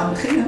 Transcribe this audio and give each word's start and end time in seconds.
gaan 0.00 0.10
beginnen. 0.10 0.46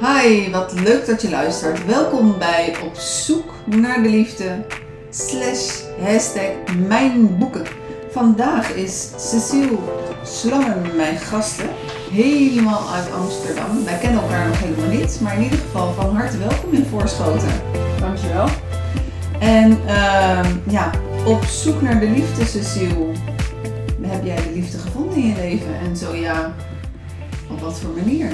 Hi, 0.00 0.50
wat 0.50 0.72
leuk 0.72 1.06
dat 1.06 1.22
je 1.22 1.30
luistert. 1.30 1.86
Welkom 1.86 2.38
bij 2.38 2.74
Op 2.84 2.94
zoek 2.96 3.52
naar 3.64 4.02
de 4.02 4.08
liefde 4.08 4.64
slash 5.10 5.80
hashtag 6.04 6.50
mijn 6.88 7.38
boeken. 7.38 7.66
Vandaag 8.10 8.74
is 8.74 9.10
Cecile 9.16 9.78
Slangen 10.24 10.96
mijn 10.96 11.16
gasten, 11.16 11.68
helemaal 12.10 12.88
uit 12.94 13.12
Amsterdam. 13.12 13.84
Wij 13.84 13.98
kennen 13.98 14.22
elkaar 14.22 14.48
nog 14.48 14.60
helemaal 14.60 14.88
niet, 14.88 15.20
maar 15.20 15.36
in 15.36 15.42
ieder 15.42 15.58
geval 15.58 15.92
van 15.92 16.16
harte 16.16 16.38
welkom 16.38 16.72
in 16.72 16.86
Voorschoten. 16.90 17.62
Dankjewel. 18.00 18.48
En 19.40 19.78
ehm, 19.86 20.48
ja, 20.68 20.90
op 21.26 21.44
zoek 21.44 21.82
naar 21.82 22.00
de 22.00 22.08
liefde, 22.08 22.44
Cecile. 22.44 23.12
Heb 24.02 24.24
jij 24.24 24.36
de 24.36 24.50
liefde 24.54 24.78
gevonden 24.78 25.16
in 25.16 25.26
je 25.26 25.34
leven? 25.34 25.78
En 25.84 25.96
zo 25.96 26.14
ja, 26.14 26.54
op 27.52 27.60
wat 27.60 27.78
voor 27.78 27.94
manier? 27.94 28.32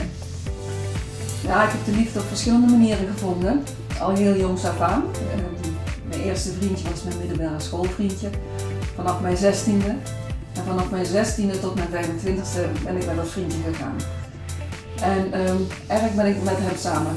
Ja, 1.43 1.65
ik 1.65 1.71
heb 1.71 1.85
de 1.85 1.91
liefde 2.01 2.19
op 2.19 2.25
verschillende 2.27 2.67
manieren 2.67 3.07
gevonden. 3.13 3.63
Al 4.01 4.11
heel 4.11 4.37
jongs 4.37 4.65
af 4.65 4.81
aan. 4.81 5.03
Eh, 5.13 5.41
Mijn 6.09 6.21
eerste 6.21 6.53
vriendje 6.53 6.91
was 6.91 7.03
mijn 7.03 7.19
middelbare 7.19 7.61
schoolvriendje. 7.61 8.29
Vanaf 8.95 9.21
mijn 9.21 9.37
zestiende. 9.37 9.95
En 10.55 10.65
vanaf 10.67 10.91
mijn 10.91 11.07
zestiende 11.07 11.61
tot 11.61 11.75
mijn 11.75 11.89
25e 11.89 12.83
ben 12.85 12.97
ik 12.97 13.05
bij 13.05 13.15
dat 13.15 13.29
vriendje 13.29 13.59
gegaan. 13.73 13.97
En 15.03 15.33
ehm, 15.33 15.57
eigenlijk 15.87 16.23
ben 16.23 16.27
ik 16.37 16.43
met 16.43 16.57
hem 16.59 16.77
samen 16.77 17.13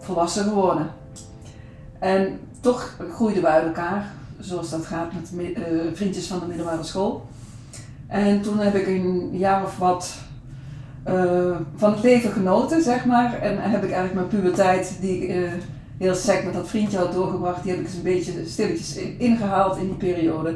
volwassen 0.00 0.44
geworden. 0.44 0.90
En 1.98 2.40
toch 2.60 2.96
groeiden 3.12 3.42
we 3.42 3.48
uit 3.48 3.66
elkaar, 3.66 4.12
zoals 4.40 4.70
dat 4.70 4.86
gaat 4.86 5.12
met 5.12 5.52
eh, 5.52 5.62
vriendjes 5.94 6.26
van 6.26 6.38
de 6.40 6.46
middelbare 6.46 6.82
school. 6.82 7.26
En 8.06 8.42
toen 8.42 8.58
heb 8.58 8.74
ik 8.74 8.86
een 8.86 9.30
jaar 9.32 9.64
of 9.64 9.78
wat 9.78 10.14
eh, 11.04 11.56
van 11.76 11.92
het 11.92 12.02
leven 12.02 12.30
genoten, 12.30 12.82
zeg 12.82 13.04
maar. 13.04 13.38
En 13.40 13.56
heb 13.60 13.84
ik 13.84 13.90
eigenlijk 13.90 14.14
mijn 14.14 14.42
puberteit, 14.42 14.96
die 15.00 15.22
ik 15.22 15.28
eh, 15.28 15.50
heel 15.98 16.14
sec 16.14 16.44
met 16.44 16.54
dat 16.54 16.68
vriendje 16.68 16.98
had 16.98 17.12
doorgebracht, 17.12 17.62
die 17.62 17.70
heb 17.72 17.80
ik 17.80 17.86
eens 17.86 17.96
een 17.96 18.02
beetje 18.02 18.32
stilletjes 18.46 18.96
in- 18.96 19.18
ingehaald 19.18 19.76
in 19.76 19.86
die 19.86 19.94
periode. 19.96 20.54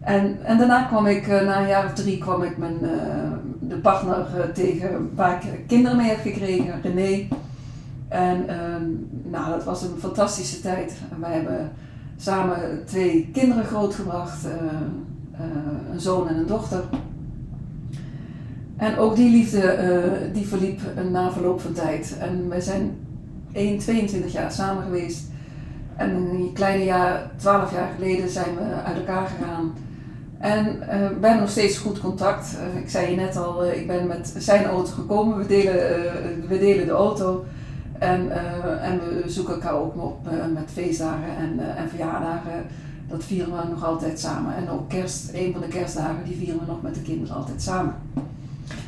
En, 0.00 0.38
en 0.44 0.58
daarna 0.58 0.82
kwam 0.82 1.06
ik, 1.06 1.28
eh, 1.28 1.40
na 1.46 1.60
een 1.60 1.68
jaar 1.68 1.84
of 1.84 1.92
drie, 1.92 2.18
kwam 2.18 2.42
ik 2.42 2.58
mijn, 2.58 2.78
de 3.60 3.76
partner 3.76 4.26
tegen 4.54 5.10
waar 5.14 5.42
ik 5.44 5.66
kinderen 5.66 5.96
mee 5.96 6.08
heb 6.08 6.20
gekregen, 6.20 6.82
René. 6.82 7.28
En 8.08 8.48
ehm, 8.48 8.82
nou, 9.30 9.50
dat 9.50 9.64
was 9.64 9.82
een 9.82 9.98
fantastische 9.98 10.60
tijd. 10.60 10.92
Wij 11.20 11.32
hebben 11.32 11.70
samen 12.16 12.82
twee 12.84 13.30
kinderen 13.32 13.64
grootgebracht, 13.64 14.44
een 15.92 16.00
zoon 16.00 16.28
en 16.28 16.36
een 16.36 16.46
dochter. 16.46 16.82
En 18.78 18.98
ook 18.98 19.16
die 19.16 19.30
liefde 19.30 19.60
eh, 19.60 20.10
die 20.32 20.46
verliep 20.46 20.80
na 21.10 21.32
verloop 21.32 21.60
van 21.60 21.72
tijd. 21.72 22.16
En 22.20 22.48
wij 22.48 22.60
zijn 22.60 22.96
1, 23.52 23.78
22 23.78 24.32
jaar 24.32 24.52
samen 24.52 24.82
geweest. 24.82 25.26
En 25.96 26.10
een 26.10 26.50
kleine 26.54 26.84
jaar, 26.84 27.30
12 27.36 27.72
jaar 27.72 27.88
geleden 27.96 28.28
zijn 28.28 28.54
we 28.54 28.82
uit 28.84 28.96
elkaar 28.96 29.26
gegaan. 29.26 29.74
En 30.38 30.66
eh, 30.66 30.98
we 30.98 31.26
hebben 31.26 31.40
nog 31.40 31.50
steeds 31.50 31.78
goed 31.78 32.00
contact. 32.00 32.56
Eh, 32.56 32.80
ik 32.80 32.90
zei 32.90 33.10
je 33.10 33.16
net 33.16 33.36
al, 33.36 33.64
ik 33.64 33.86
ben 33.86 34.06
met 34.06 34.34
zijn 34.38 34.64
auto 34.64 34.90
gekomen. 34.90 35.38
We 35.38 35.46
delen, 35.46 35.74
we 36.48 36.58
delen 36.58 36.86
de 36.86 36.92
auto. 36.92 37.44
En, 37.98 38.30
en 38.80 38.98
we 38.98 39.22
zoeken 39.26 39.54
elkaar 39.54 39.74
ook 39.74 40.02
op 40.02 40.28
met 40.54 40.70
feestdagen 40.72 41.36
en, 41.38 41.76
en 41.76 41.88
verjaardagen. 41.88 42.52
Dat 43.08 43.24
vieren 43.24 43.56
we 43.56 43.68
nog 43.70 43.84
altijd 43.84 44.20
samen. 44.20 44.54
En 44.56 44.70
ook 44.70 44.88
kerst, 44.88 45.30
een 45.34 45.52
van 45.52 45.60
de 45.60 45.68
kerstdagen, 45.68 46.24
die 46.24 46.36
vieren 46.36 46.58
we 46.58 46.66
nog 46.66 46.82
met 46.82 46.94
de 46.94 47.02
kinderen 47.02 47.36
altijd 47.36 47.62
samen. 47.62 47.94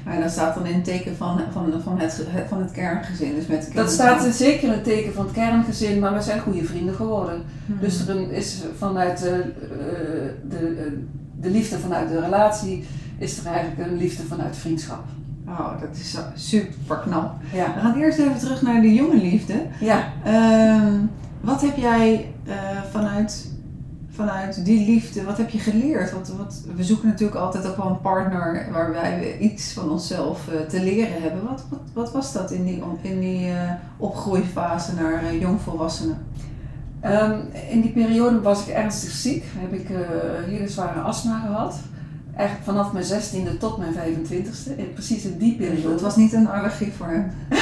En 0.04 0.20
dat 0.20 0.30
staat 0.30 0.54
dan 0.54 0.66
in 0.66 0.74
het 0.74 0.84
teken 0.84 1.16
van, 1.16 1.40
van, 1.52 1.72
van, 1.82 1.98
het, 1.98 2.26
van 2.48 2.60
het 2.60 2.70
kerngezin. 2.70 3.34
Dus 3.34 3.46
met 3.46 3.70
Dat 3.74 3.90
staat 3.90 4.34
zeker 4.34 4.64
in 4.64 4.70
het 4.70 4.84
teken 4.84 5.12
van 5.12 5.24
het 5.24 5.34
kerngezin, 5.34 5.98
maar 5.98 6.14
we 6.14 6.22
zijn 6.22 6.40
goede 6.40 6.64
vrienden 6.64 6.94
geworden. 6.94 7.42
Hmm. 7.66 7.78
Dus 7.80 8.08
er 8.08 8.32
is 8.32 8.62
vanuit 8.78 9.18
de, 9.18 9.30
eh, 9.30 10.50
de, 10.50 10.56
eh, 10.56 10.92
de 11.40 11.50
liefde 11.50 11.78
vanuit 11.78 12.08
de 12.08 12.20
relatie, 12.20 12.84
is 13.18 13.38
er 13.38 13.46
eigenlijk 13.46 13.90
een 13.90 13.96
liefde 13.96 14.22
vanuit 14.22 14.56
vriendschap. 14.56 15.04
Oh, 15.50 15.80
dat 15.80 15.96
is 15.96 16.18
super 16.34 16.96
knap. 16.96 17.34
Ja. 17.52 17.74
We 17.74 17.80
gaan 17.80 18.00
eerst 18.00 18.18
even 18.18 18.38
terug 18.38 18.62
naar 18.62 18.80
de 18.80 18.94
jonge 18.94 19.16
liefde. 19.16 19.66
Ja. 19.80 20.12
Ehm, 20.24 20.94
wat 21.40 21.60
heb 21.60 21.76
jij 21.76 22.32
eh, 22.46 22.54
vanuit, 22.90 23.49
vanuit 24.20 24.64
die 24.64 24.86
liefde, 24.86 25.24
wat 25.24 25.36
heb 25.36 25.50
je 25.50 25.58
geleerd? 25.58 26.12
Want 26.12 26.32
wat, 26.38 26.62
we 26.76 26.84
zoeken 26.84 27.08
natuurlijk 27.08 27.40
altijd 27.40 27.66
ook 27.66 27.76
wel 27.76 27.86
een 27.86 28.00
partner 28.00 28.66
waarbij 28.72 29.18
we 29.18 29.38
iets 29.38 29.72
van 29.72 29.90
onszelf 29.90 30.48
eh, 30.48 30.60
te 30.60 30.82
leren 30.82 31.22
hebben. 31.22 31.44
Wat, 31.48 31.64
wat, 31.68 31.80
wat 31.92 32.12
was 32.12 32.32
dat 32.32 32.50
in 32.50 32.64
die, 32.64 32.82
in 33.02 33.20
die 33.20 33.50
eh, 33.50 33.72
opgroeifase 33.96 34.94
naar 34.94 35.22
eh, 35.22 35.40
jongvolwassenen? 35.40 36.18
Ehm, 37.00 37.38
in 37.70 37.80
die 37.80 37.90
periode 37.90 38.40
was 38.40 38.66
ik 38.66 38.74
ernstig 38.74 39.10
ziek. 39.10 39.44
Heb 39.56 39.72
ik 39.72 39.88
hele 40.46 40.68
zware 40.68 41.00
astma 41.00 41.38
gehad. 41.38 41.74
Eigenlijk 42.34 42.68
vanaf 42.68 42.92
mijn 42.92 43.04
16e 43.04 43.58
tot 43.58 43.78
mijn 43.78 43.94
25e. 43.94 44.76
In, 44.76 44.92
precies 44.92 45.24
in 45.24 45.38
die 45.38 45.56
periode. 45.56 45.92
Het 45.92 46.00
was 46.00 46.16
niet 46.16 46.32
een 46.32 46.48
allergie 46.48 46.92
voor 46.92 47.06
hem. 47.06 47.30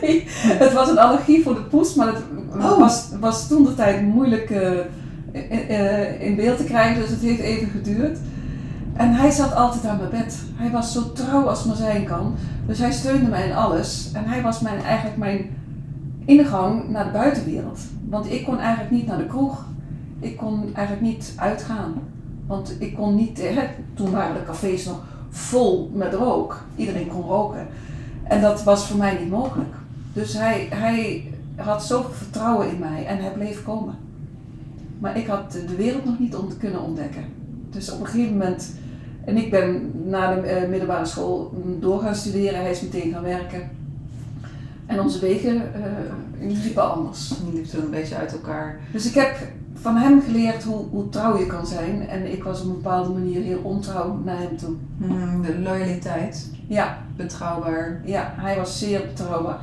Nee, 0.00 0.24
het 0.26 0.72
was 0.72 0.88
een 0.88 0.98
allergie 0.98 1.42
voor 1.42 1.54
de 1.54 1.60
poes, 1.60 1.94
maar 1.94 2.06
het 2.06 2.22
Oh. 2.54 2.78
was, 2.78 3.08
was 3.20 3.48
toen 3.48 3.64
de 3.64 3.74
tijd 3.74 4.02
moeilijk 4.02 4.50
in, 5.36 5.68
eh, 5.68 6.20
in 6.26 6.36
beeld 6.36 6.56
te 6.56 6.64
krijgen, 6.64 7.00
dus 7.00 7.10
het 7.10 7.20
heeft 7.20 7.40
even 7.40 7.68
geduurd. 7.68 8.18
En 8.96 9.14
hij 9.14 9.30
zat 9.30 9.54
altijd 9.54 9.86
aan 9.86 9.96
mijn 9.96 10.10
bed. 10.10 10.42
Hij 10.54 10.70
was 10.70 10.92
zo 10.92 11.12
trouw 11.12 11.48
als 11.48 11.64
maar 11.64 11.76
zijn 11.76 12.04
kan. 12.04 12.34
Dus 12.66 12.78
hij 12.78 12.92
steunde 12.92 13.30
mij 13.30 13.48
in 13.48 13.54
alles. 13.54 14.10
En 14.12 14.24
hij 14.24 14.42
was 14.42 14.60
mijn, 14.60 14.82
eigenlijk 14.82 15.16
mijn 15.16 15.50
ingang 16.24 16.88
naar 16.88 17.04
de 17.04 17.10
buitenwereld. 17.10 17.80
Want 18.08 18.32
ik 18.32 18.44
kon 18.44 18.58
eigenlijk 18.58 18.90
niet 18.90 19.06
naar 19.06 19.18
de 19.18 19.26
kroeg. 19.26 19.64
Ik 20.20 20.36
kon 20.36 20.70
eigenlijk 20.74 21.06
niet 21.06 21.32
uitgaan. 21.36 21.94
Want 22.46 22.76
ik 22.78 22.94
kon 22.94 23.14
niet, 23.14 23.42
toen 23.94 24.10
waren 24.10 24.34
de 24.34 24.44
cafés 24.44 24.84
nog 24.84 25.02
vol 25.30 25.90
met 25.94 26.14
rook. 26.14 26.62
Iedereen 26.76 27.08
kon 27.08 27.22
roken. 27.22 27.66
En 28.22 28.40
dat 28.40 28.62
was 28.62 28.86
voor 28.86 28.96
mij 28.96 29.18
niet 29.18 29.30
mogelijk. 29.30 29.74
Dus 30.12 30.32
hij, 30.32 30.66
hij 30.70 31.24
had 31.56 31.84
zoveel 31.84 32.12
vertrouwen 32.12 32.70
in 32.70 32.78
mij 32.78 33.06
en 33.06 33.18
hij 33.18 33.32
bleef 33.32 33.64
komen. 33.64 33.94
Maar 34.98 35.16
ik 35.18 35.26
had 35.26 35.52
de 35.52 35.76
wereld 35.76 36.04
nog 36.04 36.18
niet 36.18 36.36
om 36.36 36.56
kunnen 36.58 36.82
ontdekken. 36.82 37.24
Dus 37.70 37.92
op 37.92 38.00
een 38.00 38.06
gegeven 38.06 38.32
moment, 38.32 38.74
en 39.24 39.36
ik 39.36 39.50
ben 39.50 39.92
na 40.08 40.34
de 40.34 40.40
eh, 40.40 40.68
middelbare 40.68 41.06
school 41.06 41.52
door 41.80 42.00
gaan 42.00 42.14
studeren, 42.14 42.60
hij 42.60 42.70
is 42.70 42.82
meteen 42.82 43.12
gaan 43.12 43.22
werken. 43.22 43.70
En 44.86 45.00
onze 45.00 45.18
wegen 45.18 45.74
eh, 45.74 46.52
liepen 46.62 46.94
anders. 46.94 47.28
Die 47.28 47.54
liep 47.54 47.64
toen 47.64 47.84
een 47.84 47.90
beetje 47.90 48.16
uit 48.16 48.32
elkaar. 48.32 48.80
Dus 48.92 49.06
ik 49.06 49.14
heb 49.14 49.36
van 49.74 49.96
hem 49.96 50.22
geleerd 50.22 50.64
hoe, 50.64 50.84
hoe 50.90 51.08
trouw 51.08 51.38
je 51.38 51.46
kan 51.46 51.66
zijn. 51.66 52.08
En 52.08 52.32
ik 52.32 52.44
was 52.44 52.60
op 52.60 52.66
een 52.66 52.74
bepaalde 52.74 53.12
manier 53.12 53.42
heel 53.42 53.60
ontrouw 53.62 54.20
naar 54.24 54.38
hem 54.38 54.56
toe. 54.56 54.74
Hmm, 54.98 55.42
de 55.42 55.58
loyaliteit, 55.58 56.50
Ja, 56.66 56.98
betrouwbaar. 57.16 58.00
Ja, 58.04 58.32
hij 58.36 58.56
was 58.56 58.78
zeer 58.78 59.00
betrouwbaar. 59.06 59.58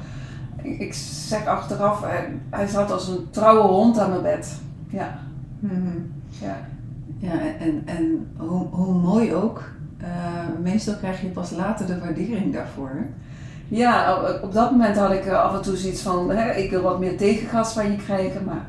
Ik, 0.61 0.79
ik 0.79 0.93
zeg 1.27 1.45
achteraf, 1.45 2.01
hij, 2.01 2.39
hij 2.49 2.67
zat 2.67 2.91
als 2.91 3.07
een 3.07 3.27
trouwe 3.29 3.61
hond 3.61 3.99
aan 3.99 4.09
mijn 4.09 4.21
bed. 4.21 4.55
Ja, 4.93 5.17
Hmm. 5.59 6.11
ja. 6.41 6.55
Ja, 7.17 7.39
en, 7.59 7.81
en, 7.85 8.27
hoe, 8.37 8.67
hoe 8.71 8.93
mooi 8.93 9.33
ook. 9.33 9.63
eh, 9.97 10.07
meestal 10.63 10.95
krijg 10.95 11.21
je 11.21 11.27
pas 11.27 11.51
later 11.51 11.85
de 11.85 11.99
waardering 11.99 12.53
daarvoor. 12.53 12.89
hè? 12.89 13.03
ja 13.67 14.15
op, 14.17 14.43
op 14.43 14.53
dat 14.53 14.71
moment 14.71 14.97
had 14.97 15.11
ik 15.11 15.25
eh, 15.25 15.43
af 15.43 15.55
en 15.55 15.61
toe 15.61 15.75
zoiets 15.75 16.01
van, 16.01 16.29
hè, 16.29 16.51
ik 16.53 16.69
wil 16.69 16.81
wat 16.81 16.99
meer 16.99 17.17
tegengas 17.17 17.73
van 17.73 17.91
je 17.91 17.97
krijgen, 17.97 18.43
maar 18.45 18.65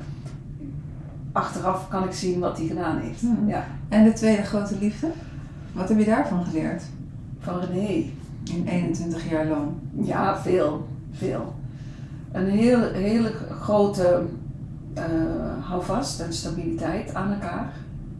achteraf 1.32 1.88
kan 1.88 2.04
ik 2.04 2.12
zien 2.12 2.40
wat 2.40 2.58
hij 2.58 2.66
gedaan 2.66 2.98
heeft. 2.98 3.22
Mhm. 3.22 3.48
Ja, 3.48 3.64
En 3.88 4.04
de 4.04 4.12
tweede 4.12 4.42
grote 4.42 4.74
liefde? 4.80 5.06
Wat 5.72 5.88
heb 5.88 5.98
je 5.98 6.04
daarvan 6.04 6.44
geleerd? 6.44 6.82
van 7.40 7.60
René. 7.60 8.04
In 8.44 8.64
21 8.66 9.30
jaar 9.30 9.46
lang. 9.46 9.68
Ja, 10.00 10.38
veel, 10.38 10.88
veel. 11.12 11.54
Een 12.32 12.46
heel, 12.46 12.80
hele 12.92 13.32
grote 13.60 14.22
eh 14.94 15.02
houvast 15.68 16.20
en 16.20 16.32
stabiliteit 16.32 17.14
aan 17.14 17.32
elkaar, 17.32 17.72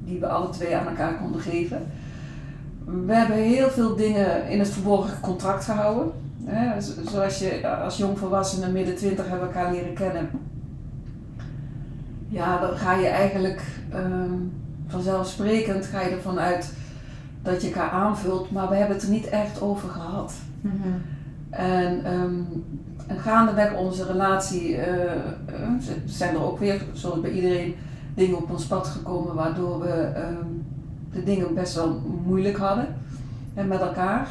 die 0.05 0.21
we 0.21 0.29
alle 0.29 0.51
twee 0.51 0.77
aan 0.77 0.87
elkaar 0.89 1.15
konden 1.15 1.41
geven. 1.41 1.83
We 3.07 3.13
hebben 3.15 3.37
heel 3.37 3.69
veel 3.71 3.97
dingen 3.97 4.49
in 4.49 4.59
het 4.59 4.69
verborgen 4.69 5.21
contract 5.21 5.65
gehouden. 5.65 6.13
Hè, 6.45 6.81
zo- 6.81 6.93
zoals 7.11 7.39
je 7.39 7.69
als 7.69 7.97
jongvolwassene 7.97 8.69
midden 8.73 8.97
twintig 8.97 9.29
hebben 9.29 9.47
elkaar 9.47 9.73
leren 9.73 9.95
kennen. 9.95 10.31
Ja, 12.29 12.59
dan 12.61 12.77
ga 12.77 12.95
je 12.95 13.07
eigenlijk 13.07 13.63
ehm, 13.93 14.33
vanzelfsprekend 14.87 15.87
ga 15.87 16.01
je 16.01 16.09
ervan 16.11 16.39
uit 16.39 16.73
dat 17.43 17.63
je 17.63 17.67
elkaar 17.69 17.91
aanvult, 17.91 18.51
maar 18.51 18.69
we 18.69 18.75
hebben 18.77 18.97
het 18.97 19.05
er 19.05 19.11
niet 19.13 19.27
echt 19.29 19.61
over 19.61 19.89
gehad. 19.89 20.33
En, 21.51 22.05
ehm, 22.05 22.35
en 23.07 23.19
gaandeweg 23.19 23.77
onze 23.77 24.05
relatie 24.07 24.77
eh, 24.77 25.15
eh, 25.15 25.71
zijn 26.05 26.35
er 26.35 26.43
ook 26.43 26.59
weer, 26.59 26.83
zoals 26.93 27.21
bij 27.21 27.31
iedereen, 27.31 27.75
dingen 28.15 28.37
op 28.37 28.51
ons 28.51 28.65
pad 28.65 28.87
gekomen 28.87 29.35
waardoor 29.35 29.81
we 29.81 29.93
ehm, 29.93 30.47
de 31.13 31.23
dingen 31.25 31.55
best 31.55 31.75
wel 31.75 32.01
moeilijk 32.25 32.57
hadden 32.57 32.87
en 33.55 33.69
met 33.69 33.81
elkaar. 33.81 34.29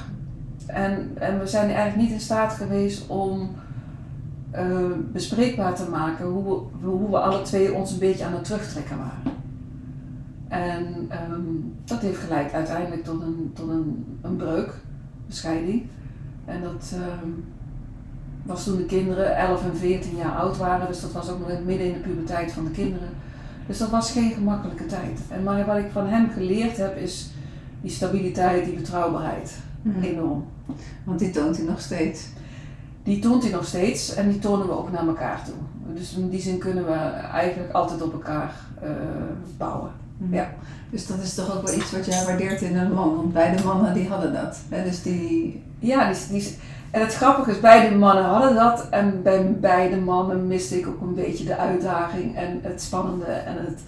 en, 0.68 1.12
en 1.14 1.40
we 1.40 1.48
zijn 1.48 1.66
eigenlijk 1.70 1.96
niet 1.96 2.12
in 2.12 2.20
staat 2.20 2.54
geweest 2.54 3.08
om 3.08 3.50
eh, 4.54 4.92
bespreekbaar 5.12 5.76
te 5.76 5.90
maken 5.90 6.26
hoe 6.26 6.44
we, 6.82 6.88
hoe 6.88 7.10
we 7.10 7.20
alle 7.20 7.42
twee 7.42 7.74
ons 7.74 7.92
een 7.92 8.00
beetje 8.00 8.26
aan 8.26 8.34
het 8.34 8.44
terugtrekken 8.44 8.98
waren. 8.98 9.34
En 10.48 11.06
ehm, 11.10 11.42
dat 11.86 12.00
heeft 12.00 12.20
geleid 12.20 12.54
uiteindelijk 12.54 13.04
tot 13.04 13.22
een, 13.22 13.52
tot 13.54 13.70
een, 13.70 14.18
een 14.22 14.36
breuk, 14.36 14.68
een 15.28 15.34
scheiding. 15.34 15.84
En 16.46 16.62
dat 16.62 16.94
ehm, 16.94 17.30
was 18.44 18.64
toen 18.64 18.78
de 18.78 18.86
kinderen 18.86 19.36
11 19.36 19.64
en 19.64 19.78
14 19.78 20.16
jaar 20.16 20.36
oud 20.36 20.58
waren, 20.58 20.88
dus 20.88 21.02
dat 21.02 21.12
was 21.12 21.30
ook 21.30 21.40
nog 21.40 21.64
midden 21.66 21.88
in 21.88 21.94
de 21.94 22.00
puberteit 22.00 22.52
van 22.52 22.64
de 22.64 22.72
kinderen. 22.72 23.10
Dus 23.68 23.78
dat 23.78 23.90
was 23.90 24.12
geen 24.12 24.32
gemakkelijke 24.32 24.86
tijd. 24.86 25.20
En 25.30 25.44
maar 25.44 25.66
wat 25.66 25.78
ik 25.78 25.92
van 25.92 26.08
hem 26.08 26.30
geleerd 26.30 26.78
heb 26.78 26.98
is 26.98 27.30
die 27.82 27.92
stabiliteit, 27.92 28.66
die 28.66 28.74
betrouwbaarheid. 28.74 29.58
Mhm. 29.82 30.02
Enorm. 30.02 30.46
Want 31.04 31.20
die 31.20 31.30
toont 31.30 31.58
hij 31.58 31.66
nog 31.66 31.82
steeds. 31.82 32.26
Die 33.04 33.20
toont 33.20 33.44
hij 33.44 33.52
nog 33.52 33.66
steeds 33.66 34.14
en 34.14 34.30
die 34.30 34.40
tonen 34.40 34.68
we 34.68 34.78
ook 34.78 34.92
naar 34.92 35.08
elkaar 35.08 35.44
toe. 35.46 35.56
Dus 35.94 36.14
in 36.16 36.30
die 36.30 36.42
zin 36.42 36.58
kunnen 36.58 36.86
we 36.86 36.94
eigenlijk 37.32 37.74
altijd 37.74 38.02
op 38.02 38.14
elkaar 38.14 38.54
eh, 38.82 38.90
bouwen. 39.58 39.92
Mhm. 40.18 40.34
Ja. 40.34 40.54
Dus 40.90 41.08
dat 41.08 41.20
is 41.20 41.34
toch 41.34 41.56
ook 41.56 41.68
wel 41.68 41.76
iets 41.76 41.92
wat 41.92 42.06
jij 42.06 42.26
waardeert 42.26 42.62
in 42.62 42.78
een 42.78 42.94
man. 42.94 43.16
Want 43.16 43.34
beide 43.34 43.64
mannen 43.64 43.94
die 43.94 44.08
hadden 44.08 44.34
dat. 44.34 44.60
Hè? 44.70 44.84
Dus 44.84 45.02
die... 45.02 45.64
Ja, 45.80 46.12
die, 46.12 46.20
die, 46.30 46.58
en 46.94 47.02
het 47.02 47.14
grappige 47.14 47.52
is, 47.52 47.60
beide 47.60 47.96
mannen 47.96 48.24
hadden 48.24 48.56
dat. 48.56 48.88
En 48.90 49.22
bij 49.24 49.56
beide 49.60 49.98
mannen 49.98 50.48
miste 50.48 50.80
ik 50.80 50.88
ook 50.88 51.02
een 51.02 51.14
beetje 51.14 51.46
de 51.46 51.58
uitdaging 51.58 52.36
en 52.36 52.60
het 52.62 52.82
spannende 52.82 53.26
en 53.26 53.56
het 53.56 53.80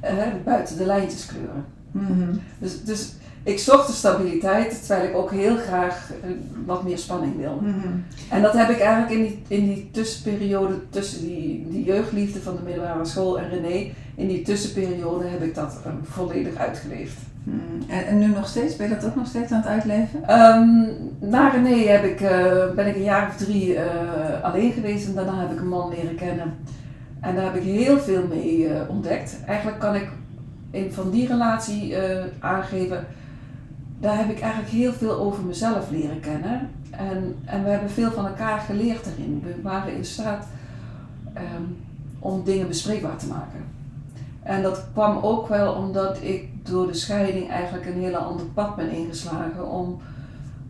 eh, 0.00 0.26
buiten 0.44 0.76
de 0.76 0.86
lijntjes 0.86 1.26
kleuren. 1.26 1.64
Mhm. 1.90 2.36
Dus, 2.58 2.84
dus 2.84 3.12
ik 3.42 3.58
zocht 3.58 3.86
de 3.86 3.92
stabiliteit, 3.92 4.86
terwijl 4.86 5.08
ik 5.08 5.16
ook 5.16 5.30
heel 5.30 5.56
graag 5.56 6.12
eh, 6.22 6.30
wat 6.66 6.82
meer 6.84 6.98
spanning 6.98 7.36
wilde. 7.36 7.66
Mhm. 7.66 7.88
En 8.30 8.42
dat 8.42 8.52
heb 8.52 8.70
ik 8.70 8.80
eigenlijk 8.80 9.12
in 9.12 9.22
die, 9.22 9.42
in 9.58 9.66
die 9.66 9.88
tussenperiode 9.92 10.74
tussen 10.90 11.20
die, 11.20 11.66
die 11.70 11.84
jeugdliefde 11.84 12.40
van 12.40 12.56
de 12.56 12.62
middelbare 12.62 13.04
school 13.04 13.38
en 13.38 13.48
René, 13.48 13.92
in 14.14 14.28
die 14.28 14.42
tussenperiode 14.42 15.26
heb 15.26 15.42
ik 15.42 15.54
dat 15.54 15.80
eh, 15.84 15.92
volledig 16.02 16.56
uitgeleefd. 16.56 17.18
Mhm. 17.48 17.90
En, 17.90 18.06
en 18.06 18.18
nu 18.18 18.26
nog 18.26 18.48
steeds? 18.48 18.76
Ben 18.76 18.88
je 18.88 18.94
dat 18.94 19.04
ook 19.04 19.14
nog 19.14 19.26
steeds 19.26 19.52
aan 19.52 19.60
het 19.60 19.68
uitleven? 19.68 20.28
Ehm, 20.28 21.30
na 21.30 21.48
René 21.48 21.86
heb 21.86 22.04
ik, 22.04 22.20
eh, 22.20 22.70
ben 22.74 22.86
ik 22.86 22.94
een 22.94 23.02
jaar 23.02 23.28
of 23.28 23.36
drie 23.36 23.74
eh, 23.74 24.42
alleen 24.42 24.72
geweest 24.72 25.08
en 25.08 25.14
daarna 25.14 25.40
heb 25.40 25.52
ik 25.52 25.60
een 25.60 25.68
man 25.68 25.88
leren 25.88 26.14
kennen. 26.14 26.54
En 27.20 27.34
daar 27.34 27.44
heb 27.44 27.54
ik 27.54 27.62
heel 27.62 27.98
veel 27.98 28.26
mee 28.28 28.68
eh, 28.68 28.90
ontdekt. 28.90 29.38
Eigenlijk 29.46 29.78
kan 29.78 29.94
ik 29.94 30.08
in, 30.70 30.92
van 30.92 31.10
die 31.10 31.26
relatie 31.26 31.96
aangeven, 32.38 33.06
daar 34.00 34.18
heb 34.18 34.30
ik 34.30 34.40
eigenlijk 34.40 34.72
heel 34.72 34.92
veel 34.92 35.18
over 35.18 35.44
mezelf 35.44 35.90
leren 35.90 36.20
kennen. 36.20 36.70
En, 36.90 37.34
en 37.44 37.64
we 37.64 37.70
hebben 37.70 37.90
veel 37.90 38.10
van 38.10 38.26
elkaar 38.26 38.58
geleerd 38.58 39.06
erin. 39.06 39.42
We 39.44 39.62
waren 39.62 39.96
in 39.96 40.04
staat 40.04 40.46
ehm, 41.32 41.62
om 42.18 42.44
dingen 42.44 42.68
bespreekbaar 42.68 43.16
te 43.16 43.26
maken. 43.26 43.77
En 44.48 44.62
dat 44.62 44.84
kwam 44.92 45.18
ook 45.22 45.48
wel 45.48 45.72
omdat 45.72 46.18
ik 46.20 46.48
door 46.62 46.86
de 46.86 46.94
scheiding 46.94 47.50
eigenlijk 47.50 47.86
een 47.86 48.00
hele 48.00 48.16
ander 48.16 48.46
pad 48.46 48.76
ben 48.76 48.90
ingeslagen 48.90 49.70
om, 49.70 50.00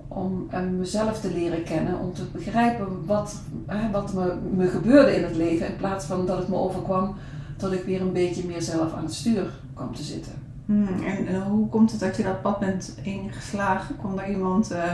om 0.09 0.47
eh, 0.51 0.61
mezelf 0.61 1.21
te 1.21 1.33
leren 1.33 1.65
kennen, 1.65 1.99
om 1.99 2.15
te 2.15 2.23
begrijpen 2.33 3.07
wat, 3.07 3.35
hè, 3.67 3.91
wat 3.91 4.13
me, 4.13 4.35
me 4.57 4.69
gebeurde 4.69 5.17
in 5.17 5.23
het 5.23 5.37
leven 5.37 5.67
in 5.67 5.77
plaats 5.77 6.05
van 6.05 6.27
dat 6.27 6.39
het 6.39 6.49
me 6.49 6.57
overkwam 6.57 7.15
dat 7.57 7.73
ik 7.73 7.85
weer 7.85 8.01
een 8.01 8.13
beetje 8.13 8.47
meer 8.47 8.63
zelf 8.63 8.95
aan 8.95 9.05
het 9.05 9.15
stuur 9.15 9.51
kwam 9.75 9.95
te 9.95 10.03
zitten. 10.03 10.33
Mhm. 10.65 11.03
En, 11.05 11.27
en 11.27 11.43
hoe 11.43 11.69
komt 11.69 11.91
het 11.91 12.01
dat 12.01 12.17
je 12.17 12.23
dat 12.23 12.43
pad 12.43 12.59
bent 12.59 12.95
ingeslagen? 13.03 13.97
Kwam 13.97 14.17
daar 14.17 14.31
iemand 14.31 14.71
eh, 14.71 14.93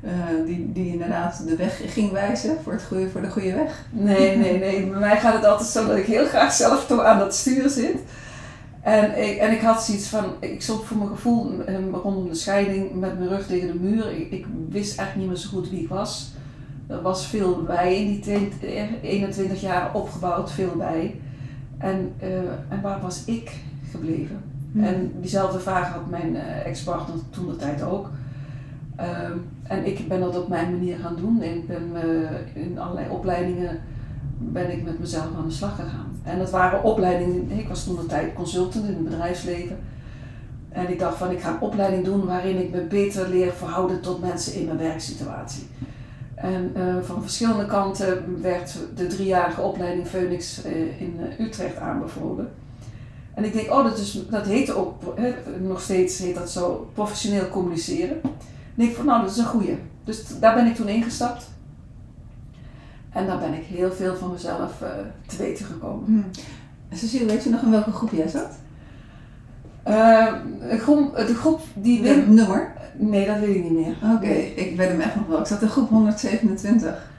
eh, 0.00 0.46
die, 0.46 0.72
die 0.72 0.92
inderdaad 0.92 1.46
de 1.46 1.56
weg 1.56 1.82
ging 1.92 2.12
wijzen 2.12 2.56
voor, 2.62 2.72
het 2.72 2.84
goede, 2.84 3.10
voor 3.10 3.22
de 3.22 3.30
goede 3.30 3.54
weg? 3.54 3.86
Nee, 3.90 4.36
nee, 4.36 4.58
nee. 4.58 4.86
Bij 4.90 4.98
mij 4.98 5.20
gaat 5.20 5.34
het 5.34 5.44
altijd 5.44 5.68
zo 5.68 5.86
dat 5.86 5.96
ik 5.96 6.06
heel 6.06 6.26
graag 6.26 6.52
zelf 6.52 6.90
aan 6.90 7.18
dat 7.18 7.34
stuur 7.34 7.70
zit. 7.70 7.98
En 8.86 9.28
ik, 9.28 9.36
en 9.38 9.52
ik 9.52 9.60
had 9.60 9.82
zoiets 9.82 10.08
van, 10.08 10.24
ik 10.40 10.62
stond 10.62 10.84
voor 10.84 10.96
mijn 10.96 11.08
gevoel 11.08 11.60
eh, 11.64 11.74
rondom 11.92 12.28
de 12.28 12.34
scheiding 12.34 12.94
met 12.94 13.18
mijn 13.18 13.28
rug 13.28 13.46
tegen 13.46 13.68
de 13.68 13.78
muur. 13.78 14.10
Ik, 14.12 14.30
ik 14.30 14.46
wist 14.68 14.98
eigenlijk 14.98 15.16
niet 15.16 15.26
meer 15.26 15.36
zo 15.36 15.56
goed 15.56 15.70
wie 15.70 15.82
ik 15.82 15.88
was. 15.88 16.30
Er 16.86 17.02
was 17.02 17.26
veel 17.26 17.62
bij 17.62 18.00
in 18.00 18.06
die 18.06 18.20
tijd, 18.20 18.64
eh, 18.64 19.02
21 19.02 19.60
jaar 19.60 19.94
opgebouwd, 19.94 20.52
veel 20.52 20.76
bij. 20.76 21.20
En, 21.78 22.12
eh, 22.18 22.38
en 22.68 22.80
waar 22.82 23.00
was 23.00 23.24
ik 23.24 23.60
gebleven? 23.90 24.42
Mhm. 24.72 24.84
En 24.84 25.12
diezelfde 25.20 25.60
vraag 25.60 25.92
had 25.92 26.10
mijn 26.10 26.36
eh, 26.36 26.66
ex-partner 26.66 27.16
toen 27.30 27.46
de 27.46 27.56
tijd 27.56 27.82
ook. 27.82 28.10
Ehm, 28.96 29.32
en 29.62 29.86
ik 29.86 30.08
ben 30.08 30.20
dat 30.20 30.36
op 30.36 30.48
mijn 30.48 30.70
manier 30.70 30.98
gaan 30.98 31.16
doen. 31.16 31.42
En 31.42 31.54
ik 31.54 31.66
ben 31.66 31.90
eh, 31.94 32.62
in 32.62 32.78
allerlei 32.78 33.08
opleidingen 33.10 33.80
ben 34.38 34.72
ik 34.72 34.84
met 34.84 34.98
mezelf 34.98 35.28
aan 35.36 35.46
de 35.46 35.54
slag 35.54 35.76
gegaan. 35.76 36.15
En 36.26 36.38
dat 36.38 36.50
waren 36.50 36.82
opleidingen, 36.82 37.50
ik 37.50 37.68
was 37.68 37.84
toen 37.84 37.96
de 37.96 38.06
tijd 38.06 38.32
consultant 38.32 38.84
in 38.84 38.94
het 38.94 39.04
bedrijfsleven. 39.04 39.78
En 40.68 40.90
ik 40.90 40.98
dacht 40.98 41.16
van 41.16 41.30
ik 41.30 41.40
ga 41.40 41.50
een 41.50 41.60
opleiding 41.60 42.04
doen 42.04 42.26
waarin 42.26 42.60
ik 42.60 42.70
me 42.70 42.80
beter 42.80 43.28
leer 43.28 43.52
verhouden 43.52 44.00
tot 44.00 44.20
mensen 44.20 44.54
in 44.54 44.64
mijn 44.64 44.78
werksituatie. 44.78 45.66
En 46.34 46.70
eh, 46.74 46.96
van 47.02 47.22
verschillende 47.22 47.66
kanten 47.66 48.40
werd 48.42 48.76
de 48.94 49.06
driejarige 49.06 49.60
opleiding 49.60 50.06
Phoenix 50.06 50.64
eh, 50.64 51.00
in 51.00 51.20
eh, 51.20 51.46
Utrecht 51.46 51.76
aanbevolen. 51.76 52.48
En 53.34 53.44
ik 53.44 53.52
denk, 53.52 53.72
oh, 53.72 53.84
dat, 53.84 53.98
is, 53.98 54.22
dat 54.30 54.46
heet 54.46 54.74
ook, 54.74 54.94
nog 55.60 55.80
steeds 55.80 56.18
heet 56.18 56.34
dat 56.34 56.50
zo, 56.50 56.90
professioneel 56.94 57.48
communiceren. 57.48 58.20
En 58.76 58.84
ik 58.84 58.94
van, 58.94 59.04
nou, 59.04 59.22
dat 59.22 59.30
is 59.30 59.36
een 59.36 59.44
goeie. 59.44 59.78
Dus 60.04 60.38
daar 60.40 60.54
ben 60.54 60.66
ik 60.66 60.74
toen 60.74 60.88
ingestapt. 60.88 61.50
En 63.16 63.26
daar 63.26 63.38
ben 63.38 63.54
ik 63.54 63.64
heel 63.64 63.92
veel 63.92 64.16
van 64.16 64.32
mezelf 64.32 64.82
eh, 64.82 64.88
te 65.26 65.36
weten 65.36 65.64
gekomen. 65.64 66.12
Mhm. 66.12 66.22
Cecile, 66.92 67.24
weet 67.24 67.44
je 67.44 67.50
nog 67.50 67.62
in 67.62 67.70
welke 67.70 67.90
groep 67.90 68.10
jij 68.10 68.28
zat? 68.28 68.50
Eh, 69.82 70.34
een 70.60 70.78
groep, 70.78 71.16
de 71.16 71.34
groep 71.34 71.60
die 71.74 72.02
Wim... 72.02 72.34
nummer? 72.34 72.72
Nee, 72.96 73.26
dat 73.26 73.38
weet 73.38 73.56
ik 73.56 73.62
niet 73.62 73.72
meer. 73.72 73.96
Oké, 74.14 74.32
ik 74.32 74.76
weet 74.76 74.88
hem 74.88 75.00
echt 75.00 75.14
nog 75.14 75.26
wel. 75.26 75.40
Ik 75.40 75.46
zat 75.46 75.62
in 75.62 75.68
groep 75.68 75.88
127. 75.88 77.10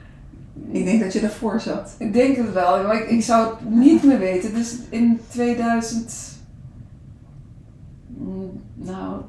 Ik 0.70 0.84
denk 0.84 1.00
dat 1.00 1.12
je 1.12 1.20
daarvoor 1.20 1.60
zat. 1.60 1.94
Ik 1.98 2.12
denk 2.12 2.36
het 2.36 2.52
wel, 2.52 2.82
maar 2.82 3.02
ik, 3.02 3.08
ik 3.08 3.22
zou 3.22 3.50
het 3.50 3.70
niet 3.70 4.04
meer 4.04 4.18
weten. 4.18 4.54
Dus 4.54 4.76
in 4.88 5.20
2000... 5.28 6.12
mm, 8.06 8.60
Nou, 8.74 9.20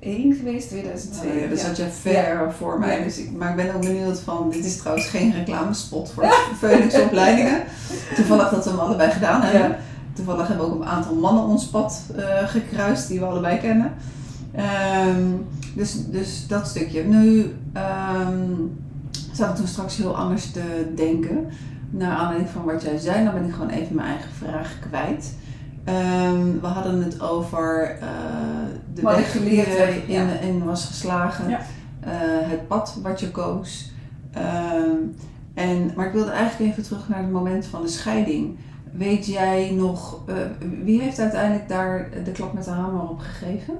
2001 0.00 0.34
geweest, 0.34 0.68
2002. 0.68 1.30
Oh 1.30 1.40
ja, 1.40 1.46
dus 1.46 1.60
ja. 1.60 1.66
zat 1.66 1.76
je 1.76 1.88
ver 1.88 2.52
voor 2.58 2.78
mij. 2.78 2.98
Ja. 2.98 3.04
Dus 3.04 3.18
ik, 3.18 3.32
maar 3.32 3.50
ik 3.50 3.56
ben 3.56 3.74
ook 3.74 3.80
benieuwd 3.80 4.20
van, 4.20 4.50
dit 4.50 4.64
is 4.64 4.76
trouwens 4.76 5.06
geen 5.06 5.32
reclamespot 5.32 6.10
voor 6.10 6.34
Phoenix 6.58 7.00
opleidingen. 7.06 7.62
Toevallig 8.14 8.48
dat 8.48 8.64
we 8.64 8.70
hem 8.70 8.78
allebei 8.78 9.10
gedaan 9.10 9.42
hebben. 9.42 9.68
Ja. 9.70 9.78
Toevallig 10.12 10.48
hebben 10.48 10.66
we 10.66 10.72
ook 10.72 10.80
een 10.80 10.88
aantal 10.88 11.14
mannen 11.14 11.44
ons 11.44 11.66
pad 11.66 12.02
eh, 12.16 12.48
gekruist 12.48 13.08
die 13.08 13.18
we 13.18 13.24
allebei 13.24 13.58
kennen. 13.58 13.92
Ehm, 14.54 15.26
dus, 15.74 16.06
dus 16.06 16.46
dat 16.46 16.66
stukje. 16.66 17.04
Nu 17.04 17.54
ehm 17.72 18.52
zat 19.32 19.48
ik 19.48 19.56
toen 19.56 19.66
straks 19.66 19.96
heel 19.96 20.16
anders 20.16 20.50
te 20.50 20.92
denken. 20.94 21.48
Naar 21.90 22.16
aanleiding 22.16 22.50
van 22.50 22.64
wat 22.64 22.82
jij 22.82 22.98
zei, 22.98 23.24
dan 23.24 23.34
ben 23.34 23.44
ik 23.44 23.52
gewoon 23.52 23.68
even 23.68 23.94
mijn 23.94 24.08
eigen 24.08 24.30
vraag 24.30 24.78
kwijt. 24.88 25.34
Ehm, 25.90 26.60
we 26.60 26.66
hadden 26.66 27.02
het 27.02 27.20
over 27.20 27.96
eh, 28.00 28.08
de 28.94 29.02
Wat 29.02 29.16
weg 29.16 29.32
die 29.32 29.56
je 29.56 30.02
in, 30.06 30.12
ja. 30.12 30.38
in 30.38 30.64
was 30.64 30.84
geslagen. 30.84 31.48
Ja. 31.48 31.60
Eh, 32.00 32.10
het 32.50 32.68
pad 32.68 32.98
wat 33.02 33.20
je 33.20 33.30
koos. 33.30 33.92
Ehm, 34.32 34.96
en, 35.54 35.92
maar 35.96 36.06
ik 36.06 36.12
wilde 36.12 36.30
eigenlijk 36.30 36.70
even 36.70 36.82
terug 36.82 37.08
naar 37.08 37.18
het 37.18 37.30
moment 37.30 37.66
van 37.66 37.82
de 37.82 37.88
scheiding. 37.88 38.58
Weet 38.92 39.26
jij 39.26 39.70
nog, 39.70 40.22
eh, 40.26 40.34
wie 40.84 41.00
heeft 41.00 41.18
uiteindelijk 41.18 41.68
daar 41.68 42.08
de 42.24 42.32
klap 42.32 42.52
met 42.52 42.64
de 42.64 42.70
hamer 42.70 43.08
op 43.08 43.18
gegeven? 43.18 43.78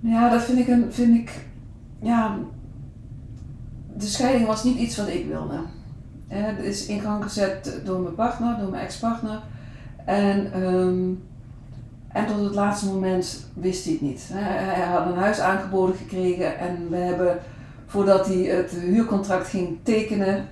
Ja, 0.00 0.28
dat 0.28 0.42
vind 0.42 0.58
ik 0.58 0.68
een. 0.68 0.92
Vind 0.92 1.16
ik, 1.16 1.46
ja, 2.00 2.38
de 3.96 4.06
scheiding 4.06 4.46
was 4.46 4.64
niet 4.64 4.78
iets 4.78 4.96
wat 4.96 5.08
ik 5.08 5.26
wilde. 5.26 5.58
Het 6.26 6.58
is 6.58 6.86
in 6.86 7.00
gang 7.00 7.22
gezet 7.22 7.80
door 7.84 8.00
mijn 8.00 8.14
partner, 8.14 8.58
door 8.58 8.70
mijn 8.70 8.84
ex-partner. 8.84 9.40
En, 10.04 10.52
ehm, 10.52 11.12
en 12.08 12.26
tot 12.26 12.44
het 12.44 12.54
laatste 12.54 12.86
moment 12.86 13.46
wist 13.54 13.84
hij 13.84 13.92
het 13.92 14.02
niet. 14.02 14.30
Hij, 14.32 14.86
had 14.86 15.06
een 15.06 15.18
huis 15.18 15.40
aangeboden 15.40 15.96
gekregen 15.96 16.58
en 16.58 16.86
we 16.90 16.96
hebben, 16.96 17.38
voordat 17.86 18.26
hij 18.26 18.36
het 18.36 18.70
huurcontract 18.70 19.48
ging 19.48 19.78
tekenen, 19.82 20.48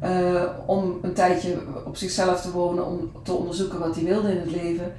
eh, 0.00 0.42
om 0.66 0.98
een 1.02 1.12
tijdje 1.12 1.56
op 1.84 1.96
zichzelf 1.96 2.40
te 2.40 2.52
wonen, 2.52 2.86
om 2.86 3.10
te 3.22 3.32
onderzoeken 3.32 3.78
wat 3.78 3.94
hij 3.94 4.04
wilde 4.04 4.30
in 4.30 4.40
het 4.40 4.50
leven, 4.50 4.92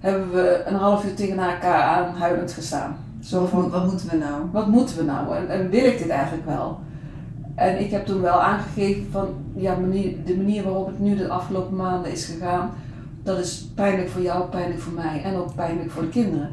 hebben 0.00 0.32
we 0.32 0.62
een 0.66 0.74
half 0.74 1.04
uur 1.04 1.14
tegen 1.14 1.38
elkaar 1.38 1.82
aan 1.82 2.14
huilend 2.14 2.52
gestaan. 2.52 2.96
Zo 3.20 3.46
van, 3.46 3.70
wat 3.70 3.90
moeten 3.90 4.08
we 4.10 4.16
nou? 4.16 4.42
wat 4.52 4.66
moeten 4.66 4.96
we 4.96 5.02
nou 5.02 5.36
en, 5.36 5.48
en 5.48 5.70
wil 5.70 5.84
ik 5.84 5.98
dit 5.98 6.08
eigenlijk 6.08 6.46
wel? 6.46 6.78
En 7.54 7.80
ik 7.80 7.90
heb 7.90 8.06
toen 8.06 8.20
wel 8.20 8.42
aangegeven 8.42 9.06
van 9.10 9.28
ja, 9.54 9.76
manier, 9.76 10.24
de 10.24 10.36
manier 10.36 10.62
waarop 10.62 10.86
het 10.86 10.98
nu 10.98 11.16
de 11.16 11.28
afgelopen 11.28 11.76
maanden 11.76 12.12
is 12.12 12.24
gegaan, 12.24 12.70
dat 13.24 13.38
is 13.38 13.68
pijnlijk 13.74 14.08
voor 14.08 14.22
jou, 14.22 14.48
pijnlijk 14.48 14.80
voor 14.80 14.92
mij 14.92 15.22
en 15.22 15.36
ook 15.36 15.54
pijnlijk 15.54 15.90
voor 15.90 16.02
de 16.02 16.08
kinderen. 16.08 16.50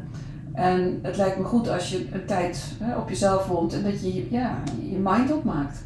En 0.52 0.98
het 1.02 1.16
lijkt 1.16 1.38
me 1.38 1.44
goed 1.44 1.68
als 1.68 1.90
je 1.90 2.06
een 2.12 2.26
tijd 2.26 2.64
hè, 2.78 2.96
op 2.96 3.08
jezelf 3.08 3.46
woont 3.46 3.72
en 3.72 3.82
dat 3.82 4.00
je 4.00 4.26
ja, 4.30 4.62
je 4.90 4.98
mind 5.02 5.32
opmaakt. 5.32 5.84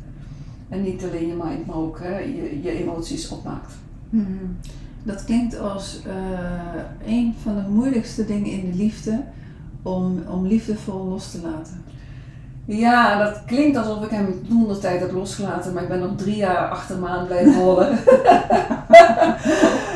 En 0.69 0.83
niet 0.83 1.05
alleen 1.05 1.27
je 1.27 1.35
mind, 1.35 1.67
maar 1.67 1.77
ook 1.77 1.99
hè, 2.03 2.19
je, 2.19 2.61
je 2.63 2.71
emoties 2.71 3.29
opmaakt. 3.29 3.73
Mhm. 4.11 4.45
Dat 5.03 5.25
klinkt 5.25 5.59
als 5.59 6.01
uh, 6.07 7.15
een 7.15 7.35
van 7.43 7.55
de 7.55 7.69
moeilijkste 7.69 8.25
dingen 8.25 8.51
in 8.51 8.71
de 8.71 8.77
liefde 8.77 9.23
om, 9.83 10.23
om 10.29 10.47
liefdevol 10.47 11.05
los 11.05 11.31
te 11.31 11.41
laten. 11.41 11.85
Ja, 12.69 13.25
dat 13.25 13.45
klinkt 13.45 13.77
alsof 13.77 14.05
ik 14.05 14.11
hem 14.11 14.47
toen 14.49 14.69
de 14.69 14.79
tijd 14.79 15.01
heb 15.01 15.13
losgelaten, 15.13 15.73
maar 15.73 15.83
ik 15.83 15.89
ben 15.89 15.99
nog 15.99 16.17
drie 16.17 16.37
jaar 16.37 16.69
achter 16.69 16.99
me 16.99 17.25
blijven 17.27 17.63
rollen. 17.63 17.89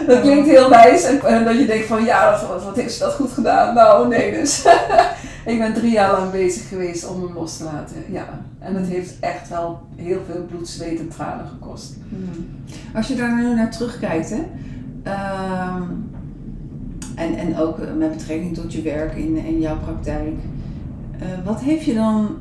dat 0.07 0.21
klinkt 0.21 0.49
heel 0.49 0.69
wijs 0.69 1.05
en, 1.05 1.45
dat 1.45 1.59
je 1.59 1.67
denkt 1.67 1.87
van 1.87 2.05
ja, 2.05 2.41
wat, 2.65 2.77
heeft 2.77 2.93
ze 2.93 2.99
dat 2.99 3.15
goed 3.15 3.31
gedaan? 3.31 3.75
Nou, 3.75 4.09
nee 4.09 4.33
dus. 4.33 4.67
ik 5.47 5.59
ben 5.59 5.75
drie 5.75 5.93
jaar 5.93 6.13
lang 6.13 6.31
bezig 6.31 6.69
geweest 6.69 7.09
om 7.09 7.23
hem 7.23 7.35
los 7.35 7.57
te 7.57 7.65
laten, 7.65 7.97
ja. 8.09 8.29
En 8.59 8.75
het 8.75 8.87
heeft 8.87 9.21
echt 9.21 9.49
wel 9.49 9.81
heel 9.97 10.21
veel 10.31 10.45
bloed, 10.45 10.69
zweet 10.69 10.99
en 10.99 11.09
tranen 11.09 11.47
gekost. 11.47 11.97
Hmm. 12.09 12.49
Als 12.95 13.09
je 13.09 13.15
daar 13.15 13.35
nu 13.35 13.55
naar 13.55 13.71
terugkijkt, 13.71 14.31
hè, 14.31 14.43
ehm, 15.03 15.83
en, 17.15 17.37
en 17.37 17.59
ook 17.59 17.79
met 17.99 18.13
betrekking 18.13 18.55
tot 18.55 18.73
je 18.73 18.83
werk 18.83 19.15
in, 19.15 19.37
in 19.37 19.61
jouw 19.61 19.79
praktijk, 19.79 20.35
uh, 21.23 21.45
wat 21.45 21.61
heeft 21.61 21.85
je 21.85 21.95
dan 21.95 22.37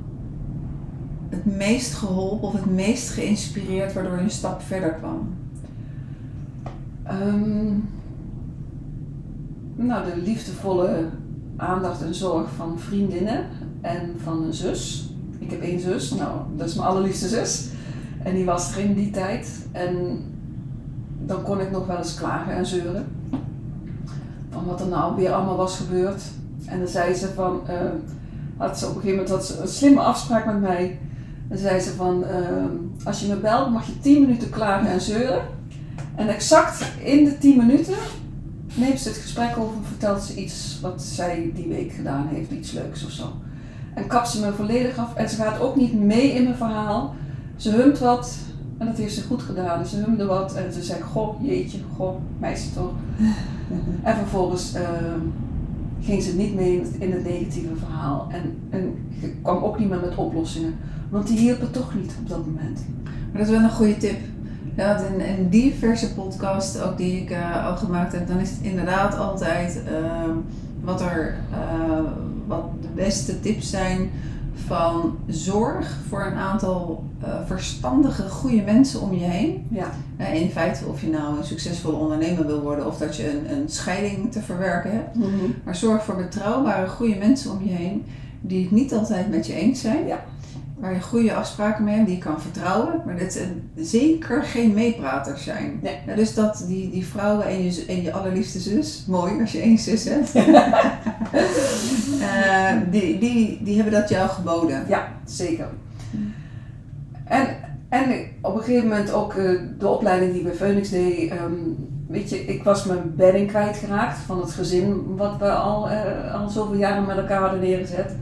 het 1.29 1.45
meest 1.45 1.93
geholpen 1.93 2.47
of 2.47 2.53
het 2.53 2.65
meest 2.65 3.09
geïnspireerd 3.09 3.93
waardoor 3.93 4.15
je 4.15 4.21
een 4.21 4.29
stap 4.29 4.61
verder 4.61 4.93
kwam? 4.93 5.27
Um, 7.11 7.89
nou, 9.75 10.05
de 10.05 10.21
liefdevolle 10.21 11.05
aandacht 11.55 12.01
en 12.01 12.15
zorg 12.15 12.49
van 12.55 12.79
vriendinnen 12.79 13.45
en 13.81 14.15
van 14.23 14.43
een 14.43 14.53
zus. 14.53 15.09
Ik 15.39 15.51
heb 15.51 15.61
één 15.61 15.79
zus, 15.79 16.11
nou, 16.11 16.39
dat 16.55 16.67
is 16.67 16.75
mijn 16.75 16.87
allerliefste 16.87 17.27
zus. 17.27 17.69
En 18.23 18.35
die 18.35 18.45
was 18.45 18.75
er 18.75 18.83
in 18.83 18.93
die 18.93 19.11
tijd. 19.11 19.67
En 19.71 20.23
dan 21.25 21.43
kon 21.43 21.59
ik 21.59 21.71
nog 21.71 21.87
wel 21.87 21.97
eens 21.97 22.13
klagen 22.13 22.53
en 22.53 22.65
zeuren. 22.65 23.05
Van 24.49 24.65
wat 24.65 24.81
er 24.81 24.87
nou 24.87 25.15
weer 25.15 25.31
allemaal 25.31 25.57
was 25.57 25.77
gebeurd. 25.77 26.21
En 26.65 26.77
dan 26.77 26.87
zei 26.87 27.13
ze 27.13 27.27
van, 27.33 27.61
uh, 27.69 27.75
had 28.57 28.79
ze 28.79 28.85
op 28.85 28.95
een 28.95 29.01
gegeven 29.01 29.17
moment 29.17 29.35
had 29.35 29.45
ze 29.45 29.61
een 29.61 29.67
slimme 29.67 29.99
afspraak 29.99 30.45
met 30.45 30.61
mij. 30.61 30.99
Dan 31.49 31.57
zei 31.57 31.79
ze 31.79 31.93
van, 31.95 32.23
uh, 32.23 33.05
als 33.05 33.19
je 33.19 33.27
me 33.27 33.35
belt 33.35 33.71
mag 33.71 33.85
je 33.85 33.99
10 33.99 34.21
minuten 34.21 34.49
klagen 34.49 34.89
en 34.89 35.01
zeuren. 35.01 35.41
En 36.15 36.27
exact 36.27 36.91
in 37.03 37.23
de 37.25 37.37
10 37.37 37.57
minuten 37.57 37.95
neemt 38.75 38.99
ze 38.99 39.07
het 39.07 39.17
gesprek 39.17 39.57
over 39.57 39.75
en 39.75 39.85
vertelt 39.85 40.21
ze 40.21 40.35
iets 40.35 40.79
wat 40.81 41.03
zij 41.03 41.51
die 41.55 41.67
week 41.67 41.91
gedaan 41.91 42.27
heeft, 42.27 42.51
iets 42.51 42.71
leuks 42.71 43.05
of 43.05 43.11
zo. 43.11 43.33
En 43.93 44.07
kapt 44.07 44.29
ze 44.29 44.39
me 44.39 44.51
volledig 44.51 44.97
af 44.97 45.15
en 45.15 45.29
ze 45.29 45.35
gaat 45.35 45.59
ook 45.59 45.75
niet 45.75 45.93
mee 45.93 46.31
in 46.31 46.43
mijn 46.43 46.55
verhaal. 46.55 47.15
Ze 47.55 47.71
humt 47.71 47.99
wat 47.99 48.37
en 48.77 48.85
dat 48.85 48.97
heeft 48.97 49.13
ze 49.13 49.23
goed 49.23 49.41
gedaan. 49.41 49.85
Ze 49.85 49.95
humde 49.95 50.25
wat 50.25 50.53
en 50.53 50.73
ze 50.73 50.83
zei, 50.83 51.01
goh, 51.01 51.43
jeetje, 51.43 51.77
goh, 51.95 52.15
meisje 52.39 52.73
toch. 52.73 52.91
en 54.03 54.15
vervolgens 54.15 54.75
uh, 54.75 54.81
ging 56.01 56.23
ze 56.23 56.35
niet 56.35 56.55
mee 56.55 56.81
in 56.99 57.11
het, 57.11 57.23
negatieve 57.23 57.75
verhaal 57.75 58.27
en, 58.31 58.57
en 58.69 58.95
kwam 59.41 59.63
ook 59.63 59.79
niet 59.79 59.89
meer 59.89 59.99
met 59.99 60.15
oplossingen. 60.15 60.75
Want 61.09 61.27
die 61.27 61.37
hielpen 61.37 61.71
toch 61.71 61.95
niet 61.95 62.13
op 62.21 62.29
dat 62.29 62.45
moment. 62.45 62.85
Maar 63.03 63.41
dat 63.41 63.41
is 63.41 63.49
wel 63.49 63.63
een 63.63 63.71
goede 63.71 63.97
tip. 63.97 64.17
Ja, 64.75 64.97
in, 64.97 65.19
in 65.19 65.49
die 65.49 65.73
verse 65.73 66.13
podcast, 66.13 66.81
ook 66.81 66.97
die 66.97 67.21
ik 67.21 67.29
uh, 67.31 67.65
al 67.65 67.77
gemaakt 67.77 68.13
heb, 68.13 68.27
dan 68.27 68.37
is 68.37 68.49
het 68.49 68.59
inderdaad 68.61 69.17
altijd 69.17 69.81
uh, 69.91 70.31
wat 70.83 71.01
er 71.01 71.35
uh, 71.51 71.99
wat 72.47 72.63
de 72.81 72.87
beste 72.95 73.39
tips 73.39 73.69
zijn 73.69 74.09
van 74.65 75.17
zorg 75.27 75.97
voor 76.07 76.25
een 76.25 76.37
aantal 76.37 77.03
uh, 77.23 77.27
verstandige, 77.45 78.29
goede 78.29 78.61
mensen 78.61 79.01
om 79.01 79.13
je 79.13 79.25
heen. 79.25 79.67
Ja. 79.69 79.91
in 80.33 80.49
feite, 80.49 80.85
of 80.85 81.01
je 81.01 81.09
nou 81.09 81.37
een 81.37 81.43
succesvolle 81.43 81.97
ondernemer 81.97 82.45
wil 82.45 82.61
worden 82.61 82.87
of 82.87 82.97
dat 82.97 83.15
je 83.15 83.29
een, 83.29 83.51
een 83.51 83.69
scheiding 83.69 84.31
te 84.31 84.41
verwerken 84.41 84.91
hebt. 84.91 85.15
Mm 85.15 85.23
-hmm. 85.23 85.55
Maar 85.63 85.75
zorg 85.75 86.03
voor 86.03 86.15
betrouwbare, 86.15 86.87
goede 86.87 87.15
mensen 87.15 87.51
om 87.51 87.63
je 87.63 87.73
heen 87.73 88.05
die 88.41 88.61
het 88.63 88.71
niet 88.71 88.93
altijd 88.93 89.29
met 89.29 89.47
je 89.47 89.53
eens 89.53 89.81
zijn. 89.81 90.07
Ja 90.07 90.23
waar 90.79 90.93
je 90.93 91.01
goede 91.01 91.33
afspraken 91.33 91.83
mee 91.83 91.95
hebt, 91.95 92.07
die 92.07 92.15
je 92.15 92.21
kan 92.21 92.41
vertrouwen, 92.41 93.01
maar 93.05 93.17
dat 93.17 93.33
ze 93.33 93.47
zeker 93.75 94.43
geen 94.43 94.73
meepraters 94.73 95.43
zijn. 95.43 95.79
Nee. 95.81 95.97
Ja, 96.05 96.15
dus 96.15 96.33
dat 96.33 96.63
die, 96.67 96.89
die 96.89 97.05
vrouwen 97.05 97.45
en 97.45 97.63
je, 97.63 97.85
en 97.87 98.01
je 98.01 98.13
allerliefste 98.13 98.59
zus, 98.59 99.05
mooi 99.07 99.41
als 99.41 99.51
je 99.51 99.59
één 99.59 99.77
zus 99.77 100.03
hebt, 100.03 100.35
uh, 100.35 100.71
die, 102.91 103.19
die, 103.19 103.59
die 103.63 103.75
hebben 103.75 103.93
dat 103.93 104.09
jou 104.09 104.29
geboden. 104.29 104.85
Ja, 104.87 105.07
zeker. 105.25 105.67
En, 107.23 107.47
en 107.89 108.25
op 108.41 108.55
een 108.55 108.63
gegeven 108.63 108.87
moment 108.87 109.11
ook 109.11 109.33
uh, 109.33 109.61
de 109.79 109.87
opleiding 109.87 110.33
die 110.33 110.43
bij 110.43 110.53
Phoenix 110.53 110.89
deed, 110.89 111.31
um, 111.31 111.75
weet 112.07 112.29
je, 112.29 112.45
ik 112.45 112.63
was 112.63 112.85
mijn 112.85 113.15
bedding 113.15 113.47
kwijtgeraakt 113.47 114.17
van 114.17 114.39
het 114.39 114.51
gezin 114.51 115.15
wat 115.15 115.37
we 115.37 115.49
al, 115.51 115.91
uh, 115.91 116.33
al 116.33 116.49
zoveel 116.49 116.77
jaren 116.77 117.05
met 117.05 117.17
elkaar 117.17 117.41
hadden 117.41 117.59
neergezet. 117.59 118.15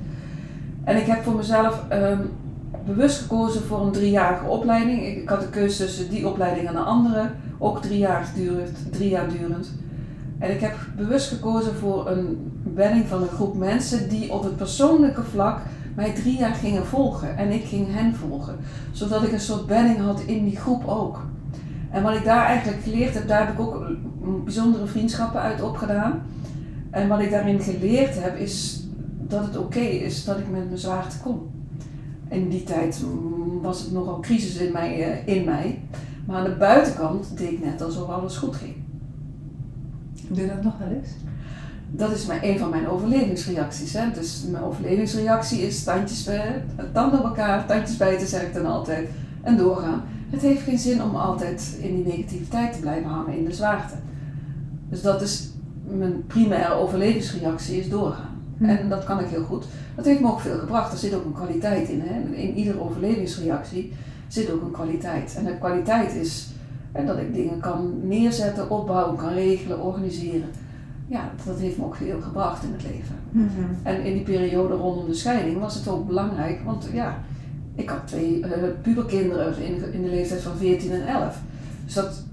En 0.84 0.98
ik 0.98 1.06
heb 1.06 1.24
voor 1.24 1.36
mezelf 1.36 1.84
um, 1.92 2.30
bewust 2.86 3.22
gekozen 3.22 3.62
voor 3.62 3.82
een 3.82 3.92
driejarige 3.92 4.46
opleiding. 4.46 5.06
Ik 5.06 5.30
had 5.30 5.42
de 5.42 5.50
keuze 5.50 5.86
tussen 5.86 6.10
die 6.10 6.28
opleiding 6.28 6.68
en 6.68 6.76
een 6.76 6.84
andere, 6.84 7.30
ook 7.58 7.82
drie 7.82 7.98
jaar 7.98 8.32
durend. 8.36 8.78
Drie 8.92 9.10
jaar 9.10 9.30
durend. 9.30 9.72
En 10.40 10.52
ik 10.52 10.60
heb 10.60 10.76
bewust 10.96 11.28
gekozen 11.28 11.76
voor 11.76 12.10
een 12.10 12.52
bedding 12.64 13.08
van 13.08 13.22
een 13.22 13.28
groep 13.28 13.56
mensen 13.56 14.10
die 14.10 14.34
op 14.34 14.44
het 14.44 14.58
persoonlijke 14.58 15.24
vlak 15.24 15.62
mij 15.96 16.14
drie 16.14 16.38
jaar 16.38 16.54
gingen 16.54 16.86
volgen. 16.86 17.38
En 17.38 17.52
ik 17.52 17.66
ging 17.66 17.94
hen 17.94 18.16
volgen. 18.16 18.56
Zodat 18.92 19.24
ik 19.24 19.32
een 19.32 19.40
soort 19.40 19.66
bedding 19.66 20.00
had 20.00 20.22
in 20.26 20.44
die 20.44 20.58
groep 20.58 20.88
ook. 20.88 21.26
En 21.92 22.04
wat 22.04 22.16
ik 22.16 22.24
daar 22.24 22.46
eigenlijk 22.46 22.84
geleerd 22.84 23.14
heb, 23.14 23.28
daar 23.28 23.46
heb 23.46 23.54
ik 23.54 23.60
ook 23.60 23.86
bijzondere 24.44 24.86
vriendschappen 24.86 25.42
uit 25.42 25.62
opgedaan. 25.62 26.22
En 26.92 27.08
wat 27.08 27.20
ik 27.20 27.32
daarin 27.32 27.60
geleerd 27.60 28.24
heb, 28.24 28.38
is 28.38 28.84
dat 29.28 29.46
het 29.46 29.58
oké 29.58 29.80
is 29.80 30.26
dat 30.26 30.38
ik 30.38 30.50
met 30.50 30.66
mijn 30.66 30.78
zwaarte 30.78 31.18
kom 31.20 31.57
in 32.30 32.50
die 32.50 32.64
tijd 32.64 33.04
was 33.62 33.82
het 33.82 33.92
nogal 33.92 34.20
crisis 34.20 34.56
in 34.56 34.72
mij, 34.72 35.24
in 35.26 35.44
mij. 35.44 35.80
Maar 36.26 36.38
aan 36.38 36.44
de 36.44 36.56
buitenkant 36.56 37.38
deed 37.38 37.52
ik 37.52 37.64
net 37.64 37.82
alsof 37.82 38.10
alles 38.10 38.38
goed 38.38 38.56
ging. 38.56 38.76
Doe 40.28 40.42
je 40.42 40.48
dat 40.48 40.64
nog 40.64 40.78
wel 40.78 40.88
eens? 40.88 41.10
Dat 41.92 42.12
is 42.12 42.26
maar 42.26 42.40
een 42.44 42.60
van 42.60 42.70
mijn 42.70 42.88
overlevingsreacties. 42.90 43.94
Hè? 43.94 44.12
Dus 44.12 44.44
mijn 44.50 44.64
overlevingsreactie 44.64 45.62
is 45.62 45.84
tandjes 45.84 46.24
bij, 46.24 46.64
tanden 46.94 47.20
op 47.20 47.26
elkaar, 47.26 47.66
tandjes 47.66 47.98
bijten 47.98 48.28
zeg 48.28 48.42
ik 48.42 48.54
dan 48.54 48.66
altijd. 48.66 49.10
En 49.42 49.58
doorgaan. 49.58 50.04
Het 50.30 50.42
heeft 50.42 50.62
geen 50.62 50.78
zin 50.78 51.04
om 51.04 51.16
altijd 51.16 51.78
in 51.82 51.96
die 51.96 52.06
negativiteit 52.06 52.74
te 52.74 52.80
blijven 52.80 53.10
hangen, 53.10 53.38
in 53.38 53.46
de 53.46 53.54
zwaarte. 53.54 53.94
Dus 54.90 55.02
dat 55.02 55.22
is 55.22 55.50
mijn 55.88 56.26
primaire 56.28 56.74
overlevingsreactie, 56.74 57.80
is 57.80 57.90
doorgaan. 57.90 58.27
Hm. 58.58 58.66
En 58.66 58.90
dat 58.90 59.04
kan 59.04 59.20
ik 59.20 59.28
heel 59.28 59.44
goed. 59.44 59.66
Dat 59.96 60.06
heeft 60.06 60.20
me 60.20 60.32
ook 60.32 60.40
veel 60.40 60.58
gebracht. 60.58 60.92
Er 60.92 60.98
zit 60.98 61.14
ook 61.14 61.26
een 61.26 61.34
kwaliteit 61.34 61.90
in. 61.90 62.02
Hè? 62.02 62.36
In 62.36 62.54
iedere 62.54 62.82
overlevingsreactie 62.82 63.94
zit 64.28 64.52
ook 64.52 64.62
een 64.62 64.72
kwaliteit. 64.72 65.36
En 65.38 65.46
de 65.46 65.58
kwaliteit 65.58 66.16
is 66.16 66.50
hè, 66.92 67.06
dat 67.06 67.18
ik 67.18 67.34
dingen 67.34 67.60
kan 67.60 68.08
neerzetten, 68.08 68.70
opbouwen, 68.70 69.18
kan 69.18 69.34
regelen, 69.34 69.82
organiseren. 69.82 70.50
Ja, 71.08 71.32
dat 71.46 71.60
heeft 71.60 71.78
me 71.78 71.86
ook 71.86 71.96
veel 71.96 72.22
gebracht 72.22 72.64
in 72.64 72.72
het 72.72 72.84
leven. 72.84 73.16
Mm 73.30 73.50
-hmm. 73.56 73.78
En 73.84 74.04
in 74.04 74.14
die 74.14 74.24
periode 74.24 74.74
rondom 74.74 75.06
de 75.06 75.14
scheiding 75.14 75.60
was 75.60 75.76
het 75.76 75.88
ook 75.88 76.08
belangrijk, 76.08 76.60
want 76.66 76.90
ja, 76.94 77.24
ik 77.76 77.90
had 77.90 78.08
twee 78.08 78.40
uh, 78.40 78.48
puberkinderen 78.82 79.58
in, 79.58 79.94
in 79.94 80.02
de 80.02 80.10
leeftijd 80.10 80.42
van 80.42 80.58
14 80.58 80.92
en 80.92 81.08
11. 81.08 81.40
Dus 81.86 81.94
dat, 81.94 82.24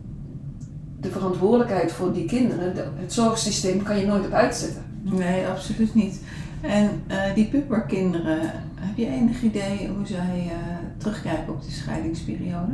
de 1.00 1.10
verantwoordelijkheid 1.10 1.92
voor 1.92 2.12
die 2.12 2.24
kinderen, 2.24 2.74
de, 2.74 2.84
het 2.94 3.12
zorgsysteem 3.12 3.82
kan 3.82 3.98
je 3.98 4.06
nooit 4.06 4.26
op 4.26 4.32
uitzetten. 4.32 4.83
Nee, 5.12 5.46
absoluut 5.46 5.94
niet. 5.94 6.20
En 6.61 6.90
uh, 7.11 7.34
die 7.34 7.46
puberkinderen, 7.46 8.40
heb 8.75 8.96
je 8.96 9.06
enig 9.06 9.42
idee 9.42 9.88
hoe 9.96 10.06
zij 10.06 10.42
uh, 10.46 10.76
terugkijken 10.96 11.52
op 11.52 11.62
die 11.62 11.73
scheidingsperiode? 11.73 12.73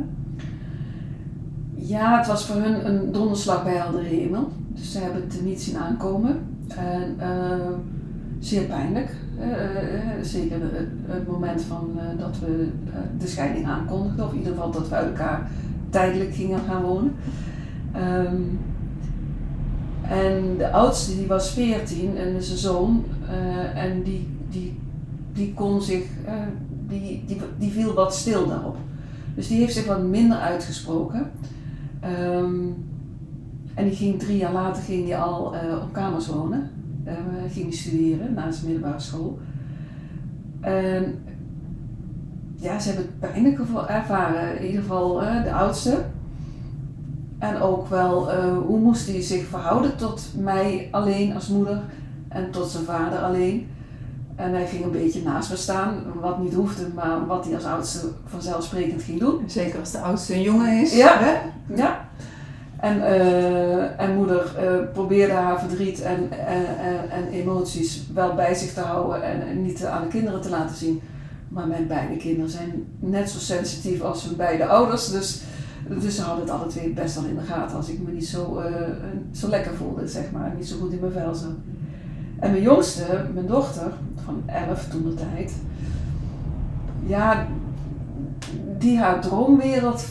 Ja, 1.75 2.17
het 2.17 2.27
was 2.27 2.45
voor 2.45 2.61
hun 2.61 2.85
een 2.85 3.11
donderslag 3.11 3.63
bij 3.63 3.75
helder 3.75 4.03
hemel. 4.03 4.51
Dus 4.67 4.91
ze 4.91 4.99
hebben 4.99 5.21
het 5.21 5.41
niet 5.43 5.61
zien 5.61 5.77
aankomen. 5.77 6.39
En 6.67 7.17
uh, 7.19 7.77
zeer 8.39 8.63
pijnlijk. 8.63 9.15
zeker 10.21 10.61
het, 10.61 10.87
het, 11.07 11.27
moment 11.27 11.61
van 11.61 11.99
dat 12.17 12.39
we 12.39 12.69
de 13.17 13.27
scheiding 13.27 13.65
aankondigden. 13.65 14.25
Of 14.25 14.31
in 14.31 14.37
ieder 14.37 14.53
geval 14.53 14.71
dat 14.71 14.89
we 14.89 14.95
uit 14.95 15.07
elkaar 15.07 15.49
tijdelijk 15.89 16.33
gingen 16.33 16.59
gaan 16.59 16.81
wonen. 16.81 17.15
Um, 17.95 18.59
en 20.11 20.57
de 20.57 20.71
oudste 20.71 21.15
die 21.15 21.27
was 21.27 21.49
14 21.49 22.17
en 22.17 22.43
zijn 22.43 22.57
zoon. 22.57 23.05
Uh, 23.23 23.83
en 23.83 24.03
die, 24.03 24.27
die, 24.49 24.79
die 25.33 25.53
kon 25.53 25.81
zich, 25.81 26.03
uh, 26.25 26.33
die, 26.87 27.23
die, 27.27 27.41
die 27.57 27.71
viel 27.71 27.93
wat 27.93 28.15
stil 28.15 28.47
daarop. 28.47 28.77
Dus 29.35 29.47
die 29.47 29.59
heeft 29.59 29.73
zich 29.73 29.85
wat 29.85 30.03
minder 30.03 30.37
uitgesproken. 30.37 31.31
Um, 32.03 32.75
en 33.73 33.85
die 33.85 33.95
ging 33.95 34.19
drie 34.19 34.37
jaar 34.37 34.53
later 34.53 34.83
ging 34.83 35.03
die 35.03 35.17
al 35.17 35.55
uh, 35.55 35.83
op 35.83 35.93
kamers 35.93 36.27
wonen. 36.27 36.69
uh, 37.07 37.13
ging 37.49 37.73
studeren 37.73 38.33
na 38.33 38.51
zijn 38.51 38.65
middelbare 38.65 38.99
school. 38.99 39.39
En 40.59 41.23
ja, 42.55 42.79
ze 42.79 42.87
hebben 42.87 43.05
het 43.05 43.31
pijnlijk 43.31 43.59
ervaren, 43.87 44.59
in 44.59 44.65
ieder 44.65 44.81
geval 44.81 45.19
de 45.19 45.53
oudste. 45.53 46.03
En 47.41 47.61
ook 47.61 47.87
wel, 47.87 48.33
uh, 48.33 48.57
hoe 48.65 48.79
moest 48.79 49.07
hij 49.07 49.21
zich 49.21 49.45
verhouden 49.45 49.95
tot 49.95 50.27
mij 50.37 50.87
alleen 50.91 51.33
als 51.35 51.47
moeder 51.47 51.81
en 52.27 52.51
tot 52.51 52.69
zijn 52.69 52.83
vader 52.83 53.19
alleen. 53.19 53.67
En 54.35 54.53
hij 54.53 54.67
ging 54.67 54.83
een 54.83 54.91
beetje 54.91 55.23
naast 55.23 55.49
me 55.49 55.55
staan, 55.55 56.03
wat 56.19 56.39
niet 56.39 56.53
hoefde, 56.53 56.87
maar 56.95 57.25
wat 57.25 57.45
hij 57.45 57.55
als 57.55 57.65
oudste 57.65 58.07
vanzelfsprekend 58.25 59.03
ging 59.03 59.19
doen. 59.19 59.43
Zeker 59.47 59.79
als 59.79 59.91
de 59.91 59.99
oudste 59.99 60.33
een 60.33 60.41
jongen 60.41 60.81
is. 60.81 60.95
Ja, 60.95 61.17
hè? 61.19 61.35
ja. 61.75 62.09
En, 62.79 62.97
uh, 62.97 63.99
en 63.99 64.15
moeder 64.15 64.55
uh, 64.63 64.91
probeerde 64.93 65.33
haar 65.33 65.59
verdriet 65.59 66.01
en, 66.01 66.31
en 67.09 67.27
emoties 67.31 68.03
wel 68.13 68.33
bij 68.35 68.53
zich 68.53 68.73
te 68.73 68.79
houden 68.81 69.23
en, 69.23 69.47
en, 69.47 69.61
niet 69.61 69.85
aan 69.85 70.01
de 70.01 70.07
kinderen 70.07 70.41
te 70.41 70.49
laten 70.49 70.75
zien. 70.75 71.01
Maar 71.47 71.67
mijn 71.67 71.87
beide 71.87 72.17
kinderen 72.17 72.49
zijn 72.49 72.85
net 72.99 73.29
zo 73.29 73.39
sensitief 73.39 74.01
als 74.01 74.23
hun 74.23 74.35
beide 74.35 74.65
ouders. 74.65 75.11
Dus, 75.11 75.41
dus 75.99 76.15
ze 76.15 76.21
hadden 76.21 76.45
het 76.45 76.53
alle 76.53 76.67
twee 76.67 76.93
best 76.93 77.15
wel 77.15 77.25
in 77.25 77.35
de 77.35 77.41
gaten 77.41 77.77
als 77.77 77.89
ik 77.89 78.01
me 78.01 78.11
niet 78.11 78.27
zo, 78.27 78.63
zo 79.31 79.47
lekker 79.47 79.73
voelde, 79.73 80.07
zeg 80.07 80.31
maar. 80.31 80.53
Niet 80.55 80.67
zo 80.67 80.77
goed 80.77 80.91
in 80.91 80.99
mijn 80.99 81.11
vel 81.11 81.35
zat. 81.35 81.49
En 82.39 82.51
mijn 82.51 82.63
jongste, 82.63 83.25
mijn 83.33 83.45
dochter, 83.45 83.93
van 84.25 84.43
11 84.45 84.87
toen 84.89 85.03
de 85.03 85.13
tijd, 85.13 85.53
ja, 87.05 87.47
die 88.77 88.99
haar 88.99 89.21
droomwereld 89.21 90.05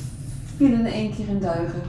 viel 0.57 0.73
in 0.73 0.87
één 0.87 1.15
keer 1.15 1.29
in 1.29 1.41
duigen. 1.41 1.83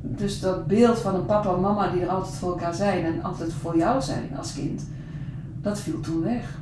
Dus 0.00 0.40
dat 0.40 0.66
beeld 0.66 0.98
van 0.98 1.14
een 1.14 1.26
papa 1.26 1.54
en 1.54 1.60
mama 1.60 1.90
die 1.90 2.02
er 2.02 2.08
altijd 2.08 2.34
voor 2.34 2.50
elkaar 2.50 2.74
zijn 2.74 3.04
en 3.04 3.22
altijd 3.22 3.52
voor 3.52 3.76
jou 3.76 4.02
zijn 4.02 4.36
als 4.38 4.54
kind, 4.54 4.82
dat 5.60 5.80
viel 5.80 6.00
toen 6.00 6.22
weg. 6.22 6.60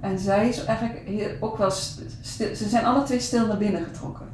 En 0.00 0.18
zij 0.18 0.48
is 0.48 0.64
eigenlijk 0.64 1.36
ook 1.40 1.56
wel 1.56 1.70
stil, 2.20 2.54
ze 2.56 2.68
zijn 2.68 2.84
alle 2.84 3.02
twee 3.02 3.20
stil 3.20 3.46
naar 3.46 3.58
binnen 3.58 3.82
getrokken. 3.82 4.26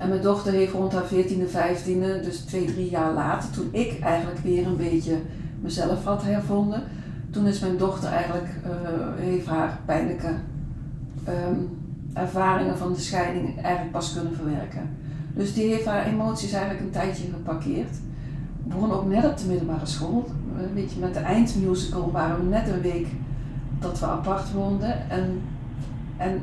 En 0.00 0.08
mijn 0.08 0.22
dochter 0.22 0.52
heeft 0.52 0.72
rond 0.72 0.92
haar 0.92 1.08
14e, 1.08 1.50
15e, 1.52 2.24
dus 2.24 2.38
twee, 2.38 2.64
drie 2.64 2.90
jaar 2.90 3.12
later, 3.12 3.50
toen 3.50 3.68
ik 3.70 4.00
eigenlijk 4.00 4.38
weer 4.38 4.66
een 4.66 4.76
beetje 4.76 5.16
mezelf 5.60 6.04
had 6.04 6.22
hervonden, 6.22 6.82
toen 7.30 7.46
is 7.46 7.60
mijn 7.60 7.76
dochter 7.76 8.08
eigenlijk, 8.08 8.48
uh, 8.66 8.72
heeft 9.16 9.46
haar 9.46 9.78
pijnlijke 9.84 10.34
um, 11.28 11.78
ervaringen 12.12 12.78
van 12.78 12.92
de 12.92 13.00
scheiding 13.00 13.62
eigenlijk 13.62 13.92
pas 13.92 14.12
kunnen 14.12 14.34
verwerken. 14.34 14.90
Dus 15.34 15.54
die 15.54 15.68
heeft 15.70 15.84
haar 15.84 16.06
emoties 16.06 16.52
eigenlijk 16.52 16.84
een 16.84 17.00
tijdje 17.00 17.24
geparkeerd. 17.32 17.96
Begon 18.64 18.92
ook 18.92 19.06
net 19.06 19.24
op 19.24 19.38
de 19.38 19.46
middelbare 19.46 19.86
school. 19.86 20.26
Een 20.58 20.74
beetje 20.74 21.00
met 21.00 21.14
de 21.14 21.20
eindmusical 21.20 22.10
waren 22.10 22.36
we 22.36 22.48
net 22.48 22.68
een 22.68 22.80
week 22.80 23.06
dat 23.80 23.98
we 23.98 24.06
apart 24.06 24.52
woonden. 24.52 25.10
En, 25.10 25.40
en, 26.16 26.40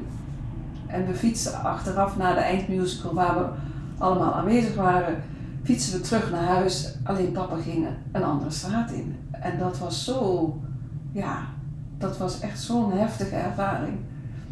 en 0.87 1.05
we 1.05 1.13
fietsen 1.13 1.63
achteraf 1.63 2.17
naar 2.17 2.33
de 2.33 2.39
eindmusical 2.39 3.13
waar 3.13 3.37
we 3.37 3.45
allemaal 3.97 4.33
aanwezig 4.33 4.75
waren. 4.75 5.23
Fietsen 5.63 5.99
we 5.99 6.07
terug 6.07 6.31
naar 6.31 6.43
huis. 6.43 6.93
Alleen 7.03 7.31
papa 7.31 7.55
ging 7.55 7.87
een 8.11 8.23
andere 8.23 8.51
straat 8.51 8.91
in. 8.91 9.15
En 9.31 9.57
dat 9.59 9.77
was 9.77 10.03
zo, 10.05 10.55
ja, 11.11 11.39
dat 11.97 12.17
was 12.17 12.39
echt 12.39 12.61
zo'n 12.61 12.91
heftige 12.91 13.35
ervaring. 13.35 13.97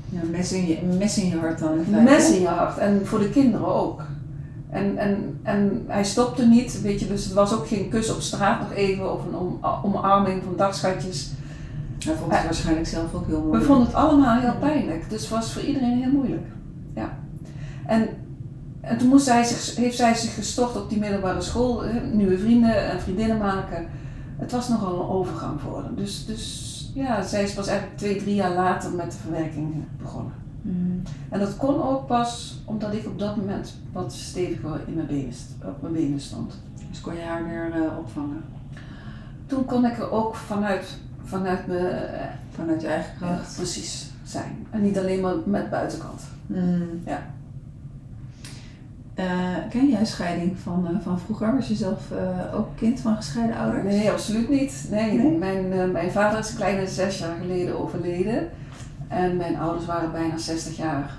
Ja, 0.09 0.21
mes 0.31 0.51
in 0.51 0.67
je, 0.67 0.81
mes 0.97 1.17
in 1.17 1.29
je 1.29 1.37
hart 1.37 1.59
dan. 1.59 2.03
Mes 2.03 2.31
in 2.31 2.41
je 2.41 2.47
hart. 2.47 2.77
En 2.77 3.05
voor 3.05 3.19
de 3.19 3.29
kinderen 3.29 3.75
ook. 3.75 4.01
En, 4.69 4.97
en, 4.97 5.39
en 5.43 5.85
hij 5.87 6.03
stopte 6.03 6.45
niet, 6.45 6.81
weet 6.81 6.99
je, 6.99 7.07
dus 7.07 7.23
het 7.23 7.33
was 7.33 7.53
ook 7.53 7.67
geen 7.67 7.89
kus 7.89 8.13
op 8.13 8.21
straat 8.21 8.59
nog 8.59 8.73
even 8.73 9.13
of 9.13 9.25
een 9.25 9.35
om, 9.35 9.59
omarming 9.83 10.43
van 10.43 10.53
dagschatjes. 10.55 11.31
Hij 12.05 12.15
vond 12.15 12.31
het 12.31 12.43
waarschijnlijk 12.43 12.87
zelf 12.87 13.13
ook 13.13 13.27
heel 13.27 13.39
moeilijk. 13.39 13.61
We 13.61 13.67
vonden 13.69 13.85
het 13.85 13.95
allemaal 13.95 14.39
heel 14.39 14.55
pijnlijk, 14.59 15.09
dus 15.09 15.21
het 15.21 15.29
was 15.29 15.53
voor 15.53 15.61
iedereen 15.61 16.01
heel 16.01 16.11
moeilijk. 16.11 16.47
Ja. 16.95 17.17
En, 17.85 18.07
en 18.81 18.97
toen 18.97 19.07
moest 19.07 19.25
zij 19.25 19.43
zich, 19.43 19.75
heeft 19.75 19.97
zij 19.97 20.15
zich 20.15 20.33
gestort 20.33 20.75
op 20.75 20.89
die 20.89 20.99
middelbare 20.99 21.41
school, 21.41 21.83
nieuwe 22.13 22.37
vrienden 22.37 22.89
en 22.91 23.01
vriendinnen 23.01 23.37
maken. 23.37 23.87
Het 24.37 24.51
was 24.51 24.69
nogal 24.69 24.93
een 24.93 25.09
overgang 25.09 25.61
voor 25.61 25.81
haar. 25.81 25.95
Dus, 25.95 26.25
dus 26.25 26.91
ja, 26.93 27.21
zij 27.21 27.43
is 27.43 27.53
pas 27.53 27.67
eigenlijk 27.67 27.97
twee, 27.97 28.15
drie 28.15 28.35
jaar 28.35 28.53
later 28.53 28.91
met 28.91 29.11
de 29.11 29.17
verwerking 29.17 29.73
begonnen. 30.01 30.33
Mm. 30.61 31.01
En 31.29 31.39
dat 31.39 31.57
kon 31.57 31.83
ook 31.83 32.07
pas 32.07 32.61
omdat 32.65 32.93
ik 32.93 33.05
op 33.05 33.19
dat 33.19 33.35
moment 33.35 33.73
wat 33.91 34.13
steviger 34.13 34.81
in 34.87 34.93
mijn 34.93 35.07
benen, 35.07 35.33
op 35.63 35.81
mijn 35.81 35.93
benen 35.93 36.19
stond. 36.19 36.57
Dus 36.89 37.01
kon 37.01 37.15
je 37.15 37.21
haar 37.21 37.47
weer 37.47 37.75
uh, 37.75 37.97
opvangen? 37.97 38.43
Toen 39.45 39.65
kon 39.65 39.85
ik 39.85 39.97
er 39.97 40.11
ook 40.11 40.35
vanuit, 40.35 40.97
vanuit, 41.25 41.67
me, 41.67 41.79
uh, 41.79 42.25
vanuit 42.55 42.81
je 42.81 42.87
eigen 42.87 43.13
kracht 43.17 43.55
precies 43.55 44.11
zijn. 44.23 44.67
En 44.69 44.81
niet 44.81 44.97
alleen 44.97 45.21
maar 45.21 45.33
met 45.45 45.69
buitenkant. 45.69 46.21
Mm. 46.45 47.01
Ja. 47.05 47.21
ken 49.69 49.89
jij 49.89 50.05
scheiding 50.05 50.57
van, 50.57 50.99
van 51.03 51.19
vroeger? 51.19 51.55
Was 51.55 51.67
je 51.67 51.75
zelf 51.75 52.11
ook 52.53 52.67
kind 52.75 52.99
van 52.99 53.15
gescheiden 53.15 53.57
ouders? 53.57 53.83
Nee, 53.83 54.11
absoluut 54.11 54.49
niet. 54.49 54.87
Nee, 54.91 55.17
nee? 55.17 55.37
Mijn, 55.37 55.91
mijn 55.91 56.11
vader 56.11 56.39
is 56.39 56.55
kleine 56.55 56.87
zes 56.87 57.17
jaar 57.17 57.35
geleden 57.41 57.79
overleden. 57.79 58.49
En 59.07 59.37
mijn 59.37 59.57
ouders 59.57 59.85
waren 59.85 60.11
bijna 60.11 60.37
60 60.37 60.77
jaar 60.77 61.09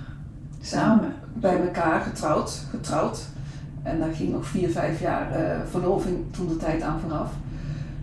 samen 0.60 1.12
bij 1.32 1.60
elkaar 1.60 2.00
getrouwd. 2.00 2.64
getrouwd. 2.70 3.26
En 3.82 3.98
daar 3.98 4.12
ging 4.12 4.32
nog 4.32 4.46
4, 4.46 4.70
5 4.70 5.00
jaar 5.00 5.26
verloving 5.70 6.16
toen 6.30 6.48
de 6.48 6.56
tijd 6.56 6.82
aan 6.82 7.00
vooraf. 7.00 7.30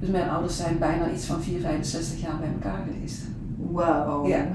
Dus 0.04 0.12
mijn 0.12 0.30
ouders 0.30 0.58
zijn 0.58 0.78
bijna 0.78 1.12
iets 1.12 1.26
van 1.26 1.42
4, 1.42 1.60
65 1.60 2.22
jaar 2.22 2.38
bij 2.40 2.50
elkaar 2.54 2.86
geweest. 2.86 3.22
Wauw. 3.72 4.28
Ja. 4.28 4.46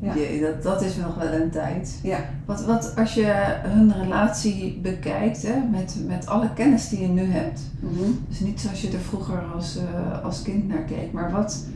ja. 0.00 0.14
Jee, 0.14 0.40
dat, 0.40 0.62
dat 0.62 0.82
is 0.82 0.96
nog 0.96 1.14
wel 1.14 1.32
een 1.32 1.50
tijd. 1.50 2.00
Ja. 2.02 2.18
Wat, 2.46 2.64
wat 2.64 2.92
als 2.96 3.14
je 3.14 3.32
hun 3.62 3.92
relatie 4.02 4.80
bekijkt, 4.82 5.42
hè, 5.42 5.60
met, 5.70 5.96
met 6.06 6.26
alle 6.26 6.52
kennis 6.52 6.88
die 6.88 7.00
je 7.00 7.08
nu 7.08 7.24
hebt. 7.24 7.60
Mm 7.80 7.96
-hmm. 7.96 8.18
Dus 8.28 8.40
niet 8.40 8.60
zoals 8.60 8.82
je 8.82 8.90
er 8.90 8.98
vroeger 8.98 9.42
als, 9.54 9.76
uh, 9.76 10.24
als 10.24 10.42
kind 10.42 10.68
naar 10.68 10.82
keek, 10.82 11.12
maar 11.12 11.30
wat, 11.30 11.66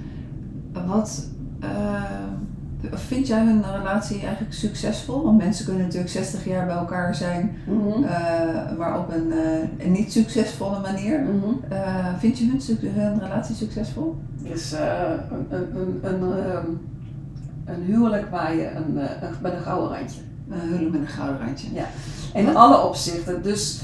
wat 0.87 1.27
uh, 1.63 2.03
vind 2.93 3.27
jij 3.27 3.45
hun 3.45 3.63
relatie 3.77 4.21
eigenlijk 4.21 4.55
succesvol? 4.55 5.23
Want 5.23 5.39
mensen 5.39 5.65
kunnen 5.65 5.83
natuurlijk 5.83 6.13
60 6.13 6.45
jaar 6.45 6.67
bij 6.67 6.77
elkaar 6.77 7.15
zijn, 7.15 7.57
mm 7.67 7.93
-hmm. 7.93 8.03
uh, 8.03 8.09
maar 8.79 8.99
op 8.99 9.13
een, 9.13 9.27
uh, 9.27 9.87
een, 9.87 9.93
niet 9.93 10.13
succesvolle 10.13 10.81
manier. 10.81 11.21
Mm 11.21 11.41
-hmm. 11.41 11.61
vind 12.19 12.39
je 12.39 12.47
hun, 12.47 12.93
hun 12.93 13.21
relatie 13.21 13.55
succesvol? 13.55 14.17
is 14.43 14.73
een, 14.73 15.47
een, 15.49 16.03
een, 16.03 16.23
een, 17.65 17.83
huwelijk 17.85 18.31
waar 18.31 18.55
je 18.55 18.71
een, 18.71 18.93
met 19.43 19.53
een 19.53 19.61
gouden 19.61 19.99
randje. 19.99 20.21
Een 20.51 20.61
huwelijk 20.61 20.91
met 20.91 21.01
een 21.01 21.07
gouden 21.07 21.47
randje. 21.47 21.69
Ja, 21.73 21.87
in 22.35 22.57
alle 22.57 22.81
opzichten. 22.81 23.43
Dus 23.43 23.81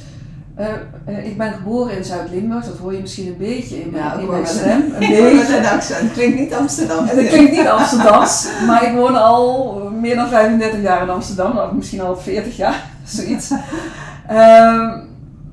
uh, 0.58 0.66
uh, 1.08 1.26
ik 1.26 1.38
ben 1.38 1.52
geboren 1.52 1.96
in 1.96 2.04
Zuid-Limburg, 2.04 2.64
dat 2.64 2.78
hoor 2.78 2.92
je 2.94 3.00
misschien 3.00 3.26
een 3.26 3.36
beetje 3.36 3.80
in 3.80 3.90
mijn, 3.90 4.04
ja, 4.04 4.14
in 4.14 4.30
mijn 4.30 4.46
stem. 4.46 4.82
Een 4.92 4.98
beetje. 4.98 5.56
Een 5.56 5.66
accent. 5.66 6.00
Het 6.00 6.12
klinkt 6.12 6.38
niet 6.38 6.54
Amsterdam. 6.54 7.06
Het 7.06 7.28
klinkt 7.28 7.50
niet 7.50 7.66
Amsterdams, 7.66 8.48
maar 8.66 8.84
ik 8.84 8.94
woon 8.94 9.16
al 9.16 9.80
meer 10.00 10.16
dan 10.16 10.28
35 10.28 10.82
jaar 10.82 11.02
in 11.02 11.10
Amsterdam, 11.10 11.58
of 11.58 11.72
misschien 11.72 12.00
al 12.00 12.16
40 12.16 12.56
jaar, 12.56 12.90
zoiets. 13.04 13.50
uh, 14.30 14.94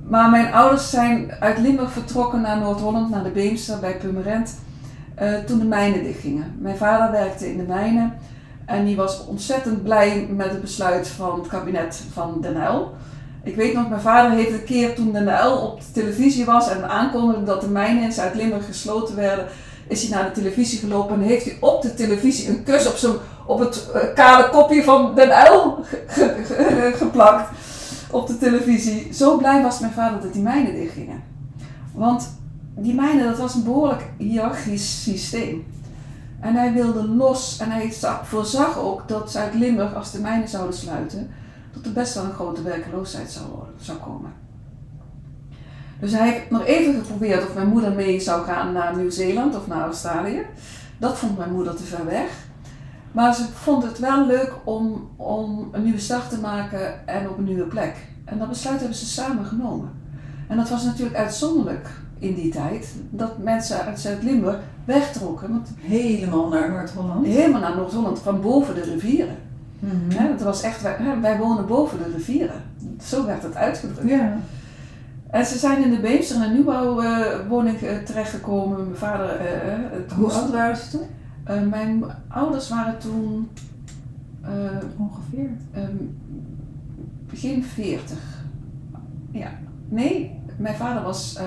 maar 0.07 0.29
mijn 0.29 0.53
ouders 0.53 0.89
zijn 0.89 1.31
uit 1.39 1.57
Limburg 1.57 1.91
vertrokken 1.91 2.41
naar 2.41 2.59
Noord-Holland, 2.59 3.09
naar 3.09 3.23
de 3.23 3.29
Beemster 3.29 3.79
bij 3.79 3.97
Purmerend, 3.97 4.55
eh, 5.15 5.33
toen 5.45 5.59
de 5.59 5.65
mijnen 5.65 6.03
dichtgingen. 6.03 6.55
Mijn 6.59 6.77
vader 6.77 7.12
werkte 7.12 7.51
in 7.51 7.57
de 7.57 7.63
mijnen 7.63 8.13
en 8.65 8.85
die 8.85 8.95
was 8.95 9.25
ontzettend 9.25 9.83
blij 9.83 10.27
met 10.35 10.49
het 10.49 10.62
besluit 10.62 11.07
van 11.07 11.39
het 11.39 11.47
kabinet 11.47 12.03
van 12.13 12.38
Den 12.41 12.55
Uyl. 12.55 12.93
Ik 13.49 13.55
weet 13.55 13.73
nog, 13.73 13.89
mijn 13.89 14.01
vader 14.01 14.31
heeft 14.31 14.51
een 14.51 14.63
keer 14.63 14.95
toen 14.95 15.12
de 15.12 15.19
NL 15.19 15.51
op 15.51 15.79
de 15.79 15.91
televisie 15.91 16.45
was 16.45 16.69
en 16.69 16.89
aankondigde 16.89 17.43
dat 17.43 17.62
de 17.62 17.67
mijnen 17.67 18.03
in 18.03 18.12
Zuid-Limburg 18.12 18.65
gesloten 18.65 19.15
werden, 19.15 19.45
is 19.88 20.01
hij 20.01 20.17
naar 20.17 20.25
de 20.25 20.41
televisie 20.41 20.79
gelopen 20.79 21.15
en 21.15 21.21
heeft 21.21 21.45
hij 21.45 21.57
op 21.59 21.81
de 21.81 21.93
televisie 21.93 22.49
een 22.49 22.63
kus 22.63 22.88
op, 22.88 22.95
zijn, 22.95 23.13
op 23.45 23.59
het 23.59 23.89
uh, 23.95 24.01
kale 24.15 24.49
kopje 24.49 24.83
van 24.83 25.15
Den 25.15 25.29
Uyl 25.29 25.85
geplakt. 27.01 27.49
Op 28.12 28.27
de 28.27 28.38
televisie. 28.38 29.13
Zo 29.13 29.38
blij 29.38 29.62
was 29.62 29.79
mijn 29.79 29.93
vader 29.93 30.21
dat 30.21 30.33
die 30.33 30.41
mijnen 30.41 30.73
dichtgingen. 30.73 31.23
Want 31.93 32.38
die 32.75 32.93
mijnen, 32.93 33.25
dat 33.25 33.38
was 33.38 33.53
een 33.53 33.63
behoorlijk 33.63 34.03
hiërarchisch 34.17 35.03
systeem. 35.03 35.65
En 36.39 36.55
hij 36.55 36.73
wilde 36.73 37.07
los 37.07 37.57
en 37.59 37.71
hij 37.71 37.93
voorzag 38.23 38.79
ook 38.79 39.07
dat 39.07 39.31
Zuid-Limburg, 39.31 39.95
als 39.95 40.12
de 40.12 40.19
mijnen 40.19 40.47
zouden 40.47 40.75
sluiten, 40.75 41.29
dat 41.73 41.86
er 41.86 41.91
best 41.91 42.13
wel 42.13 42.23
een 42.23 42.34
grote 42.34 42.62
werkeloosheid 42.62 43.32
zou, 43.32 43.45
zou 43.82 43.97
komen. 43.97 44.32
Dus 45.99 46.12
hij 46.12 46.32
heeft 46.32 46.49
nog 46.49 46.65
even 46.65 46.93
geprobeerd 46.93 47.47
of 47.47 47.53
mijn 47.53 47.67
moeder 47.67 47.91
mee 47.91 48.19
zou 48.19 48.45
gaan 48.45 48.73
naar 48.73 48.97
Nieuw-Zeeland 48.97 49.55
of 49.55 49.67
naar 49.67 49.82
Australië. 49.82 50.45
Dat 50.97 51.17
vond 51.17 51.38
mijn 51.38 51.51
moeder 51.51 51.75
te 51.75 51.84
ver 51.84 52.05
weg. 52.05 52.47
Maar 53.12 53.36
ze 53.36 53.43
vond 53.53 53.84
het 53.84 53.99
wel 53.99 54.25
leuk 54.25 54.53
om, 54.63 55.10
om 55.15 55.69
een 55.71 55.84
nieuwe 55.84 55.99
start 55.99 56.29
te 56.29 56.39
maken 56.39 57.08
en 57.08 57.29
op 57.29 57.38
een 57.38 57.43
nieuwe 57.43 57.63
plek. 57.65 57.95
En 58.25 58.38
dat 58.39 58.49
besluit 58.49 58.79
hebben 58.79 58.97
ze 58.97 59.05
samen 59.05 59.45
genomen. 59.45 59.91
En 60.47 60.58
dat 60.58 60.69
was 60.69 60.84
natuurlijk 60.84 61.17
uitzonderlijk 61.17 61.89
in 62.19 62.34
die 62.36 62.51
tijd 62.51 62.95
dat 63.10 63.38
mensen 63.38 63.86
uit 63.86 63.99
Zuid-Limburg 63.99 64.60
wegtrokken. 64.86 65.49
Want 65.49 65.69
Helemaal 65.79 66.47
naar 66.47 66.69
Noord-Holland. 66.71 67.25
helemaal 67.25 67.62
naar 67.62 67.75
Noord-Holland, 67.75 68.19
van 68.19 68.41
boven 68.41 68.75
de 68.75 68.82
rivieren. 68.82 69.38
Mhm. 69.79 70.27
Het 70.27 70.41
was 70.43 70.61
echt, 70.61 70.81
wij, 70.81 70.97
wij 71.21 71.37
wonen 71.37 71.65
boven 71.67 71.97
de 71.97 72.11
rivieren. 72.15 72.61
Zo 73.01 73.25
werd 73.25 73.43
het 73.43 73.55
uitgedrukt. 73.55 74.09
Ja. 74.09 74.37
En 75.29 75.45
ze 75.45 75.57
zijn 75.57 75.83
in 75.83 75.89
de 75.91 75.99
Beemster 75.99 76.41
en 76.41 76.53
nieuwbouw 76.53 77.01
eh 77.01 77.47
woning 77.47 77.81
eh, 77.81 77.97
terechtgekomen. 77.97 78.83
Mijn 78.83 78.95
vader, 78.97 79.29
eh, 79.29 79.73
eh, 79.73 79.79
het 79.91 80.11
Hoe 80.11 80.31
oud 80.31 80.51
waren 80.51 80.77
ze 80.77 80.89
toen? 80.89 81.07
Mijn 81.69 82.03
ouders 82.27 82.69
waren 82.69 82.97
toen 82.99 83.49
Ongeveer. 84.97 85.49
ehm, 85.73 85.95
begin 87.29 87.63
40. 87.63 88.17
Ja, 89.31 89.49
nee, 89.89 90.39
mijn 90.57 90.75
vader 90.75 91.03
was. 91.03 91.39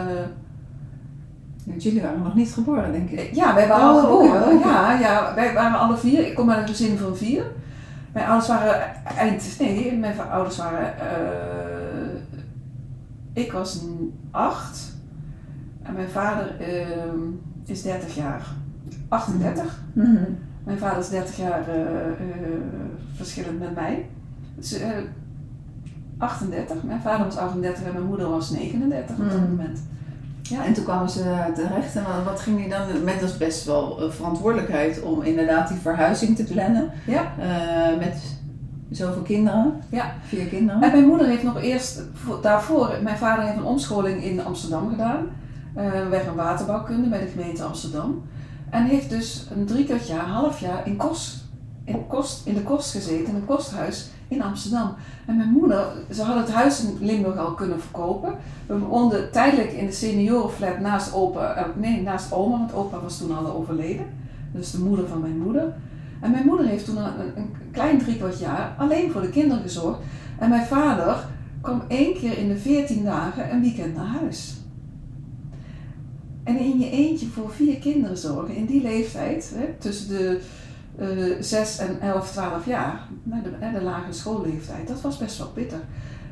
Jullie 1.79 2.03
waren 2.03 2.23
nog 2.23 2.35
niet 2.35 2.53
geboren, 2.53 2.93
denk 2.93 3.11
ik. 3.11 3.35
ja, 3.35 3.55
wij 3.55 3.69
waren 3.69 3.85
al 3.89 3.97
Oh, 3.97 4.03
geboren. 4.03 4.59
Ja, 4.59 4.99
ja, 4.99 5.35
wij 5.35 5.55
waren 5.55 5.79
alle 5.79 5.97
vier. 5.97 6.27
Ik 6.27 6.35
kom 6.35 6.51
uit 6.51 6.61
een 6.63 6.69
gezin 6.75 6.99
van 6.99 7.17
vier. 7.17 7.45
Mijn 8.13 8.27
ouders 8.27 8.49
waren 8.49 9.05
eind. 9.17 9.57
Nee, 9.59 9.99
mijn 9.99 10.21
ouders 10.21 10.57
waren. 10.57 10.99
eh, 10.99 12.21
ik 13.33 13.53
was 13.53 13.83
n- 13.83 14.13
acht. 14.31 14.93
En 15.83 15.95
mijn 15.95 16.09
vader 16.09 16.61
ehm, 16.61 17.19
is 17.65 17.83
30 17.83 18.15
jaar. 18.15 18.47
38. 19.09 19.81
Mhm. 19.93 20.17
Mijn 20.65 20.79
vader 20.79 20.99
is 20.99 21.09
30 21.09 21.37
jaar 21.37 21.69
eh, 21.69 21.81
eh, 22.07 22.13
verschillend 23.15 23.59
met 23.59 23.75
mij. 23.75 24.07
Dus, 24.57 24.73
eh, 24.73 24.89
38. 26.19 26.83
Mijn 26.83 27.01
vader 27.01 27.25
was 27.27 27.37
38 27.37 27.85
en 27.85 27.93
mijn 27.93 28.05
moeder 28.07 28.29
was 28.29 28.51
39 28.51 29.19
op 29.19 29.29
dat 29.31 29.39
Mm. 29.41 29.49
moment. 29.49 29.83
Ja, 30.53 30.65
En 30.65 30.73
toen 30.73 30.85
kwamen 30.85 31.11
ze 31.11 31.35
terecht 31.55 31.97
en 31.97 32.05
wat- 32.25 32.41
ging 32.41 32.57
die 32.59 32.69
dan 32.69 33.05
met 33.05 33.23
als 33.23 33.37
best 33.37 33.65
wel 33.65 33.99
eh, 34.03 34.11
verantwoordelijkheid 34.11 35.03
om 35.03 35.23
inderdaad 35.23 35.69
die 35.69 35.77
verhuizing 35.79 36.37
te 36.37 36.45
plannen 36.45 36.91
Ja. 37.07 37.33
Eh, 37.39 37.99
met 37.99 38.17
zoveel 38.91 39.23
kinderen. 39.23 39.75
Ja. 39.89 40.13
Vier 40.27 40.45
kinderen. 40.47 40.83
En 40.83 40.91
mijn 40.91 41.07
moeder 41.07 41.27
heeft 41.27 41.43
nog 41.43 41.61
eerst, 41.63 42.03
voor- 42.15 42.39
daarvoor, 42.43 42.91
mijn 43.03 43.17
vader 43.17 43.45
heeft 43.45 43.57
een 43.57 43.65
omscholing 43.65 44.25
in 44.25 44.45
Amsterdam 44.45 44.89
gedaan. 44.91 45.27
eh 45.75 46.09
weg 46.11 46.27
een 46.27 46.35
waterbouwkunde 46.35 47.09
bij 47.09 47.21
de 47.21 47.27
gemeente 47.27 47.63
Amsterdam. 47.63 48.23
En 48.71 48.85
heeft 48.85 49.11
dus 49.11 49.47
een 49.57 49.67
drie 49.67 49.85
kwart 49.85 50.07
jaar, 50.09 50.27
half 50.27 50.61
jaar 50.61 50.87
in 50.87 50.97
in, 51.85 52.07
kost, 52.07 52.47
in 52.47 52.55
de 52.55 52.63
Kost 52.63 52.91
gezeten, 52.91 53.27
in 53.29 53.35
een 53.35 53.45
kosthuis 53.45 54.09
in 54.33 54.43
Amsterdam. 54.43 54.95
En 55.27 55.37
mijn 55.37 55.51
moeder, 55.51 55.87
ze 56.11 56.23
had 56.23 56.37
het 56.37 56.55
huis 56.55 56.85
in 56.85 56.97
Limburg 57.01 57.37
al 57.37 57.55
kunnen 57.55 57.81
verkopen. 57.81 58.35
We 58.67 58.79
woonden 58.79 59.31
tijdelijk 59.33 59.73
in 59.73 59.87
de 59.87 59.93
seniorenflat 59.93 60.81
naast 60.81 61.15
opa, 61.15 61.55
eh, 61.55 61.65
nee, 61.77 62.03
naast 62.03 62.33
oma, 62.33 62.59
want 62.59 62.75
opa 62.75 63.01
was 63.01 63.19
toen 63.19 63.37
al 63.37 63.53
overleden. 63.53 64.07
Dus 64.53 64.71
de 64.71 64.79
moeder 64.79 65.09
van 65.09 65.21
mijn 65.21 65.39
moeder. 65.39 65.75
En 66.21 66.31
mijn 66.31 66.47
moeder 66.47 66.67
heeft 66.67 66.85
toen 66.85 66.97
een, 66.97 67.37
een 67.37 67.51
klein 67.71 67.99
drie 67.99 68.17
kwart 68.17 68.39
jaar 68.39 68.75
alleen 68.79 69.11
voor 69.11 69.21
de 69.21 69.31
kinderen 69.31 69.63
gezorgd. 69.63 70.01
En 70.39 70.49
mijn 70.49 70.67
vader 70.67 71.17
kwam 71.61 71.83
één 71.89 72.15
keer 72.15 72.39
in 72.39 72.49
de 72.49 72.57
veertien 72.57 73.05
dagen 73.05 73.53
een 73.53 73.61
weekend 73.61 73.95
naar 73.95 74.07
huis. 74.07 74.57
En 76.45 76.59
in 76.59 76.79
je 76.79 76.91
eentje 76.91 77.27
voor 77.27 77.51
vier 77.51 77.77
kinderen 77.77 78.19
zorgen 78.19 78.55
in 78.55 78.67
die 78.67 78.83
leeftijd, 78.83 79.53
hè, 79.55 79.65
tussen 79.79 80.09
de 80.09 80.41
eh 80.99 81.41
6 81.41 81.79
en 81.79 82.01
11, 82.01 82.31
12 82.31 82.67
jaar, 82.67 83.01
naar 83.23 83.43
de, 83.43 83.79
de 83.79 83.83
lagere 83.83 84.13
schoolleeftijd, 84.13 84.89
dat 84.89 85.01
was 85.01 85.19
best 85.19 85.39
wel 85.39 85.49
pittig. 85.49 85.81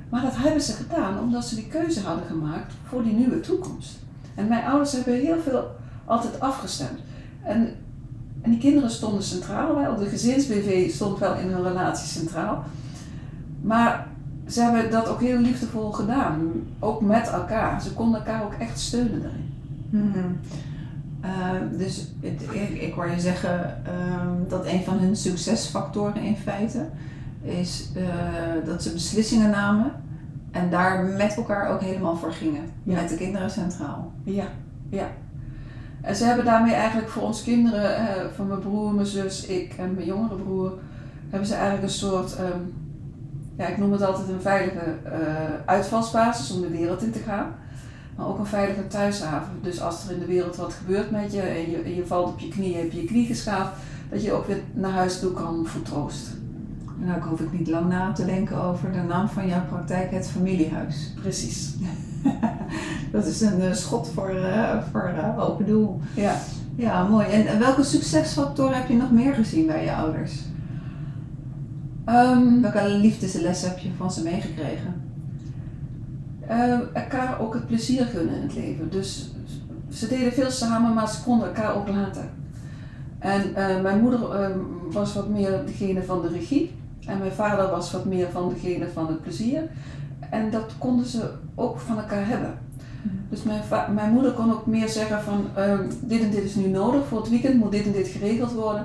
Maar 0.08 0.22
dat 0.22 0.36
hebben 0.36 0.62
ze 0.62 0.72
gedaan 0.72 1.18
omdat 1.18 1.44
ze 1.44 1.54
die 1.54 1.68
keuze 1.68 2.00
hadden 2.00 2.26
gemaakt 2.26 2.72
voor 2.84 3.02
die 3.02 3.14
nieuwe 3.14 3.40
toekomst. 3.40 3.98
En 4.34 4.48
mijn 4.48 4.64
ouders 4.64 4.92
hebben 4.92 5.14
heel 5.14 5.40
veel 5.40 5.70
altijd 6.04 6.40
afgestemd. 6.40 6.98
En, 7.42 7.74
en 8.42 8.50
die 8.50 8.60
kinderen 8.60 8.90
stonden 8.90 9.22
centraal 9.22 9.74
wel, 9.74 9.96
de 9.96 10.06
gezins-BV 10.06 10.90
stond 10.92 11.18
wel 11.18 11.34
in 11.34 11.48
hun 11.48 11.62
relatie 11.62 12.08
centraal. 12.08 12.64
Maar 13.60 14.06
ze 14.48 14.60
hebben 14.60 14.90
dat 14.90 15.08
ook 15.08 15.20
heel 15.20 15.38
liefdevol 15.38 15.90
gedaan, 15.92 16.52
ook 16.78 17.00
met 17.00 17.28
elkaar. 17.28 17.82
Ze 17.82 17.92
konden 17.92 18.20
elkaar 18.20 18.44
ook 18.44 18.54
echt 18.58 18.80
steunen 18.80 19.22
daarin. 19.22 19.52
Mhm. 19.90 20.32
Eh, 21.20 21.30
dus 21.78 22.12
het, 22.20 22.42
ik, 22.50 22.68
ik 22.68 22.94
hoor 22.94 23.10
je 23.10 23.20
zeggen 23.20 23.84
ehm, 23.84 24.48
dat 24.48 24.66
een 24.66 24.84
van 24.84 24.98
hun 24.98 25.16
succesfactoren 25.16 26.22
in 26.22 26.36
feite 26.36 26.88
is 27.42 27.88
eh, 27.96 28.66
dat 28.66 28.82
ze 28.82 28.92
beslissingen 28.92 29.50
namen 29.50 29.92
en 30.50 30.70
daar 30.70 31.04
met 31.04 31.36
elkaar 31.36 31.68
ook 31.68 31.80
helemaal 31.80 32.16
voor 32.16 32.32
gingen. 32.32 32.62
Ja. 32.82 33.00
Met 33.00 33.08
de 33.08 33.16
kinderen 33.16 33.50
centraal. 33.50 34.12
Ja, 34.24 34.46
ja. 34.90 35.08
En 36.00 36.16
ze 36.16 36.24
hebben 36.24 36.44
daarmee 36.44 36.74
eigenlijk 36.74 37.08
voor 37.08 37.22
ons 37.22 37.42
kinderen, 37.42 37.96
eh, 37.96 38.24
van 38.34 38.46
mijn 38.46 38.60
broer, 38.60 38.92
mijn 38.92 39.06
zus, 39.06 39.46
ik 39.46 39.74
en 39.78 39.94
mijn 39.94 40.06
jongere 40.06 40.34
broer, 40.34 40.72
hebben 41.28 41.48
ze 41.48 41.54
eigenlijk 41.54 41.82
een 41.82 41.90
soort, 41.90 42.36
ehm, 42.36 42.60
ja, 43.56 43.66
ik 43.66 43.78
noem 43.78 43.92
het 43.92 44.02
altijd 44.02 44.28
een 44.28 44.40
veilige 44.40 44.96
eh, 45.04 45.20
uitvalsbasis 45.64 46.52
om 46.52 46.60
de 46.60 46.68
wereld 46.68 47.02
in 47.02 47.12
te 47.12 47.18
gaan. 47.18 47.54
Maar 48.20 48.28
ook 48.28 48.38
een 48.38 48.46
veilige 48.46 48.86
thuishaven. 48.86 49.52
Dus 49.62 49.80
als 49.80 50.04
er 50.04 50.12
in 50.12 50.18
de 50.18 50.26
wereld 50.26 50.56
wat 50.56 50.72
gebeurt 50.72 51.10
met 51.10 51.32
je 51.32 51.40
en 51.40 51.70
je, 51.70 51.76
en 51.76 51.94
je 51.94 52.06
valt 52.06 52.28
op 52.28 52.38
je 52.38 52.48
knie, 52.48 52.76
heb 52.76 52.92
je 52.92 53.00
je 53.00 53.06
knie 53.06 53.26
geschaafd, 53.26 53.72
dat 54.10 54.22
je 54.22 54.32
ook 54.32 54.46
weer 54.46 54.60
naar 54.72 54.90
huis 54.90 55.20
toe 55.20 55.32
kan 55.32 55.66
voor 55.66 55.82
troost. 55.82 56.28
Nou, 56.96 57.22
hoef 57.22 57.40
ik 57.40 57.52
niet 57.52 57.68
lang 57.68 57.88
na 57.88 58.12
te 58.12 58.24
denken 58.24 58.62
over 58.62 58.92
de 58.92 58.98
naam 58.98 59.28
van 59.28 59.48
jouw 59.48 59.66
praktijk, 59.68 60.10
het 60.10 60.28
familiehuis. 60.28 61.12
Precies. 61.20 61.74
Dat 63.12 63.26
is 63.26 63.40
een 63.40 63.60
eh, 63.60 63.72
schot 63.72 64.08
voor, 64.14 64.28
eh, 64.28 64.82
voor 64.90 65.12
eh, 65.16 65.48
open 65.48 65.66
doel. 65.66 66.00
Ja. 66.14 66.36
Ja, 66.74 67.04
mooi. 67.04 67.26
En 67.26 67.58
welke 67.58 67.82
succesfactoren 67.82 68.76
heb 68.76 68.88
je 68.88 68.94
nog 68.94 69.10
meer 69.10 69.34
gezien 69.34 69.66
bij 69.66 69.84
je 69.84 69.92
ouders? 69.94 70.32
Ehm, 72.04 72.60
Welke 72.60 72.88
liefdesles 72.88 73.62
heb 73.62 73.78
je 73.78 73.90
van 73.96 74.12
ze 74.12 74.22
meegekregen? 74.22 75.09
Eh, 76.50 77.02
elkaar 77.02 77.40
ook 77.40 77.54
het 77.54 77.66
plezier 77.66 78.04
gunnen 78.04 78.34
in 78.34 78.42
het 78.42 78.54
leven. 78.54 78.90
Dus 78.90 79.30
ze 79.88 80.08
deden 80.08 80.32
veel 80.32 80.50
samen, 80.50 80.94
maar 80.94 81.08
ze 81.08 81.22
konden 81.22 81.46
elkaar 81.46 81.74
ook 81.74 81.88
laten. 81.88 82.30
En 83.18 83.54
eh, 83.54 83.80
mijn 83.80 84.00
moeder 84.00 84.30
eh, 84.30 84.50
was 84.90 85.14
wat 85.14 85.28
meer 85.28 85.62
degene 85.66 86.02
van 86.02 86.22
de 86.22 86.28
regie. 86.28 86.74
En 87.06 87.18
mijn 87.18 87.32
vader 87.32 87.70
was 87.70 87.92
wat 87.92 88.04
meer 88.04 88.30
van 88.30 88.48
degene 88.48 88.88
van 88.88 89.06
het 89.06 89.22
plezier. 89.22 89.62
En 90.30 90.50
dat 90.50 90.74
konden 90.78 91.06
ze 91.06 91.30
ook 91.54 91.78
van 91.78 91.98
elkaar 91.98 92.26
hebben. 92.26 92.58
Mhm. 93.02 93.14
Dus 93.28 93.42
mijn, 93.42 93.62
mijn 93.94 94.12
moeder 94.12 94.32
kon 94.32 94.52
ook 94.52 94.66
meer 94.66 94.88
zeggen 94.88 95.22
van 95.22 95.46
ehm, 95.54 95.82
dit 96.00 96.22
en 96.22 96.30
dit 96.30 96.44
is 96.44 96.54
nu 96.54 96.68
nodig 96.68 97.06
voor 97.06 97.18
het 97.18 97.30
weekend, 97.30 97.54
moet 97.54 97.72
dit 97.72 97.86
en 97.86 97.92
dit 97.92 98.08
geregeld 98.08 98.52
worden. 98.52 98.84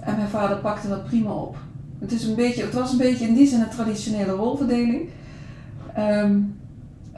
En 0.00 0.16
mijn 0.16 0.28
vader 0.28 0.56
pakte 0.56 0.88
dat 0.88 1.04
prima 1.04 1.30
op. 1.30 1.56
Het, 1.98 2.12
is 2.12 2.24
een 2.24 2.34
beetje, 2.34 2.62
het 2.62 2.74
was 2.74 2.92
een 2.92 2.98
beetje 2.98 3.26
in 3.26 3.34
die 3.34 3.46
zin 3.46 3.60
een 3.60 3.68
traditionele 3.68 4.32
rolverdeling. 4.32 5.08
Ehm, 5.94 6.38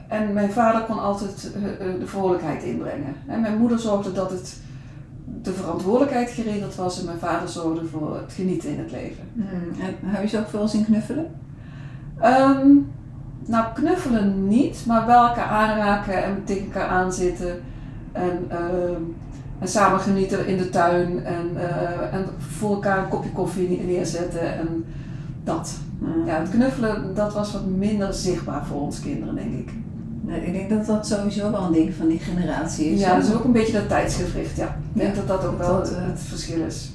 en 0.07 0.33
mijn 0.33 0.51
vader 0.51 0.81
kon 0.81 0.99
altijd 0.99 1.51
eh, 1.55 1.87
eh, 1.87 1.99
de 1.99 2.07
vrolijkheid 2.07 2.63
inbrengen. 2.63 3.15
En 3.27 3.41
mijn 3.41 3.57
moeder 3.57 3.79
zorgde 3.79 4.11
dat 4.11 4.31
het 4.31 4.57
de 5.41 5.53
verantwoordelijkheid 5.53 6.29
geregeld 6.29 6.75
was 6.75 6.99
en 6.99 7.05
mijn 7.05 7.19
vader 7.19 7.49
zorgde 7.49 7.85
voor 7.85 8.15
het 8.15 8.33
genieten 8.33 8.69
in 8.69 8.79
het 8.79 8.91
leven. 8.91 9.23
Hmm, 9.33 9.81
En 9.81 9.95
heb 10.01 10.21
je 10.21 10.27
ze 10.27 10.39
ook 10.39 10.47
veel 10.47 10.67
zien 10.67 10.85
knuffelen? 10.85 11.27
Ehm, 12.19 12.67
nou, 13.45 13.65
knuffelen 13.73 14.47
niet, 14.47 14.83
maar 14.85 15.05
wel 15.05 15.27
elkaar 15.27 15.47
aanraken 15.47 16.23
en 16.23 16.43
tegen 16.43 16.65
elkaar 16.65 16.87
aanzitten. 16.87 17.61
En, 18.11 18.45
ehm, 18.49 19.01
en 19.59 19.67
samen 19.67 19.99
genieten 19.99 20.47
in 20.47 20.57
de 20.57 20.69
tuin 20.69 21.25
en, 21.25 21.49
eh, 21.55 22.13
en 22.13 22.25
voor 22.37 22.73
elkaar 22.73 22.97
een 22.97 23.09
kopje 23.09 23.31
koffie 23.31 23.81
neerzetten 23.85 24.57
en 24.57 24.85
dat. 25.43 25.77
Hmm. 25.99 26.25
Ja, 26.25 26.39
het 26.39 26.49
knuffelen, 26.49 27.15
dat 27.15 27.33
was 27.33 27.53
wat 27.53 27.65
minder 27.65 28.13
zichtbaar 28.13 28.65
voor 28.65 28.81
ons 28.81 28.99
kinderen, 28.99 29.35
denk 29.35 29.53
ik. 29.53 29.71
Ik 30.27 30.53
denk 30.53 30.69
dat 30.69 30.85
dat 30.85 31.07
sowieso 31.07 31.51
wel 31.51 31.63
een 31.63 31.71
ding 31.71 31.93
van 31.93 32.07
die 32.07 32.19
generatie 32.19 32.85
is. 32.93 32.99
Ja, 32.99 33.15
dat 33.15 33.25
is 33.27 33.33
ook 33.33 33.43
een 33.43 33.51
beetje 33.51 33.73
dat 33.73 33.87
tijdsgevricht, 33.89 34.57
ja. 34.57 34.65
Ik 34.65 34.99
denk 35.01 35.15
Ja, 35.15 35.21
dat 35.21 35.27
dat 35.41 35.45
ook 35.49 35.57
wel 35.57 35.73
dat, 35.77 35.91
eh, 35.91 35.97
het 36.05 36.19
verschil 36.19 36.61
is. 36.65 36.91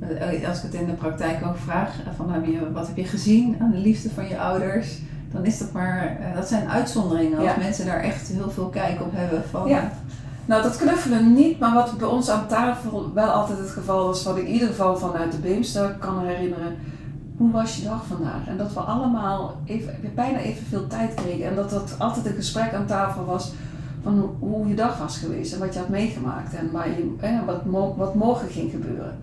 Eh, 0.00 0.48
Als 0.48 0.56
ik 0.56 0.62
het 0.62 0.74
in 0.74 0.86
de 0.86 0.92
praktijk 0.92 1.46
ook 1.46 1.56
vraag, 1.56 1.88
eh, 1.88 2.12
van 2.16 2.30
heb 2.32 2.44
je, 2.46 2.72
wat 2.72 2.86
heb 2.86 2.96
je 2.96 3.04
gezien 3.04 3.56
aan 3.60 3.70
de 3.70 3.78
liefde 3.78 4.10
van 4.14 4.28
je 4.28 4.38
ouders? 4.38 4.98
Dan 5.32 5.44
is 5.44 5.58
dat 5.58 5.72
maar, 5.72 6.18
dat 6.34 6.48
zijn 6.48 6.68
uitzonderingen 6.68 7.38
als 7.38 7.46
Ja. 7.46 7.56
mensen 7.58 7.86
daar 7.86 8.00
echt 8.00 8.28
heel 8.28 8.50
veel 8.50 8.68
kijk 8.68 9.00
op 9.00 9.10
hebben 9.12 9.42
van. 9.50 9.68
Ja. 9.68 9.90
Nou, 10.46 10.62
dat 10.62 10.76
knuffelen 10.76 11.34
niet, 11.34 11.58
maar 11.58 11.74
wat 11.74 11.98
bij 11.98 12.08
ons 12.08 12.28
aan 12.30 12.46
tafel 12.48 13.10
wel 13.14 13.28
altijd 13.28 13.58
het 13.58 13.70
geval 13.70 14.06
was, 14.06 14.22
wat 14.24 14.36
ik 14.36 14.46
in 14.46 14.52
ieder 14.52 14.68
geval 14.68 14.96
vanuit 14.96 15.32
de 15.32 15.38
Beemster 15.38 15.96
kan 15.98 16.26
herinneren. 16.26 16.76
Hoe 17.40 17.50
was 17.50 17.76
je 17.76 17.84
dag 17.84 18.06
vandaag? 18.06 18.46
En 18.46 18.56
dat 18.56 18.72
we 18.72 18.80
allemaal 18.80 19.56
even, 19.64 19.94
bijna 20.14 20.38
evenveel 20.38 20.86
tijd 20.86 21.14
kregen. 21.14 21.46
En 21.48 21.54
dat 21.54 21.70
dat 21.70 21.94
altijd 21.98 22.26
een 22.26 22.34
gesprek 22.34 22.74
aan 22.74 22.86
tafel 22.86 23.24
was 23.24 23.52
van 24.02 24.36
hoe 24.38 24.68
je 24.68 24.74
dag 24.74 24.98
was 24.98 25.18
geweest 25.18 25.52
en 25.52 25.58
wat 25.58 25.72
je 25.72 25.78
had 25.78 25.88
meegemaakt 25.88 26.54
en 26.54 26.70
waar 26.70 26.88
je, 26.88 27.14
eh, 27.20 27.44
wat, 27.46 27.64
mo- 27.66 27.94
wat 27.96 28.14
morgen 28.14 28.48
ging 28.48 28.70
gebeuren. 28.70 29.14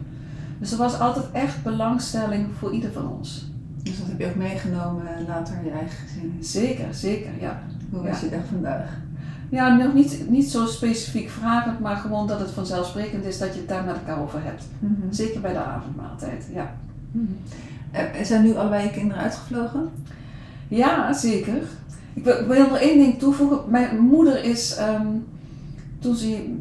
Dus 0.60 0.72
er 0.72 0.78
was 0.78 1.00
altijd 1.00 1.26
echt 1.32 1.64
belangstelling 1.64 2.48
voor 2.58 2.72
ieder 2.74 2.92
van 2.92 3.08
ons. 3.12 3.52
Dus 3.84 3.98
dat 3.98 4.08
heb 4.08 4.20
je 4.20 4.26
ook 4.28 4.36
meegenomen 4.36 5.04
later 5.28 5.56
in 5.58 5.64
je 5.66 5.72
eigen 5.72 5.98
gezin. 6.08 6.38
Zeker, 6.40 6.94
zeker, 6.94 7.32
ja. 7.40 7.60
Hoe 7.92 8.02
was 8.08 8.20
Ja. 8.20 8.26
je 8.26 8.32
dag 8.32 8.46
vandaag? 8.52 8.98
Ja, 9.50 9.76
nog 9.76 9.94
niet, 9.94 10.30
niet 10.30 10.52
zo 10.52 10.66
specifiek 10.66 11.30
vragend, 11.30 11.80
maar 11.80 11.96
gewoon 11.96 12.28
dat 12.28 12.40
het 12.40 12.52
vanzelfsprekend 12.52 13.26
is 13.26 13.38
dat 13.38 13.54
je 13.54 13.60
het 13.60 13.70
daar 13.70 13.84
met 13.84 13.96
elkaar 13.96 14.22
over 14.22 14.40
hebt. 14.44 14.64
Mhm. 14.80 14.94
Zeker 15.10 15.42
bij 15.42 15.54
de 15.54 15.60
avondmaaltijd, 15.64 16.48
ja. 16.54 16.72
Mhm. 17.12 17.26
Zijn 18.24 18.44
nu 18.44 18.56
allebei 18.56 18.84
je 18.84 18.92
kinderen 18.92 19.24
uitgevlogen? 19.24 19.90
Ja, 20.68 21.14
zeker. 21.14 21.62
Ik 22.14 22.24
wil, 22.24 22.68
nog 22.68 22.78
één 22.78 22.98
ding 22.98 23.20
toevoegen. 23.20 23.60
Mijn 23.68 24.00
moeder 24.00 24.44
is, 24.44 24.76
ehm, 24.76 25.08
toen, 26.00 26.16
ze, 26.16 26.56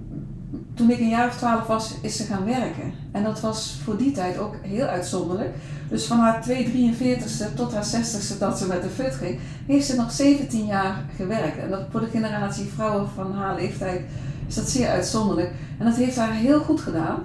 toen 0.75 0.91
ik 0.91 0.99
een 0.99 1.09
jaar 1.09 1.29
of 1.29 1.37
twaalf 1.37 1.67
was, 1.67 1.95
is 2.03 2.17
ze 2.17 2.23
gaan 2.23 2.45
werken. 2.45 2.93
En 3.13 3.23
dat 3.23 3.41
was 3.41 3.81
voor 3.85 3.97
die 3.97 4.13
tijd 4.13 4.39
ook 4.39 4.55
heel 4.63 4.87
uitzonderlijk. 4.87 5.55
Dus 5.89 6.05
van 6.05 6.19
haar 6.19 6.43
243ste 6.43 7.55
tot 7.55 7.75
haar 7.75 7.85
60ste 7.85 8.39
dat 8.39 8.59
ze 8.59 8.67
met 8.67 8.83
de 8.83 8.89
fut 8.89 9.15
ging, 9.15 9.39
heeft 9.67 9.87
ze 9.87 9.97
nog 9.97 10.11
17 10.11 10.67
jaar 10.67 11.05
gewerkt. 11.17 11.59
En 11.59 11.71
dat 11.71 11.83
voor 11.91 12.01
de 12.01 12.11
generatie 12.11 12.71
vrouwen 12.75 13.09
van 13.15 13.33
haar 13.33 13.55
leeftijd 13.55 14.01
is 14.47 14.55
dat 14.55 14.69
zeer 14.69 14.89
uitzonderlijk. 14.89 15.51
En 15.79 15.85
dat 15.85 15.97
heeft 15.97 16.17
haar 16.17 16.33
heel 16.33 16.61
goed 16.61 16.81
gedaan. 16.81 17.23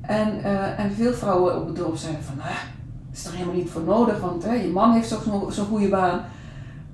En, 0.00 0.42
eh, 0.42 0.78
en 0.78 0.92
veel 0.96 1.12
vrouwen 1.12 1.60
op 1.60 1.66
het 1.66 1.76
dorp 1.76 1.96
zeiden 1.96 2.24
van, 2.24 2.40
ah, 2.40 2.77
is 3.18 3.24
er 3.26 3.32
helemaal 3.32 3.54
niet 3.54 3.70
voor 3.70 3.82
nodig, 3.82 4.20
want 4.20 4.42
hè, 4.44 4.52
je 4.52 4.68
man 4.68 4.92
heeft 4.92 5.08
zo'n 5.08 5.52
zo'n 5.52 5.66
goede 5.66 5.88
baan. 5.88 6.20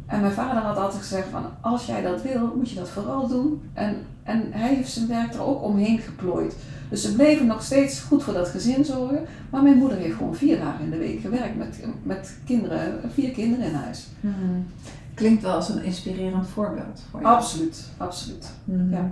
En 0.06 0.20
mijn 0.20 0.32
vader 0.32 0.62
had 0.62 0.76
altijd 0.76 1.02
gezegd 1.02 1.28
van, 1.30 1.44
als 1.60 1.87
jij 1.87 2.02
dat 2.02 2.22
wil, 2.22 2.52
moet 2.56 2.70
je 2.70 2.74
dat 2.76 2.88
vooral 2.90 3.28
doen. 3.28 3.62
En, 3.72 3.96
en 4.22 4.42
hij 4.50 4.74
heeft 4.74 4.90
zijn 4.92 5.08
werk 5.08 5.34
er 5.34 5.42
ook 5.42 5.62
omheen 5.62 5.98
geplooid. 5.98 6.56
Dus 6.88 7.02
ze 7.02 7.14
bleven 7.14 7.46
nog 7.46 7.62
steeds 7.62 8.00
goed 8.00 8.22
voor 8.22 8.34
dat 8.34 8.48
gezin 8.48 8.84
zorgen. 8.84 9.24
Maar 9.50 9.62
mijn 9.62 9.76
moeder 9.78 9.98
heeft 9.98 10.16
gewoon 10.16 10.34
vier 10.34 10.58
dagen 10.58 10.84
in 10.84 10.90
de 10.90 10.96
week 10.96 11.20
gewerkt 11.20 11.56
met, 11.56 11.78
met 12.02 12.37
kinderen, 12.44 13.00
vier 13.12 13.30
kinderen 13.30 13.66
in 13.66 13.74
huis. 13.74 14.06
Klinkt 15.14 15.42
wel 15.42 15.54
als 15.54 15.68
een 15.68 15.82
inspirerend 15.82 16.46
voorbeeld 16.48 17.02
voor 17.10 17.20
jou. 17.20 17.34
Absoluut, 17.34 17.84
absoluut. 17.96 18.50
Mhm. 18.64 18.90
Ja. 18.92 19.10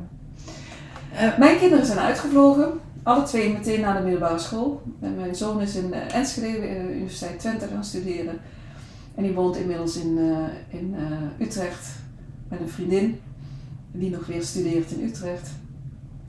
Eh, 1.16 1.38
Mijn 1.38 1.58
kinderen 1.58 1.86
zijn 1.86 1.98
uitgevlogen, 1.98 2.70
alle 3.02 3.22
twee 3.22 3.52
meteen 3.52 3.80
naar 3.80 3.96
de 3.96 4.02
middelbare 4.02 4.38
school. 4.38 4.82
En 5.00 5.14
mijn 5.16 5.34
zoon 5.34 5.60
is 5.60 5.74
in 5.74 5.92
eh, 5.92 6.14
Enschede, 6.14 6.68
in 6.68 6.86
de 6.86 6.94
Universiteit 6.94 7.38
Twente 7.38 7.66
gaan 7.66 7.84
studeren. 7.84 8.40
En 9.14 9.22
die 9.22 9.32
woont 9.32 9.56
inmiddels 9.56 9.96
in, 9.96 10.18
eh, 10.18 10.78
in 10.80 10.94
eh, 10.96 11.46
Utrecht 11.46 11.88
met 12.48 12.60
een 12.60 12.68
vriendin 12.68 13.20
die 13.92 14.10
nog 14.10 14.26
weer 14.26 14.42
studeert 14.42 14.90
in 14.90 15.04
Utrecht. 15.04 15.50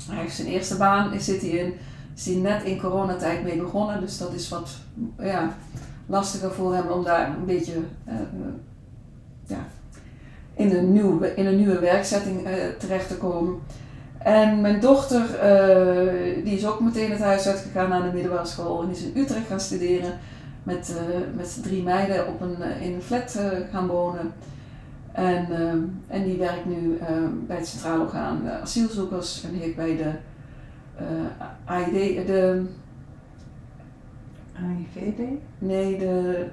Hij 0.09 0.21
heeft 0.21 0.35
zijn 0.35 0.47
eerste 0.47 0.77
baan, 0.77 1.19
zit 1.19 1.41
hij 1.41 1.49
in. 1.49 1.73
Is 2.15 2.25
hij 2.25 2.35
net 2.35 2.63
in 2.63 2.79
coronatijd 2.79 3.43
mee 3.43 3.57
begonnen, 3.57 3.99
dus 3.99 4.17
dat 4.17 4.33
is 4.33 4.49
wat 4.49 4.69
ja, 5.19 5.55
lastiger 6.05 6.51
voor 6.51 6.73
hem 6.73 6.87
om 6.87 7.03
daar 7.03 7.27
een 7.27 7.45
beetje 7.45 7.73
eh, 8.05 8.15
eh, 8.15 8.21
ja, 9.47 9.65
in, 10.53 10.75
een 10.75 10.91
nieuwe, 10.91 11.35
in 11.35 11.45
een 11.45 11.57
nieuwe 11.57 11.79
werkzetting 11.79 12.45
eh, 12.45 12.53
terecht 12.79 13.07
te 13.07 13.17
komen. 13.17 13.59
En 14.23 14.61
mijn 14.61 14.79
dochter, 14.79 15.35
eh, 15.35 16.43
die 16.43 16.55
is 16.55 16.65
ook 16.65 16.79
meteen 16.79 17.11
het 17.11 17.19
huis 17.19 17.47
uitgegaan 17.47 17.89
naar 17.89 18.01
de 18.01 18.13
middelbare 18.13 18.45
school 18.45 18.83
en 18.83 18.89
is 18.89 19.03
in 19.03 19.21
Utrecht 19.21 19.47
gaan 19.47 19.59
studeren. 19.59 20.19
Met, 20.63 20.95
eh, 20.97 21.35
met 21.35 21.63
drie 21.63 21.83
meiden 21.83 22.27
op 22.27 22.41
een, 22.41 22.61
eh, 22.61 22.81
in 22.81 22.93
een 22.93 23.01
flat 23.01 23.39
gaan 23.71 23.87
wonen. 23.87 24.33
En, 25.11 25.47
en 26.07 26.23
die 26.23 26.37
werkt 26.37 26.65
nu 26.65 26.99
bij 27.47 27.57
het 27.57 27.67
Centraal 27.67 28.01
Orgaan 28.01 28.49
Asielzoekers 28.61 29.43
en 29.43 29.59
heeft 29.59 29.75
bij 29.75 29.97
de 29.97 30.11
AID, 31.65 32.27
de, 32.27 32.65
AIVD? 34.53 35.19
nee, 35.59 35.97
de 35.97 36.45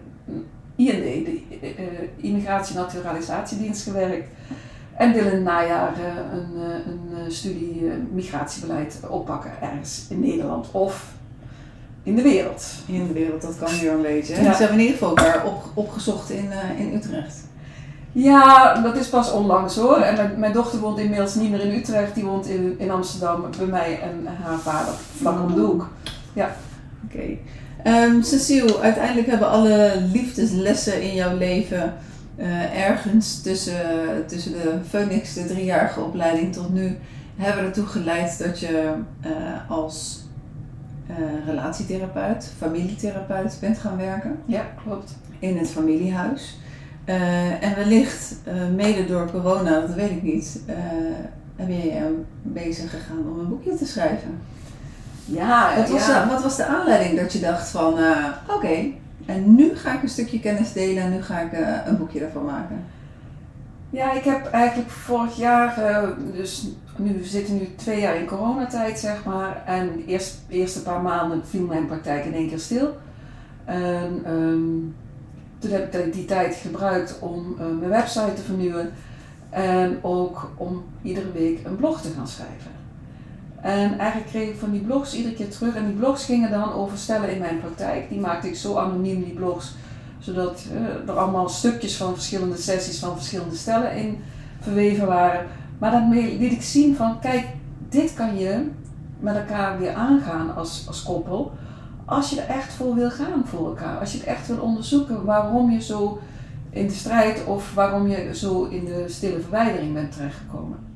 IND, 0.81 1.27
de 1.27 1.43
eh, 1.61 2.25
Immigratie 2.25 2.77
Naturalisatiedienst 2.77 3.83
gewerkt. 3.83 4.29
En 5.01 5.13
wil 5.13 5.25
in 5.25 5.31
het 5.31 5.43
najaar 5.43 5.93
eh, 5.93 6.07
een, 6.33 6.63
eh, 6.63 6.87
een 6.87 7.11
eh, 7.15 7.33
studie 7.33 7.83
migratiebeleid 8.13 9.01
oppakken 9.09 9.51
ergens 9.61 10.07
in 10.09 10.21
Nederland 10.21 10.67
of 10.71 11.13
in 12.03 12.17
de 12.17 12.23
wereld. 12.23 12.67
In 12.87 13.07
de 13.07 13.13
wereld, 13.13 13.43
dat 13.43 13.59
kan 13.59 13.79
nu 13.81 13.89
een 13.89 14.03
beetje. 14.03 14.43
Ja. 14.43 14.53
Ze 14.53 14.59
hebben 14.59 14.79
in 14.79 14.85
ieder 14.85 14.99
geval 14.99 15.17
elkaar 15.17 15.47
op, 15.47 15.65
opgezocht 15.75 16.31
in, 16.31 16.51
in 16.79 16.95
Utrecht. 16.95 17.37
Ja, 18.13 18.75
dat 18.75 18.97
is 18.97 19.09
pas 19.09 19.33
onlangs 19.33 19.77
hoor. 19.77 19.97
En 19.97 20.15
mijn, 20.15 20.39
mijn 20.39 20.53
dochter 20.53 20.79
woont 20.79 20.99
inmiddels 20.99 21.35
niet 21.35 21.51
meer 21.51 21.61
in 21.61 21.79
Utrecht, 21.79 22.15
die 22.15 22.25
woont 22.25 22.47
in, 22.47 22.75
in 22.79 22.91
Amsterdam 22.91 23.45
bij 23.59 23.67
mij 23.67 24.01
en 24.01 24.27
haar 24.43 24.59
vader 24.59 24.95
vlak 25.17 25.41
om 25.41 25.55
de 25.55 25.61
hoek. 25.61 25.89
Oké. 27.05 27.37
Ehm, 27.83 28.23
Cecile, 28.23 28.81
uiteindelijk 28.81 29.27
hebben 29.27 29.49
alle 29.49 29.93
liefdeslessen 30.13 31.03
in 31.03 31.15
jouw 31.15 31.37
leven 31.37 31.95
eh, 32.41 32.87
ergens 32.89 33.43
tussen, 33.43 33.81
tussen 34.27 34.53
de 34.53 34.79
Phoenix, 34.89 35.35
de 35.35 35.45
driejarige 35.47 36.01
opleiding, 36.01 36.53
tot 36.53 36.73
nu, 36.73 36.97
hebben 37.37 37.65
ertoe 37.65 37.87
geleid 37.87 38.39
dat 38.39 38.61
je 38.61 38.93
eh, 39.21 39.31
als 39.71 40.21
eh, 41.07 41.17
relatietherapeut, 41.47 42.51
familietherapeut 42.59 43.57
bent 43.61 43.79
gaan 43.79 43.97
werken 43.97 44.39
Ja, 44.47 44.63
klopt. 44.85 45.15
in 45.39 45.59
het 45.59 45.69
familiehuis. 45.71 46.59
Eh, 47.05 47.63
en 47.65 47.75
wellicht, 47.77 48.37
mede 48.77 49.07
door 49.07 49.31
corona, 49.31 49.81
dat 49.81 49.95
weet 49.95 50.11
ik 50.11 50.23
niet, 50.23 50.61
ben 51.57 51.69
je 51.77 52.23
bezig 52.43 52.91
gegaan 52.91 53.19
om 53.33 53.39
een 53.39 53.49
boekje 53.49 53.75
te 53.77 53.87
schrijven. 53.87 54.39
Ja, 55.25 55.77
Wat 55.77 55.89
was, 55.91 56.07
ja. 56.07 56.23
de, 56.25 56.31
wat 56.31 56.43
was 56.43 56.57
de 56.57 56.67
aanleiding 56.67 57.21
dat 57.21 57.33
je 57.33 57.41
dacht 57.41 57.69
van, 57.69 57.95
oké, 58.49 58.77
en 59.31 59.55
nu 59.55 59.77
ga 59.77 59.95
ik 59.95 60.03
een 60.03 60.09
stukje 60.09 60.41
kennis 60.41 60.73
delen 60.73 61.03
en 61.03 61.11
nu 61.11 61.23
ga 61.23 61.41
ik 61.41 61.53
eh, 61.53 61.87
een 61.87 61.97
boekje 61.97 62.21
daarvan 62.21 62.45
maken? 62.45 62.85
Ja, 63.91 64.13
ik 64.13 64.25
heb 64.25 64.47
eigenlijk 64.47 64.91
vorig 64.91 65.37
jaar, 65.37 65.79
eh, 65.79 66.09
dus 66.33 66.69
nu 66.97 67.13
we 67.19 67.25
zitten 67.25 67.57
nu 67.57 67.69
twee 67.77 68.01
jaar 68.01 68.17
in 68.17 68.27
coronatijd 68.27 68.99
zeg 68.99 69.25
maar. 69.25 69.63
En 69.67 69.91
de 69.97 70.21
eerste, 70.49 70.83
paar 70.83 71.03
maanden 71.03 71.47
viel 71.47 71.67
mijn 71.67 71.87
praktijk 71.87 72.25
in 72.25 72.35
één 72.35 72.49
keer 72.49 72.59
stil. 72.59 72.97
En 73.65 74.21
ehm, 74.25 74.79
toen 75.59 75.71
heb 75.71 75.95
ik 75.95 76.13
die 76.13 76.25
tijd 76.25 76.55
gebruikt 76.55 77.19
om 77.19 77.57
eh, 77.59 77.65
mijn 77.79 77.91
website 77.91 78.33
te 78.35 78.43
vernieuwen. 78.43 78.93
En 79.51 79.99
ook 80.03 80.51
om 80.57 80.85
iedere 81.03 81.33
week 81.33 81.65
een 81.65 81.77
blog 81.77 82.01
te 82.01 82.11
gaan 82.11 82.29
schrijven. 82.29 82.80
En 83.63 83.99
eigenlijk 83.99 84.31
kreeg 84.31 84.49
ik 84.49 84.59
van 84.59 84.71
die 84.71 84.81
blogs 84.81 85.15
iedere 85.15 85.35
keer 85.35 85.51
terug. 85.51 85.75
En 85.75 85.87
die 85.87 85.95
blogs 85.95 86.25
gingen 86.25 86.51
dan 86.51 86.73
over 86.73 86.99
stellen 86.99 87.33
in 87.33 87.41
mijn 87.41 87.61
praktijk. 87.61 88.09
Die 88.09 88.21
maakte 88.21 88.49
ik 88.49 88.57
zo 88.57 88.77
anoniem, 88.77 89.25
die 89.25 89.35
blogs 89.35 89.75
zodat 90.21 90.65
eh, 90.73 91.09
er 91.09 91.19
allemaal 91.19 91.49
stukjes 91.49 91.97
van 91.97 92.15
verschillende 92.15 92.57
sessies 92.57 92.99
van 92.99 93.17
verschillende 93.17 93.57
stellen 93.57 93.97
in 93.97 94.19
verweven 94.61 95.07
waren. 95.07 95.47
Maar 95.79 95.91
daarmee 95.91 96.39
liet 96.39 96.53
ik 96.53 96.63
zien 96.63 96.97
van, 96.97 97.21
kijk, 97.21 97.47
dit 97.89 98.15
kan 98.15 98.39
je 98.39 98.71
met 99.21 99.37
elkaar 99.37 99.79
weer 99.79 99.93
aangaan 99.93 100.57
als, 100.57 100.85
als 100.87 101.03
koppel. 101.03 101.53
Als 102.05 102.31
je 102.31 102.41
er 102.41 102.49
echt 102.49 102.73
voor 102.73 102.95
wil 102.95 103.11
gaan 103.11 103.43
voor 103.47 103.67
elkaar. 103.67 103.99
Als 103.99 104.13
je 104.13 104.19
het 104.19 104.27
echt 104.27 104.47
wil 104.47 104.59
onderzoeken 104.59 105.25
waarom 105.25 105.71
je 105.71 105.81
zo 105.81 106.19
in 106.71 106.87
de 106.87 106.93
strijd 106.93 107.45
of 107.45 107.75
waarom 107.75 108.09
je 108.09 108.35
zo 108.35 108.65
in 108.65 108.85
de 108.85 109.05
stille 109.09 109.41
verwijdering 109.41 109.95
bent 109.95 110.13
terechtgekomen. 110.13 110.90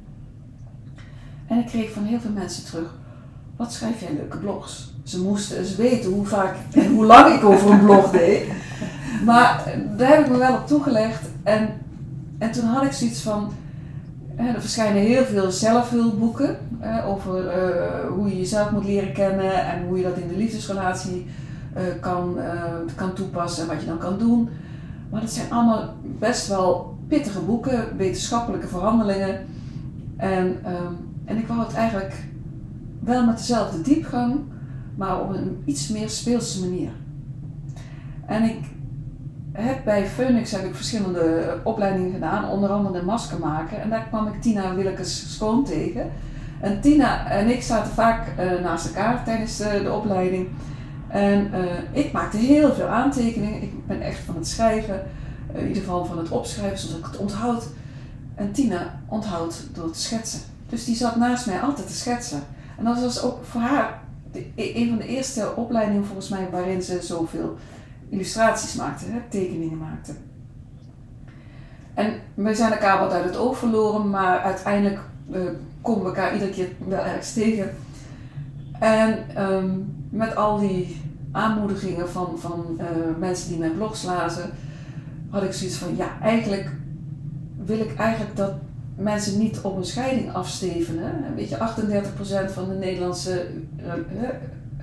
En 1.54 1.60
ik 1.60 1.66
kreeg 1.66 1.92
van 1.92 2.04
heel 2.04 2.20
veel 2.20 2.30
mensen 2.30 2.64
terug, 2.64 2.94
wat 3.56 3.72
schrijf 3.72 4.00
jij 4.00 4.12
leuke 4.12 4.38
blogs? 4.38 4.92
Ze 5.02 5.22
moesten 5.22 5.58
eens 5.58 5.76
weten 5.76 6.10
hoe 6.12 6.26
vaak 6.26 6.56
en 6.72 6.94
hoe 6.94 7.04
lang 7.04 7.34
ik 7.34 7.44
over 7.44 7.70
een 7.70 7.84
blog 7.84 8.10
deed. 8.10 8.42
Maar 9.24 9.66
eh, 9.66 9.98
daar 9.98 10.08
heb 10.08 10.24
ik 10.24 10.30
me 10.30 10.38
wel 10.38 10.54
op 10.54 10.66
toegelegd. 10.66 11.20
En, 11.42 11.68
en 12.38 12.50
toen 12.50 12.64
had 12.64 12.84
ik 12.84 12.92
zoiets 12.92 13.20
van. 13.20 13.52
hè, 14.34 14.54
er 14.54 14.60
verschijnen 14.60 15.02
heel 15.02 15.24
veel 15.24 15.50
zelfhulpboeken 15.50 16.56
hè, 16.78 17.06
over 17.06 17.48
eh, 17.48 18.08
hoe 18.08 18.28
je 18.28 18.36
jezelf 18.36 18.70
moet 18.70 18.84
leren 18.84 19.12
kennen 19.12 19.66
en 19.66 19.86
hoe 19.86 19.96
je 19.96 20.02
dat 20.02 20.16
in 20.16 20.28
de 20.28 20.36
liefdesrelatie 20.36 21.26
eh, 21.74 21.82
kan, 22.00 22.38
eh, 22.38 22.62
kan 22.94 23.12
toepassen 23.14 23.62
en 23.62 23.68
wat 23.68 23.80
je 23.80 23.86
dan 23.86 23.98
kan 23.98 24.18
doen. 24.18 24.48
Maar 25.10 25.20
dat 25.20 25.30
zijn 25.30 25.52
allemaal 25.52 25.94
best 26.18 26.48
wel 26.48 26.96
pittige 27.08 27.40
boeken, 27.40 27.96
wetenschappelijke 27.96 28.68
verhandelingen. 28.68 29.46
En, 30.16 30.56
ehm, 30.64 30.92
en 31.24 31.36
ik 31.36 31.46
wou 31.46 31.60
het 31.60 31.74
eigenlijk 31.74 32.14
wel 33.00 33.26
met 33.26 33.36
dezelfde 33.36 33.82
diepgang, 33.82 34.40
maar 34.96 35.20
op 35.20 35.34
een 35.34 35.62
iets 35.64 35.88
meer 35.88 36.10
speelse 36.10 36.60
manier. 36.60 36.90
En 38.26 38.42
ik 38.42 38.58
heb 39.52 39.84
bij 39.84 40.06
Phoenix 40.06 40.50
heb 40.50 40.64
ik 40.64 40.74
verschillende 40.74 41.56
opleidingen 41.64 42.12
gedaan, 42.12 42.50
onder 42.50 42.70
andere 42.70 42.98
de 42.98 43.04
masker 43.04 43.38
maken. 43.38 43.82
En 43.82 43.90
daar 43.90 44.06
kwam 44.08 44.26
ik 44.26 44.42
Tina 44.42 44.74
Willekes 44.74 45.34
Schoon 45.34 45.64
tegen. 45.64 46.10
En 46.60 46.80
Tina 46.80 47.30
en 47.30 47.50
ik 47.50 47.62
zaten 47.62 47.92
vaak 47.92 48.26
eh, 48.36 48.62
naast 48.62 48.86
elkaar 48.86 49.24
tijdens 49.24 49.56
de, 49.56 49.80
de 49.82 49.92
opleiding. 49.92 50.48
En 51.08 51.52
eh, 51.52 52.04
ik 52.04 52.12
maakte 52.12 52.36
heel 52.36 52.72
veel 52.72 52.86
aantekeningen. 52.86 53.62
Ik 53.62 53.86
ben 53.86 54.00
echt 54.00 54.18
van 54.18 54.34
het 54.34 54.48
schrijven, 54.48 55.02
eh, 55.52 55.60
in 55.60 55.66
ieder 55.66 55.82
geval 55.82 56.04
van 56.04 56.18
het 56.18 56.28
opschrijven, 56.28 56.78
zodat 56.78 56.98
ik 56.98 57.04
het 57.04 57.16
onthoud. 57.16 57.68
En 58.34 58.52
Tina 58.52 59.00
onthoudt 59.08 59.68
door 59.72 59.90
te 59.90 60.00
schetsen. 60.00 60.40
Dus 60.74 60.84
die 60.84 60.96
zat 60.96 61.16
naast 61.16 61.46
mij 61.46 61.60
altijd 61.60 61.86
te 61.86 61.92
schetsen. 61.92 62.42
En 62.78 62.84
dat 62.84 63.00
was 63.00 63.22
ook 63.22 63.44
voor 63.44 63.60
haar 63.60 64.00
de, 64.32 64.46
een 64.56 64.88
van 64.88 64.98
de 64.98 65.06
eerste 65.06 65.56
opleidingen 65.56 66.04
volgens 66.04 66.28
mij 66.28 66.48
waarin 66.50 66.82
ze 66.82 67.02
zoveel 67.02 67.56
illustraties 68.08 68.74
maakte, 68.74 69.04
hè, 69.04 69.18
tekeningen 69.28 69.78
maakte. 69.78 70.12
En 71.94 72.12
wij 72.34 72.54
zijn 72.54 72.72
elkaar 72.72 72.98
wat 72.98 73.12
uit 73.12 73.24
het 73.24 73.36
oog 73.36 73.58
verloren, 73.58 74.10
maar 74.10 74.38
uiteindelijk 74.38 75.00
uh, 75.30 75.40
komen 75.82 76.02
we 76.02 76.08
elkaar 76.08 76.32
iedere 76.32 76.50
keer 76.50 76.68
wel 76.88 77.04
ergens 77.04 77.32
tegen. 77.32 77.70
En 78.78 79.24
ehm, 79.34 79.70
met 80.10 80.36
al 80.36 80.58
die 80.58 81.00
aanmoedigingen 81.32 82.10
van, 82.10 82.38
van 82.38 82.64
uh, 82.78 82.86
mensen 83.18 83.48
die 83.48 83.58
mijn 83.58 83.76
blogs 83.76 84.02
lazen, 84.02 84.50
had 85.30 85.42
ik 85.42 85.52
zoiets 85.52 85.76
van, 85.76 85.96
ja, 85.96 86.20
eigenlijk 86.20 86.70
wil 87.64 87.78
ik 87.78 87.94
eigenlijk 87.96 88.36
dat 88.36 88.52
mensen 88.96 89.38
niet 89.38 89.60
op 89.60 89.76
een 89.76 89.84
scheiding 89.84 90.32
afstevenen. 90.32 91.34
Weet 91.34 91.48
je, 91.48 91.56
38% 92.48 92.52
van 92.52 92.68
de 92.68 92.74
Nederlandse 92.74 93.46
uh, 93.86 93.92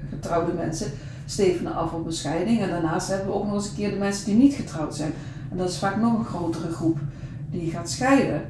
getrouwde 0.10 0.54
mensen 0.54 0.92
stevenen 1.26 1.76
af 1.76 1.94
op 1.94 2.06
een 2.06 2.14
scheiding. 2.14 2.62
En 2.62 2.70
daarnaast 2.70 3.08
hebben 3.08 3.28
we 3.28 3.34
ook 3.34 3.46
nog 3.46 3.54
eens 3.54 3.70
een 3.70 3.76
keer 3.76 3.90
de 3.90 3.96
mensen 3.96 4.26
die 4.26 4.36
niet 4.36 4.54
getrouwd 4.54 4.96
zijn. 4.96 5.14
En 5.52 5.58
dat 5.58 5.70
is 5.70 5.78
vaak 5.78 5.98
nog 5.98 6.18
een 6.18 6.26
grotere 6.26 6.72
groep 6.72 7.00
die 7.50 7.72
gaat 7.72 7.90
scheiden. 7.90 8.42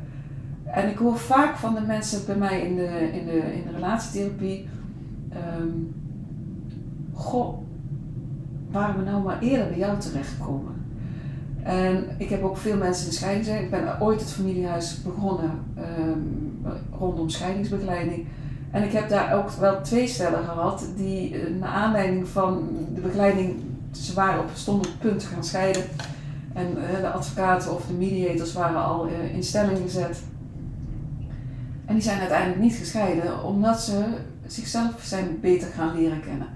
En 0.64 0.90
ik 0.90 0.98
hoor 0.98 1.18
vaak 1.18 1.56
van 1.56 1.74
de 1.74 1.82
mensen 1.82 2.26
bij 2.26 2.36
mij 2.36 2.62
in 2.62 2.76
de, 2.76 3.10
in 3.12 3.26
de, 3.26 3.54
in 3.54 3.64
de 3.64 3.72
relatietherapie: 3.74 4.68
um, 5.60 5.94
Goh, 7.14 7.58
waren 8.72 8.98
we 8.98 9.10
nou 9.10 9.24
maar 9.24 9.40
eerder 9.40 9.68
bij 9.68 9.78
jou 9.78 10.00
terechtgekomen? 10.00 10.81
En 11.64 12.06
ik 12.18 12.30
heb 12.30 12.44
ook 12.44 12.58
veel 12.58 12.78
mensen 12.78 13.08
in 13.08 13.14
scheiding 13.14 13.46
zijn. 13.46 13.64
Ik 13.64 13.70
ben 13.70 14.02
ooit 14.02 14.20
het 14.20 14.32
familiehuis 14.32 15.02
begonnen 15.02 15.52
um, 16.00 16.62
rondom 17.00 17.30
scheidingsbegeleiding. 17.30 18.28
En 18.72 18.84
ik 18.84 18.92
heb 18.92 19.10
daar 19.10 19.34
ook 19.34 19.50
wel 19.52 19.82
twee 19.82 20.08
stellen 20.08 20.44
gehad 20.44 20.86
die 20.96 21.34
uh, 21.34 21.60
naar 21.60 21.70
aanleiding 21.70 22.28
van 22.28 22.70
de 22.94 23.02
begeleiding, 23.02 23.56
ze 23.92 24.14
waren 24.14 24.40
op, 24.40 24.50
stonden 24.54 24.92
op 24.92 25.00
punt 25.00 25.24
gaan 25.24 25.44
scheiden. 25.44 25.84
En 26.54 26.68
uh, 26.78 27.02
de 27.02 27.10
advocaten 27.10 27.76
of 27.76 27.86
de 27.86 27.94
mediators 27.94 28.54
waren 28.54 28.84
al 28.84 29.08
uh, 29.08 29.36
in 29.36 29.44
stelling 29.44 29.78
gezet. 29.78 30.22
En 31.86 31.94
die 31.94 32.04
zijn 32.04 32.20
uiteindelijk 32.20 32.62
niet 32.62 32.76
gescheiden, 32.76 33.44
omdat 33.44 33.82
ze 33.82 34.04
zichzelf 34.46 34.94
zijn 35.02 35.38
beter 35.42 35.68
gaan 35.68 35.96
leren 35.96 36.22
kennen. 36.22 36.48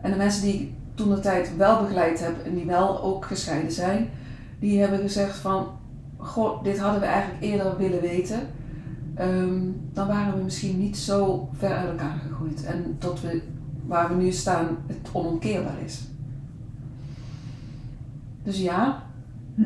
En 0.00 0.10
de 0.10 0.16
mensen 0.16 0.42
die 0.42 0.60
ik 0.60 0.70
toen 0.94 1.14
de 1.14 1.20
tijd 1.20 1.56
wel 1.56 1.80
begeleid 1.80 2.20
heb 2.20 2.44
en 2.44 2.54
die 2.54 2.66
wel 2.66 3.02
ook 3.02 3.24
gescheiden 3.24 3.72
zijn, 3.72 4.08
die 4.58 4.80
hebben 4.80 4.98
gezegd 4.98 5.38
van, 5.38 5.66
goh, 6.16 6.62
dit 6.64 6.78
hadden 6.78 7.00
we 7.00 7.06
eigenlijk 7.06 7.42
eerder 7.42 7.76
willen 7.76 8.00
weten. 8.00 8.40
Um, 9.20 9.80
dan 9.92 10.06
waren 10.06 10.36
we 10.36 10.44
misschien 10.44 10.78
niet 10.78 10.96
zo 10.96 11.48
ver 11.52 11.74
uit 11.74 11.88
elkaar 11.88 12.18
gegroeid. 12.28 12.64
En 12.64 12.96
tot 12.98 13.20
we, 13.20 13.42
waar 13.86 14.08
we 14.08 14.22
nu 14.22 14.30
staan, 14.30 14.66
het 14.86 15.08
onomkeerbaar 15.12 15.78
is. 15.84 16.00
Dus 18.42 18.60
ja, 18.60 19.02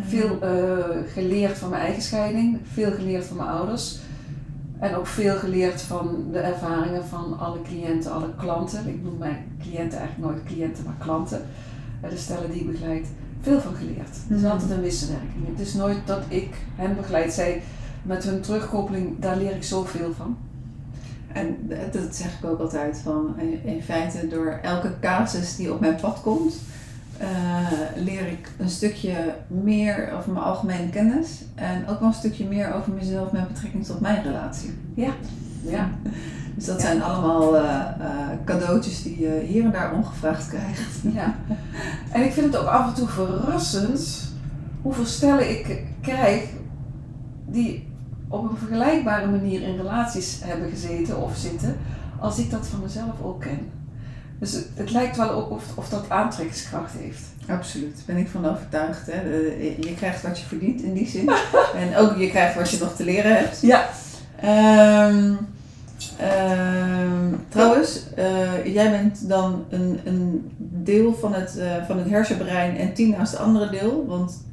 veel 0.00 0.38
uh, 0.42 1.12
geleerd 1.12 1.59
van 1.59 1.70
mijn 1.70 1.83
eigen 1.83 2.02
scheiding, 2.02 2.59
veel 2.72 2.92
geleerd 2.92 3.24
van 3.24 3.37
mijn 3.37 3.48
ouders. 3.48 3.98
En 4.78 4.94
ook 4.94 5.07
veel 5.07 5.37
geleerd 5.37 5.83
van 5.83 6.24
de 6.33 6.38
ervaringen 6.38 7.05
van 7.05 7.38
alle 7.38 7.62
cliënten, 7.62 8.12
alle 8.12 8.35
klanten. 8.37 8.88
Ik 8.88 9.02
noem 9.02 9.18
mijn 9.18 9.44
cliënten 9.61 9.98
eigenlijk 9.98 10.31
nooit 10.31 10.44
cliënten, 10.44 10.85
maar 10.85 10.96
klanten. 10.98 11.42
De 12.00 12.16
stellen 12.16 12.50
die 12.50 12.61
ik 12.61 12.70
begeleid. 12.70 13.09
Veel 13.42 13.61
van 13.61 13.74
geleerd. 13.74 14.16
Het 14.28 14.38
is 14.38 14.44
altijd 14.44 14.70
een 14.70 14.81
wisselwerking. 14.81 15.46
Het 15.46 15.61
is 15.61 15.74
nooit 15.74 16.07
dat 16.07 16.22
ik 16.28 16.55
hen 16.76 16.96
begeleid. 16.96 17.33
Zij 17.33 17.62
met 18.02 18.24
hun 18.24 18.40
terugkoppeling, 18.40 19.18
daar 19.18 19.37
leer 19.37 19.57
ik 19.57 19.64
zoveel 19.64 20.12
van. 20.16 20.37
En 21.33 21.70
dat 21.92 22.14
zeg 22.14 22.38
ik 22.38 22.44
ook 22.44 22.61
altijd 22.61 22.98
van, 22.98 23.38
in 23.64 23.83
feite 23.83 24.28
door 24.28 24.59
elke 24.62 24.92
casus 25.00 25.57
die 25.57 25.72
op 25.72 25.81
mijn 25.81 25.96
pad 25.96 26.20
komt, 26.20 26.55
uh, 27.20 28.05
leer 28.05 28.26
ik 28.26 28.48
een 28.59 28.68
stukje 28.68 29.35
meer 29.46 30.12
over 30.12 30.33
mijn 30.33 30.44
algemene 30.44 30.90
kennis 30.90 31.44
en 31.55 31.88
ook 31.88 31.98
wel 31.98 32.09
een 32.09 32.14
stukje 32.14 32.46
meer 32.46 32.74
over 32.74 32.92
mezelf 32.92 33.33
met 33.33 33.48
betrekking 33.48 33.85
tot 33.85 34.00
mijn 34.00 34.22
relatie. 34.22 34.70
Ja, 34.94 35.12
ja. 35.62 35.90
Dus 36.54 36.64
dat 36.64 36.80
zijn 36.80 37.02
allemaal 37.02 37.56
uh, 37.56 37.62
uh, 38.00 38.08
cadeautjes 38.44 39.02
die 39.02 39.20
je 39.20 39.42
hier 39.46 39.64
en 39.64 39.70
daar 39.70 39.92
ongevraagd 39.92 40.48
krijgt. 40.48 40.80
Ja. 41.14 41.34
En 42.10 42.22
ik 42.24 42.32
vind 42.32 42.46
het 42.46 42.56
ook 42.56 42.68
af 42.68 42.86
en 42.86 42.94
toe 42.94 43.08
verrassend 43.08 44.30
hoeveel 44.82 45.06
stellen 45.06 45.50
ik 45.50 45.84
krijg 46.00 46.44
die 47.46 47.88
op 48.28 48.50
een 48.50 48.56
vergelijkbare 48.56 49.26
manier 49.26 49.62
in 49.62 49.76
relaties 49.76 50.40
hebben 50.44 50.70
gezeten 50.70 51.22
of 51.22 51.36
zitten, 51.36 51.76
als 52.18 52.38
ik 52.38 52.50
dat 52.50 52.66
van 52.66 52.80
mezelf 52.80 53.22
ook 53.22 53.40
ken. 53.40 53.70
Dus 54.38 54.52
het, 54.52 54.68
het 54.74 54.90
lijkt 54.90 55.16
wel 55.16 55.30
ook 55.30 55.50
of, 55.50 55.64
of 55.74 55.88
dat 55.88 56.10
aantrekkingskracht 56.10 56.92
heeft. 56.98 57.22
Absoluut, 57.48 57.94
daar 57.96 58.04
ben 58.06 58.16
ik 58.16 58.28
van 58.28 58.46
overtuigd. 58.46 59.06
Hè. 59.06 59.20
Je 59.80 59.94
krijgt 59.96 60.22
wat 60.22 60.38
je 60.38 60.46
verdient 60.46 60.82
in 60.82 60.92
die 60.92 61.08
zin. 61.08 61.30
en 61.82 61.96
ook 61.96 62.16
je 62.16 62.28
krijgt 62.28 62.54
wat 62.54 62.70
je 62.70 62.78
nog 62.78 62.94
te 62.94 63.04
leren 63.04 63.36
hebt. 63.36 63.60
Ja. 63.60 63.88
Um, 65.08 65.38
um, 66.20 67.44
trouwens, 67.48 68.02
uh, 68.18 68.74
jij 68.74 68.90
bent 68.90 69.28
dan 69.28 69.64
een, 69.70 70.00
een 70.04 70.52
deel 70.58 71.14
van 71.14 71.34
het, 71.34 71.56
uh, 71.58 71.86
van 71.86 71.98
het 71.98 72.08
hersenbrein 72.08 72.76
en 72.76 72.92
Tina 72.92 73.20
is 73.20 73.30
het 73.30 73.40
andere 73.40 73.70
deel. 73.70 74.06
Want 74.06 74.44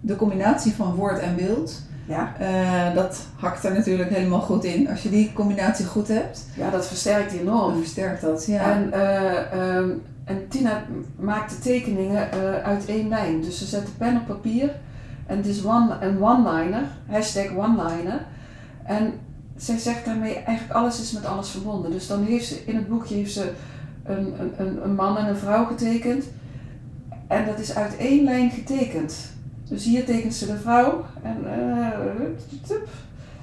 de 0.00 0.16
combinatie 0.16 0.72
van 0.72 0.94
woord 0.94 1.18
en 1.18 1.36
beeld 1.36 1.82
ja. 2.10 2.34
Uh, 2.40 2.94
dat 2.94 3.26
hakt 3.36 3.64
er 3.64 3.72
natuurlijk 3.72 4.10
helemaal 4.10 4.40
goed 4.40 4.64
in. 4.64 4.88
Als 4.88 5.02
je 5.02 5.10
die 5.10 5.32
combinatie 5.32 5.86
goed 5.86 6.08
hebt. 6.08 6.46
Ja, 6.56 6.70
dat 6.70 6.86
versterkt 6.86 7.32
enorm. 7.32 7.70
Dat 7.70 7.78
versterkt 7.78 8.20
dat, 8.20 8.46
ja. 8.46 8.72
En, 8.72 9.00
um, 9.60 10.02
en 10.24 10.48
Tina 10.48 10.82
maakt 11.18 11.50
de 11.50 11.58
tekeningen 11.58 12.30
uit 12.64 12.86
één 12.86 13.08
lijn. 13.08 13.40
Dus 13.40 13.58
ze 13.58 13.64
zet 13.64 13.86
de 13.86 13.92
pen 13.98 14.16
op 14.16 14.26
papier. 14.26 14.70
En 15.26 15.36
het 15.36 15.46
is 15.46 15.64
one, 15.64 15.96
een 16.00 16.22
one-liner. 16.22 16.82
Hashtag 17.06 17.56
one-liner. 17.56 18.20
En 18.84 19.12
zij 19.60 19.78
zegt 19.78 20.04
daarmee 20.04 20.34
eigenlijk 20.34 20.78
alles 20.78 21.00
is 21.00 21.12
met 21.12 21.24
alles 21.24 21.48
verbonden. 21.48 21.90
Dus 21.90 22.06
dan 22.06 22.24
heeft 22.24 22.46
ze 22.46 22.62
in 22.66 22.76
het 22.76 22.88
boekje 22.88 23.14
heeft 23.14 23.32
ze 23.32 23.52
een, 24.04 24.34
een, 24.56 24.84
een 24.84 24.94
man 24.94 25.16
en 25.16 25.26
een 25.26 25.36
vrouw 25.36 25.64
getekend. 25.64 26.24
En 27.26 27.46
dat 27.46 27.58
is 27.58 27.74
uit 27.74 27.96
één 27.96 28.24
lijn 28.24 28.50
getekend. 28.50 29.32
Dus 29.68 29.84
hier 29.84 30.04
tekent 30.04 30.34
ze 30.34 30.46
de 30.46 30.56
vrouw 30.56 31.04
en, 31.22 31.36
uh, 31.44 31.86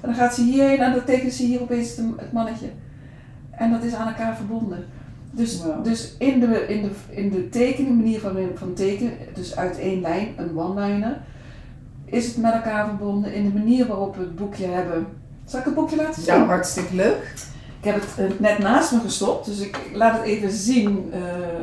dan 0.00 0.14
gaat 0.14 0.34
ze 0.34 0.42
hierheen 0.42 0.78
en 0.78 0.92
dan 0.92 1.04
tekent 1.04 1.32
ze 1.32 1.42
hier 1.42 1.60
opeens 1.60 1.96
het 1.96 2.32
mannetje. 2.32 2.68
En 3.50 3.70
dat 3.70 3.82
is 3.82 3.94
aan 3.94 4.08
elkaar 4.08 4.36
verbonden. 4.36 4.84
Dus, 5.30 5.62
wow. 5.62 5.84
dus 5.84 6.14
in, 6.18 6.40
de, 6.40 6.66
in, 6.68 6.82
de, 6.82 6.90
in 7.08 7.30
de 7.30 7.48
tekening, 7.48 7.96
manier 7.96 8.20
van, 8.20 8.36
van 8.54 8.74
tekenen, 8.74 9.12
dus 9.34 9.56
uit 9.56 9.78
één 9.78 10.00
lijn, 10.00 10.28
een 10.36 10.58
one-liner, 10.58 11.20
is 12.04 12.26
het 12.26 12.36
met 12.36 12.52
elkaar 12.52 12.86
verbonden 12.86 13.34
in 13.34 13.44
de 13.44 13.58
manier 13.58 13.86
waarop 13.86 14.16
we 14.16 14.22
het 14.22 14.36
boekje 14.36 14.66
hebben. 14.66 15.06
Zal 15.48 15.58
ik 15.58 15.64
het 15.64 15.74
boekje 15.74 15.96
laten 15.96 16.22
zien? 16.22 16.34
Ja, 16.34 16.46
hartstikke 16.46 16.94
leuk. 16.94 17.34
Ik 17.80 17.84
heb 17.84 18.02
het 18.16 18.40
net 18.40 18.58
naast 18.58 18.92
me 18.92 19.00
gestopt, 19.00 19.46
dus 19.46 19.58
ik 19.58 19.90
laat 19.92 20.16
het 20.16 20.22
even 20.22 20.50
zien 20.50 21.12
uh, 21.14 21.20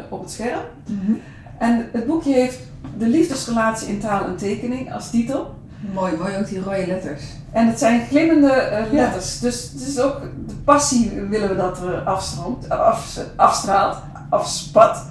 op 0.09 0.21
het 0.21 0.31
scherm. 0.31 0.61
Mm 0.87 0.99
-hmm. 1.05 1.21
En 1.57 1.89
het 1.91 2.05
boekje 2.05 2.33
heeft 2.33 2.59
de 2.97 3.07
liefdesrelatie 3.07 3.87
in 3.87 3.99
taal 3.99 4.25
en 4.25 4.35
tekening 4.35 4.93
als 4.93 5.09
titel. 5.09 5.55
Mooi, 5.93 6.15
mooi 6.17 6.37
ook 6.37 6.47
die 6.47 6.59
rode 6.59 6.87
letters. 6.87 7.23
En 7.51 7.67
het 7.67 7.79
zijn 7.79 8.05
glimmende 8.07 8.47
uh, 8.47 8.93
letters. 8.93 9.39
Ja. 9.39 9.41
Dus 9.41 9.71
het 9.73 9.81
is 9.81 9.99
ook 9.99 10.21
de 10.47 10.55
passie 10.55 11.11
willen 11.29 11.49
we 11.49 11.55
dat 11.55 11.81
er 11.81 11.99
afstroomt, 11.99 12.69
af, 12.69 13.19
afstraalt, 13.35 13.97
afspat. 14.29 15.05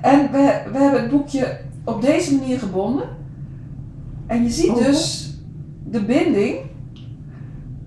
En 0.00 0.30
we, 0.32 0.62
we 0.72 0.78
hebben 0.78 1.00
het 1.00 1.10
boekje 1.10 1.60
op 1.84 2.02
deze 2.02 2.34
manier 2.34 2.58
gebonden. 2.58 3.08
En 4.26 4.42
je 4.42 4.50
ziet 4.50 4.70
oh. 4.70 4.84
dus 4.84 5.30
de 5.84 6.04
binding. 6.04 6.69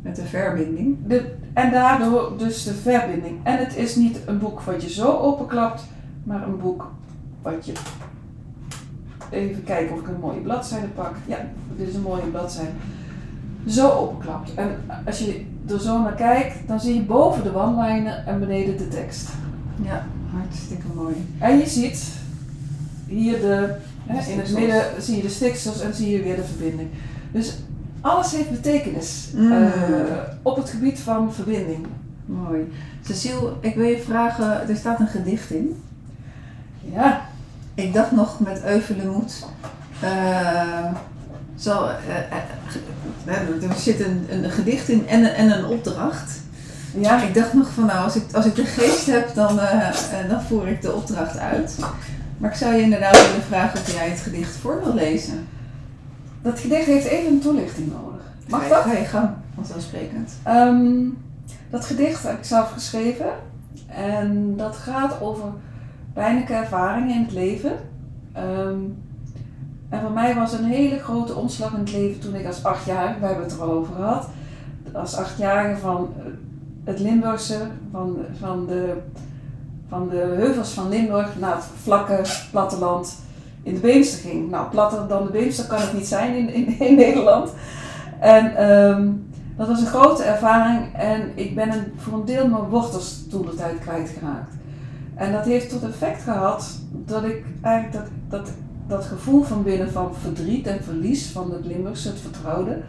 Met 0.04 0.16
de 0.16 0.26
verbinding. 0.26 0.98
De, 1.08 1.34
en 1.54 1.72
daardoor 1.72 2.34
dus 2.38 2.64
de 2.64 2.74
verbinding. 2.74 3.40
En 3.44 3.58
het 3.58 3.76
is 3.76 3.96
niet 3.96 4.20
een 4.26 4.40
boek 4.40 4.62
wat 4.62 4.84
je 4.84 4.90
zo 4.90 5.18
openklapt, 5.18 5.84
maar 6.24 6.48
een 6.48 6.60
boek 6.60 6.92
wat 7.42 7.66
je 7.66 7.74
even 9.30 9.64
kijken 9.64 9.96
of 9.96 10.02
ik 10.02 10.08
een 10.08 10.20
mooie 10.20 10.40
bladzijde 10.40 10.88
pak. 10.88 11.16
Ja, 11.26 11.38
dit 11.76 11.88
is 11.88 11.96
een 11.96 12.02
mooie 12.02 12.22
bladzijde. 12.22 12.72
Zo 13.68 13.90
openklapt. 13.90 14.54
En 14.54 14.70
als 15.06 15.20
je 15.20 15.46
er 15.68 15.80
zo 15.80 16.02
naar 16.02 16.16
kijkt, 16.16 16.68
dan 16.68 16.80
zie 16.80 16.96
je 16.96 17.02
boven 17.02 17.44
de 17.44 17.52
wandlijnen 17.52 18.26
en 18.26 18.40
beneden 18.40 18.78
de 18.78 18.88
tekst. 18.88 19.30
Ja, 19.82 20.06
hartstikke 20.32 20.88
mooi. 20.96 21.16
En 21.40 21.58
je 21.58 21.68
ziet 21.68 22.14
hier 23.08 23.40
de, 23.40 23.76
hè, 24.06 24.32
in 24.32 24.40
het 24.40 24.54
midden 24.54 24.84
zie 25.00 25.16
je 25.16 25.22
de 25.22 25.30
stiksels 25.30 25.82
en 25.82 25.94
zie 25.94 26.12
je 26.12 26.24
weer 26.24 26.36
de 26.36 26.44
verbinding. 26.44 26.90
Dus 27.32 27.58
alles 28.04 28.32
heeft 28.32 28.50
betekenis 28.50 29.30
mm. 29.36 29.52
uh, 29.52 29.68
op 30.42 30.56
het 30.56 30.70
gebied 30.70 31.00
van 31.00 31.34
verbinding. 31.34 31.86
Mooi. 32.26 32.72
Cecile, 33.06 33.54
ik 33.60 33.76
wil 33.76 33.88
je 33.88 34.02
vragen, 34.02 34.70
er 34.70 34.76
staat 34.76 35.00
een 35.00 35.08
gedicht 35.08 35.52
in. 35.52 35.84
Ja 36.82 37.32
ik 37.76 37.94
dacht 37.94 38.12
nog 38.12 38.40
met 38.40 38.64
Euvelenmoed. 38.64 39.46
Uh, 40.04 40.94
zo, 41.56 41.90
uh, 43.28 43.70
er 43.70 43.76
zit 43.78 44.00
een, 44.00 44.28
een 44.30 44.50
gedicht 44.50 44.90
in 44.90 45.08
en, 45.08 45.36
en 45.36 45.52
een 45.52 45.66
opdracht. 45.66 46.42
Ja. 46.98 47.24
Ik 47.24 47.34
dacht 47.34 47.54
nog 47.54 47.70
van 47.70 47.86
nou, 47.86 48.04
als 48.04 48.16
ik, 48.16 48.24
als 48.34 48.46
ik 48.46 48.56
de 48.56 48.66
geest 48.66 49.06
heb, 49.06 49.34
dan, 49.34 49.60
dan 50.30 50.42
voer 50.42 50.68
ik 50.68 50.82
de 50.82 50.94
opdracht 50.94 51.38
uit. 51.38 51.76
Maar 52.38 52.52
ik 52.52 52.58
zou 52.58 52.76
je 52.76 52.82
inderdaad 52.82 53.28
willen 53.28 53.46
vragen 53.48 53.80
of 53.80 53.94
jij 53.94 54.10
het 54.10 54.20
gedicht 54.20 54.56
voor 54.56 54.82
wil 54.84 54.94
lezen. 54.94 55.48
Dat 56.44 56.60
gedicht 56.60 56.86
heeft 56.86 57.06
even 57.06 57.32
een 57.32 57.40
toelichting 57.40 57.92
nodig. 57.92 58.22
Mag 58.48 58.68
dat? 58.68 58.84
Ga 58.84 58.92
je 58.92 59.06
gang, 59.06 59.30
vanzelfsprekend. 59.56 60.34
Ehm, 60.44 61.06
dat 61.70 61.86
gedicht 61.86 62.24
heb 62.24 62.38
ik 62.38 62.44
zelf 62.44 62.72
geschreven. 62.72 63.30
En 63.88 64.58
dat 64.58 64.76
gaat 64.76 65.22
over 65.22 65.46
pijnlijke 66.14 66.54
ervaringen 66.54 67.16
in 67.16 67.22
het 67.22 67.32
leven. 67.32 67.72
Ehm, 68.32 68.80
en 69.90 70.02
voor 70.02 70.12
mij 70.12 70.36
was 70.36 70.54
een 70.54 70.64
hele 70.64 71.00
grote 71.00 71.36
omslag 71.36 71.74
in 71.74 71.80
het 71.80 71.92
leven 71.92 72.20
toen 72.20 72.36
ik 72.36 72.46
als 72.46 72.64
achtjarige, 72.64 73.20
we 73.20 73.26
hebben 73.26 73.44
het 73.44 73.54
er 73.54 73.62
al 73.62 73.72
over 73.72 73.96
gehad, 73.96 74.28
als 74.94 75.16
achtjarige 75.16 75.80
van 75.80 76.14
eh, 76.18 76.24
het 76.84 77.00
Limburgse, 77.00 77.68
van, 77.92 78.18
van, 78.40 78.66
de, 78.66 78.98
van 79.90 80.10
de 80.10 80.16
heuvels 80.16 80.70
van 80.70 80.90
Limburg 80.90 81.40
naar 81.40 81.56
het 81.56 81.66
vlakke 81.84 82.22
platteland 82.52 83.16
in 83.64 83.74
de 83.74 83.80
Beemster 83.80 84.30
ging. 84.30 84.50
Nou, 84.50 84.70
platter 84.70 85.08
dan 85.08 85.26
de 85.26 85.32
Beemster 85.32 85.66
kan 85.66 85.80
het 85.80 85.94
niet 85.94 86.08
zijn 86.08 86.36
in, 86.36 86.80
in, 86.88 86.96
Nederland. 86.96 87.54
En 88.20 88.56
ehm, 88.56 89.12
dat 89.58 89.68
was 89.68 89.80
een 89.80 89.88
grote 89.88 90.24
ervaring 90.24 90.94
en 90.94 91.32
ik 91.36 91.56
ben 91.56 91.72
een, 91.72 91.94
voor 91.96 92.14
een 92.14 92.26
deel 92.26 92.48
mijn 92.48 92.64
wortels 92.64 93.28
toen 93.30 93.46
de 93.46 93.56
tijd 93.56 93.80
kwijtgeraakt. 93.80 94.54
En 95.16 95.32
dat 95.32 95.46
heeft 95.46 95.70
tot 95.70 95.84
effect 95.84 96.22
gehad 96.22 96.80
dat 96.92 97.24
ik 97.24 97.46
eigenlijk 97.62 97.94
dat, 98.04 98.12
dat, 98.30 98.54
dat 98.88 99.06
gevoel 99.06 99.44
van 99.44 99.64
binnen 99.64 99.92
van 99.92 100.16
verdriet 100.16 100.68
en 100.68 100.84
verlies 100.84 101.32
van 101.32 101.52
het 101.52 101.66
Limburgse, 101.66 102.08
het 102.08 102.20
vertrouwde, 102.20 102.82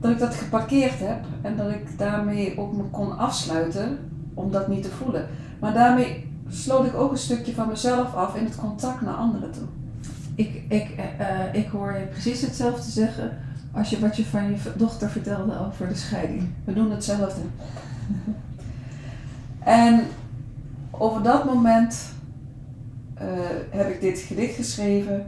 dat 0.00 0.10
ik 0.10 0.18
dat 0.18 0.34
geparkeerd 0.34 0.98
heb 0.98 1.24
en 1.42 1.56
dat 1.56 1.70
ik 1.70 1.98
daarmee 1.98 2.58
ook 2.58 2.72
me 2.76 2.82
kon 2.82 3.18
afsluiten 3.18 3.98
om 4.34 4.50
dat 4.50 4.68
niet 4.68 4.82
te 4.82 4.90
voelen. 4.90 5.26
Maar 5.58 5.72
daarmee 5.72 6.30
sloot 6.48 6.86
ik 6.86 6.94
ook 6.94 7.10
een 7.10 7.18
stukje 7.18 7.54
van 7.54 7.68
mezelf 7.68 8.14
af 8.14 8.36
in 8.36 8.44
het 8.44 8.56
contact 8.56 9.00
naar 9.00 9.14
anderen 9.14 9.50
toe. 9.50 9.66
Ik, 10.38 10.62
ik, 10.68 10.88
eh, 11.18 11.54
ik 11.62 11.68
hoor 11.68 11.92
je 11.92 12.04
precies 12.04 12.40
hetzelfde 12.40 12.90
zeggen 12.90 13.38
als 13.72 13.90
je 13.90 13.98
wat 13.98 14.16
je 14.16 14.24
van 14.24 14.50
je 14.50 14.56
dochter 14.76 15.10
vertelde 15.10 15.58
over 15.66 15.88
de 15.88 15.94
scheiding. 15.94 16.48
We 16.64 16.72
doen 16.72 16.90
hetzelfde. 16.90 17.40
En 19.64 20.00
over 20.90 21.22
dat 21.22 21.44
moment 21.44 22.12
eh, 23.14 23.26
heb 23.70 23.88
ik 23.88 24.00
dit 24.00 24.18
gedicht 24.18 24.54
geschreven. 24.54 25.26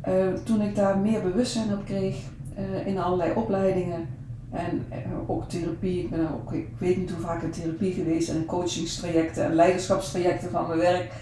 eh, 0.00 0.32
toen 0.44 0.60
ik 0.60 0.74
daar 0.74 0.98
meer 0.98 1.22
bewustzijn 1.22 1.72
op 1.72 1.84
kreeg 1.84 2.16
in 2.84 2.98
allerlei 2.98 3.32
opleidingen 3.34 4.06
en 4.50 4.84
ook 5.26 5.48
therapie. 5.48 6.02
Ik 6.02 6.10
ben 6.10 6.32
ook, 6.32 6.52
ik 6.52 6.68
weet 6.78 6.96
niet 6.96 7.10
hoe 7.10 7.20
vaak 7.20 7.42
in 7.42 7.50
therapie 7.50 7.92
geweest 7.92 8.28
en 8.28 8.36
in 8.36 8.44
coachingstrajecten 8.44 9.44
en 9.44 9.54
leiderschapstrajecten 9.54 10.50
van 10.50 10.66
mijn 10.66 10.78
werk. 10.78 11.12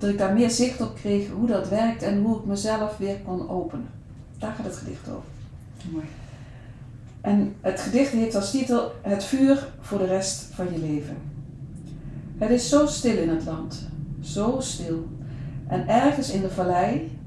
Dat 0.00 0.10
ik 0.10 0.18
daar 0.18 0.32
meer 0.32 0.50
zicht 0.50 0.80
op 0.80 0.94
kreeg 0.94 1.28
hoe 1.30 1.46
dat 1.46 1.68
werkt 1.68 2.02
en 2.02 2.22
hoe 2.22 2.38
ik 2.38 2.44
mezelf 2.44 2.96
weer 2.96 3.16
kon 3.24 3.48
openen. 3.48 3.88
Daar 4.38 4.52
gaat 4.52 4.66
het 4.66 4.76
gedicht 4.76 5.08
over. 5.08 5.28
Mooi. 5.90 6.04
En 7.20 7.54
het 7.60 7.80
gedicht 7.80 8.12
heeft 8.12 8.34
als 8.34 8.50
titel 8.50 8.92
Het 9.02 9.24
vuur 9.24 9.68
voor 9.80 9.98
de 9.98 10.06
rest 10.06 10.42
van 10.54 10.66
je 10.72 10.78
leven. 10.78 11.16
Het 12.38 12.50
is 12.50 12.68
zo 12.68 12.86
stil 12.86 13.16
in 13.16 13.28
het 13.28 13.44
land, 13.44 13.88
zo 14.20 14.56
stil. 14.60 15.06
En 15.66 15.88
ergens 15.88 16.30
in 16.30 16.40
de 16.40 16.50
vallei, 16.50 17.18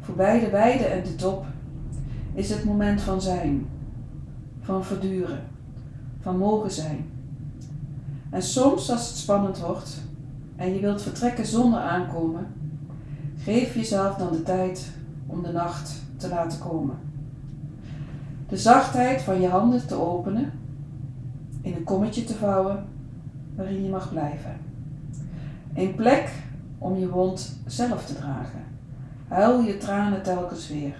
voorbij 0.00 0.40
de 0.40 0.50
weide 0.50 0.84
en 0.84 1.04
de 1.04 1.14
top, 1.14 1.44
is 2.34 2.50
het 2.50 2.64
moment 2.64 3.00
van 3.00 3.20
zijn, 3.20 3.66
van 4.60 4.84
verduren, 4.84 5.44
van 6.20 6.38
mogen 6.38 6.70
zijn. 6.70 7.10
En 8.30 8.42
soms 8.42 8.90
als 8.90 9.08
het 9.08 9.16
spannend 9.16 9.58
wordt 9.58 9.96
en 10.60 10.74
je 10.74 10.80
wilt 10.80 11.02
vertrekken 11.02 11.46
zonder 11.46 11.80
aankomen, 11.80 12.46
geef 13.38 13.74
jezelf 13.74 14.16
dan 14.16 14.32
de 14.32 14.42
tijd 14.42 14.90
om 15.26 15.42
de 15.42 15.52
nacht 15.52 16.02
te 16.16 16.28
laten 16.28 16.58
komen. 16.58 16.98
De 18.48 18.56
zachtheid 18.56 19.22
van 19.22 19.40
je 19.40 19.48
handen 19.48 19.86
te 19.86 19.94
openen, 19.94 20.52
in 21.62 21.74
een 21.74 21.84
kommetje 21.84 22.24
te 22.24 22.34
vouwen 22.34 22.84
waarin 23.54 23.82
je 23.82 23.90
mag 23.90 24.10
blijven. 24.10 24.56
Een 25.74 25.94
plek 25.94 26.32
om 26.78 26.96
je 26.96 27.08
wond 27.08 27.60
zelf 27.66 28.06
te 28.06 28.14
dragen. 28.14 28.64
Huil 29.28 29.60
je 29.60 29.76
tranen 29.76 30.22
telkens 30.22 30.68
weer. 30.68 30.94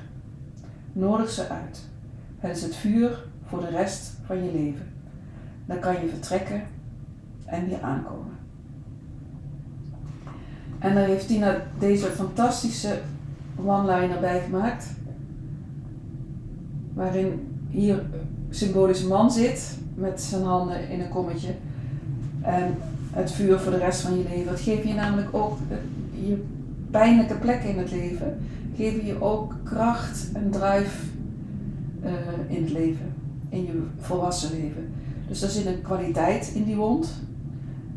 Nodig 0.92 1.30
ze 1.30 1.48
uit. 1.48 1.88
Het 2.38 2.56
is 2.56 2.62
het 2.62 2.76
vuur 2.76 3.24
voor 3.44 3.61
de 3.61 3.68
rest 3.68 4.12
van 4.24 4.44
je 4.44 4.52
leven. 4.52 4.92
Dan 5.66 5.78
kan 5.78 5.94
je 5.94 6.08
vertrekken 6.08 6.62
en 7.44 7.68
weer 7.68 7.82
aankomen. 7.82 8.39
En 10.81 10.95
daar 10.95 11.07
heeft 11.07 11.26
Tina 11.26 11.62
deze 11.78 12.07
fantastische 12.07 12.99
one-liner 13.64 14.20
bij 14.20 14.41
gemaakt 14.41 14.87
waarin 16.95 17.49
hier 17.68 18.03
symbolisch 18.51 19.03
man 19.03 19.31
zit 19.31 19.78
met 19.95 20.20
zijn 20.20 20.43
handen 20.43 20.89
in 20.89 21.01
een 21.01 21.09
kommetje. 21.09 21.55
En 22.41 22.74
het 23.11 23.33
vuur 23.33 23.59
voor 23.59 23.72
de 23.72 23.78
rest 23.78 24.01
van 24.01 24.18
je 24.18 24.24
leven. 24.28 24.53
Dat 24.53 24.61
geeft 24.61 24.89
je 24.89 24.95
namelijk 24.95 25.35
ook 25.35 25.59
je 26.11 26.45
pijnlijke 26.91 27.35
plekken 27.35 27.70
in 27.70 27.78
het 27.78 27.91
leven. 27.91 28.39
Geven 28.76 29.07
je 29.07 29.22
ook 29.22 29.55
kracht 29.62 30.28
en 30.33 30.51
drive 30.51 31.07
eh, 32.03 32.12
in 32.49 32.62
het 32.62 32.72
leven. 32.72 33.14
In 33.49 33.62
je 33.64 33.83
volwassen 33.99 34.51
leven. 34.51 34.93
Dus 35.28 35.43
er 35.43 35.49
zit 35.49 35.66
een 35.66 35.83
kwaliteit 35.83 36.53
in 36.55 36.64
die 36.64 36.76
wond. 36.76 37.22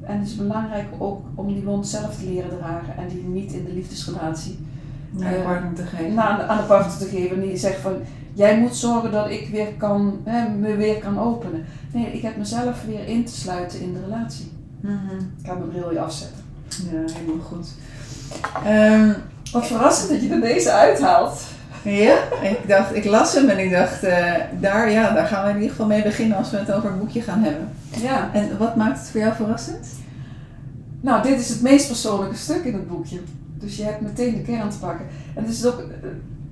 En 0.06 0.20
het 0.20 0.28
is 0.28 0.36
belangrijk 0.36 0.88
ook 0.98 1.22
om 1.36 1.54
die 1.54 1.64
wond 1.64 1.88
zelf 1.88 2.18
te 2.18 2.26
leren 2.26 2.58
dragen. 2.58 2.98
En 2.98 3.08
die 3.08 3.24
niet 3.24 3.52
in 3.54 3.66
de 3.66 3.74
liefdesrelatie 3.74 4.60
Naar 5.10 5.32
je 5.32 5.38
Eh, 5.38 5.44
partner 5.44 5.74
te 5.74 5.84
geven. 5.84 6.20
aan, 6.20 6.42
aan 6.42 6.58
de 6.58 6.64
partner 6.64 6.98
te 6.98 7.06
geven. 7.06 7.36
En 7.42 7.48
die 7.48 7.58
zegt 7.58 7.80
van, 7.80 7.94
jij 8.34 8.60
moet 8.60 8.76
zorgen 8.76 9.12
dat 9.12 9.30
ik 9.30 9.48
weer 9.52 9.74
kan, 9.78 10.20
hè, 10.24 10.50
me 10.50 10.76
weer 10.76 10.98
kan 11.00 11.20
openen. 11.20 11.66
Nee, 11.94 12.06
ik 12.12 12.22
heb 12.22 12.38
mezelf 12.38 12.84
weer 12.86 13.08
in 13.08 13.26
te 13.26 13.32
sluiten 13.36 13.82
in 13.82 13.94
de 13.94 14.00
relatie. 14.04 14.52
Mhm. 14.80 14.94
Ik 15.42 15.46
ga 15.48 15.54
mijn 15.54 15.70
bril 15.70 15.90
weer 15.90 16.00
afzetten. 16.00 16.44
Ja, 16.92 17.14
helemaal 17.14 17.46
goed. 17.46 17.68
Ehm, 18.66 19.14
Wat 19.52 19.68
verrassend 19.68 20.10
dat 20.10 20.22
je 20.22 20.30
er 20.30 20.42
deze 20.42 20.72
uithaalt. 20.72 21.42
Ja, 21.84 22.18
ik 22.42 22.68
dacht, 22.68 22.96
ik 22.96 23.06
las 23.06 23.34
hem 23.34 23.50
en 23.50 23.60
ik 23.60 23.72
dacht, 23.72 24.04
eh, 24.04 24.34
daar, 24.60 24.92
ja, 24.92 25.14
daar 25.14 25.28
gaan 25.28 25.44
we 25.44 25.50
in 25.50 25.56
ieder 25.56 25.70
geval 25.70 25.86
mee 25.86 26.04
beginnen 26.04 26.38
als 26.38 26.52
we 26.52 26.58
het 26.58 26.72
over 26.72 26.90
het 26.90 27.00
boekje 27.00 27.22
gaan 27.22 27.44
hebben. 27.44 27.70
Ja. 28.02 28.30
En 28.34 28.58
wat 28.58 28.76
maakt 28.76 29.00
het 29.00 29.10
voor 29.10 29.20
jou 29.20 29.34
verrassend? 29.34 29.88
Nou, 31.02 31.24
dit 31.24 31.40
is 31.40 31.50
het 31.50 31.62
meest 31.62 31.88
persoonlijke 31.88 32.36
stuk 32.36 32.64
in 32.64 32.74
het 32.74 32.88
boekje. 32.88 33.20
Dus 33.54 33.78
je 33.78 33.84
hebt 33.84 34.02
meteen 34.02 34.36
de 34.36 34.42
kern 34.42 34.70
te 34.70 34.80
pakken. 34.80 35.06
En 35.36 35.44
het 35.44 35.54
is 35.54 35.66
ook 35.66 35.80
eh, 35.80 35.86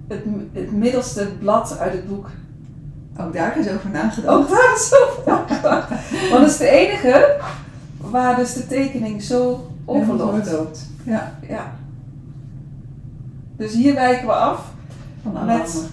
het, 0.08 0.24
het 0.54 0.72
middelste 0.72 1.28
blad 1.40 1.78
uit 1.80 1.94
het 1.94 2.08
boek. 2.08 2.30
Ook 3.20 3.34
daar 3.34 3.58
is 3.58 3.70
over 3.70 3.90
nagedacht. 3.90 4.38
Ook 4.38 4.50
daar 4.50 4.74
is 4.76 4.94
over 5.08 5.24
nagedacht. 5.26 5.90
Want 6.30 6.42
het 6.42 6.52
is 6.52 6.58
de 6.58 6.70
enige 6.70 7.40
waar 7.98 8.36
dus 8.36 8.54
de 8.54 8.68
tekening 8.68 9.22
zo 9.22 9.68
overloopt. 9.86 10.40
Overloopt. 10.40 10.86
Ja, 11.04 11.34
Ja. 11.48 11.72
Dus 13.58 13.74
hier 13.74 13.94
wijken 13.94 14.28
we 14.28 14.34
af. 14.34 14.72
Van 15.24 15.46
Met-. 15.46 15.84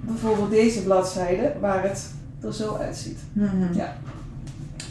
Bijvoorbeeld 0.00 0.50
deze 0.50 0.82
bladzijde, 0.82 1.52
waar 1.60 1.82
het 1.82 2.10
er 2.42 2.54
zo 2.54 2.76
uitziet. 2.80 3.18
Mhm. 3.32 3.72
Ja. 3.74 3.92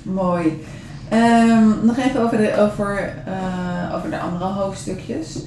Mooi. 0.03 0.63
Ehm, 1.09 1.85
nog 1.85 1.97
even 1.97 2.21
over 2.21 2.38
de, 2.38 2.55
over, 2.59 3.13
eh, 3.25 3.95
over 3.95 4.09
de 4.09 4.19
andere 4.19 4.45
hoofdstukjes. 4.45 5.39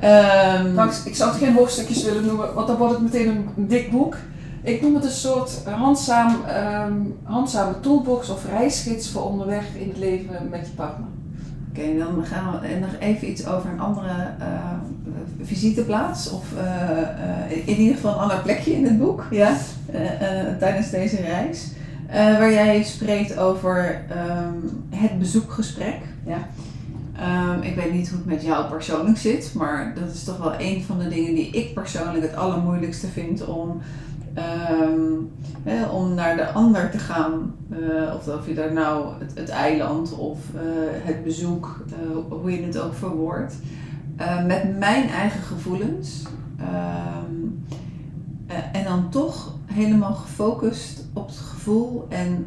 Ehm, 0.00 0.74
Nou, 0.74 0.90
ik- 1.04 1.16
zou 1.16 1.30
het 1.30 1.38
geen 1.42 1.54
hoofdstukjes 1.54 2.04
willen 2.04 2.26
noemen, 2.26 2.54
want 2.54 2.66
dan 2.66 2.76
wordt 2.76 2.92
het 2.92 3.02
meteen 3.02 3.28
een, 3.28 3.48
een 3.56 3.68
dik 3.68 3.90
boek. 3.90 4.16
Ik 4.62 4.82
noem 4.82 4.94
het 4.94 5.04
een 5.04 5.10
soort 5.10 5.64
handzaam, 5.64 6.36
ehm, 6.46 6.92
handzame 7.22 7.80
toolbox 7.80 8.28
of 8.28 8.44
reisgids 8.46 9.10
voor 9.10 9.22
onderweg 9.22 9.64
in 9.78 9.88
het 9.88 9.98
leven 9.98 10.48
met 10.50 10.66
je 10.66 10.72
partner. 10.72 11.06
Oké, 11.70 11.98
dan 11.98 12.24
gaan 12.24 12.60
we 12.60 12.66
en 12.66 12.80
nog 12.80 12.90
even 12.98 13.30
iets 13.30 13.46
over 13.46 13.70
een 13.70 13.80
andere 13.80 14.08
eh, 14.38 14.46
visiteplaats. 15.42 16.30
Of 16.30 16.44
eh, 16.56 17.00
eh, 17.00 17.68
in 17.68 17.76
ieder 17.76 17.94
geval 17.94 18.12
een 18.12 18.18
ander 18.18 18.40
plekje 18.40 18.72
in 18.72 18.84
het 18.84 18.98
boek. 18.98 19.26
Ja? 19.30 19.56
tijdens 20.58 20.90
deze 20.90 21.16
reis. 21.16 21.68
Waar 22.12 22.52
jij 22.52 22.82
spreekt 22.82 23.38
over 23.38 24.04
ehm, 24.08 24.54
het 24.90 25.18
bezoekgesprek. 25.18 25.98
Ja. 26.26 26.48
Ehm, 27.16 27.62
ik 27.62 27.74
weet 27.74 27.92
niet 27.92 28.08
hoe 28.08 28.18
het 28.18 28.26
met 28.26 28.42
jou 28.42 28.68
persoonlijk 28.68 29.18
zit, 29.18 29.52
maar 29.54 29.94
dat 29.94 30.14
is 30.14 30.24
toch 30.24 30.38
wel 30.38 30.54
een 30.58 30.82
van 30.82 30.98
de 30.98 31.08
dingen 31.08 31.34
die 31.34 31.50
ik 31.50 31.74
persoonlijk 31.74 32.22
het 32.22 32.36
allermoeilijkste 32.36 33.06
vind 33.06 33.44
om, 33.44 33.80
ehm, 34.34 35.12
hè, 35.62 35.86
om 35.86 36.14
naar 36.14 36.36
de 36.36 36.50
ander 36.52 36.90
te 36.90 36.98
gaan. 36.98 37.54
Eh, 37.70 38.14
of 38.14 38.28
of 38.28 38.46
je 38.46 38.54
daar 38.54 38.72
nou 38.72 39.12
het, 39.18 39.32
het 39.34 39.48
eiland 39.48 40.12
of 40.12 40.38
eh, 40.54 40.60
het 41.04 41.24
bezoek, 41.24 41.84
eh, 41.88 42.16
hoe 42.28 42.50
je 42.50 42.66
het 42.66 42.78
ook 42.78 42.94
verwoordt. 42.94 43.54
Met 44.46 44.78
mijn 44.78 45.08
eigen 45.08 45.42
gevoelens. 45.42 46.22
Ehm, 46.58 47.34
eh, 48.46 48.56
en 48.80 48.84
dan 48.84 49.08
toch 49.10 49.54
helemaal 49.66 50.14
gefocust 50.14 51.04
op 51.12 51.26
het 51.26 51.36
gevoel 51.36 52.06
en 52.08 52.46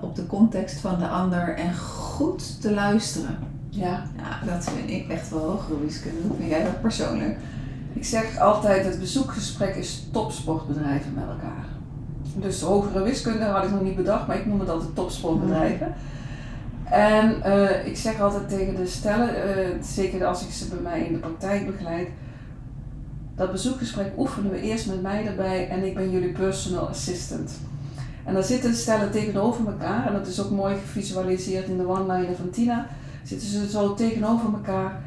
op 0.00 0.16
de 0.16 0.26
context 0.26 0.80
van 0.80 0.98
de 0.98 1.08
ander 1.08 1.56
en 1.56 1.76
goed 1.76 2.60
te 2.60 2.74
luisteren. 2.74 3.38
Ja. 3.68 4.02
Ja, 4.16 4.52
dat 4.52 4.64
vind 4.64 4.90
ik 4.90 5.08
echt 5.08 5.30
wel 5.30 5.50
hoge 5.50 5.80
wiskunde. 5.80 6.20
Vind 6.38 6.50
jij 6.50 6.64
dat 6.64 6.80
persoonlijk? 6.80 7.38
Ik 7.96 8.04
zeg 8.04 8.38
altijd, 8.38 8.84
het 8.84 9.00
bezoekgesprek 9.00 9.74
is 9.74 10.06
topsportbedrijven 10.12 11.14
met 11.14 11.24
elkaar. 11.24 11.64
Dus 12.34 12.60
hogere 12.60 13.02
wiskunde 13.02 13.44
had 13.44 13.64
ik 13.64 13.70
nog 13.70 13.82
niet 13.82 13.96
bedacht, 13.96 14.26
maar 14.26 14.36
ik 14.36 14.46
noem 14.46 14.60
het 14.60 14.68
altijd 14.68 14.94
topsportbedrijven. 14.94 15.94
En 16.84 17.42
eh, 17.42 17.86
ik 17.86 17.96
zeg 17.96 18.20
altijd 18.20 18.48
tegen 18.48 18.76
de 18.76 18.86
stellen, 18.86 19.28
eh, 19.28 19.82
zeker 19.82 20.24
als 20.24 20.42
ik 20.42 20.52
ze 20.52 20.68
bij 20.68 20.78
mij 20.78 21.00
in 21.00 21.12
de 21.12 21.18
praktijk 21.18 21.66
begeleid, 21.66 22.08
dat 23.34 23.52
bezoekgesprek 23.52 24.12
oefenen 24.16 24.50
we 24.50 24.60
eerst 24.60 24.86
met 24.86 25.02
mij 25.02 25.26
erbij 25.26 25.68
en 25.68 25.84
ik 25.84 25.94
ben 25.94 26.10
jullie 26.10 26.32
personal 26.32 26.88
assistant. 26.88 27.52
En 28.24 28.34
dan 28.34 28.42
zitten 28.42 28.70
de 28.70 28.76
stellen 28.76 29.10
tegenover 29.10 29.66
elkaar 29.66 30.06
en 30.06 30.12
dat 30.12 30.26
is 30.26 30.42
ook 30.42 30.50
mooi 30.50 30.76
gevisualiseerd 30.76 31.68
in 31.68 31.76
de 31.76 31.88
one-liner 31.88 32.36
van 32.36 32.50
Tina. 32.50 32.86
Zitten 33.22 33.48
ze 33.48 33.70
zo 33.70 33.94
tegenover 33.94 34.52
elkaar 34.52 35.00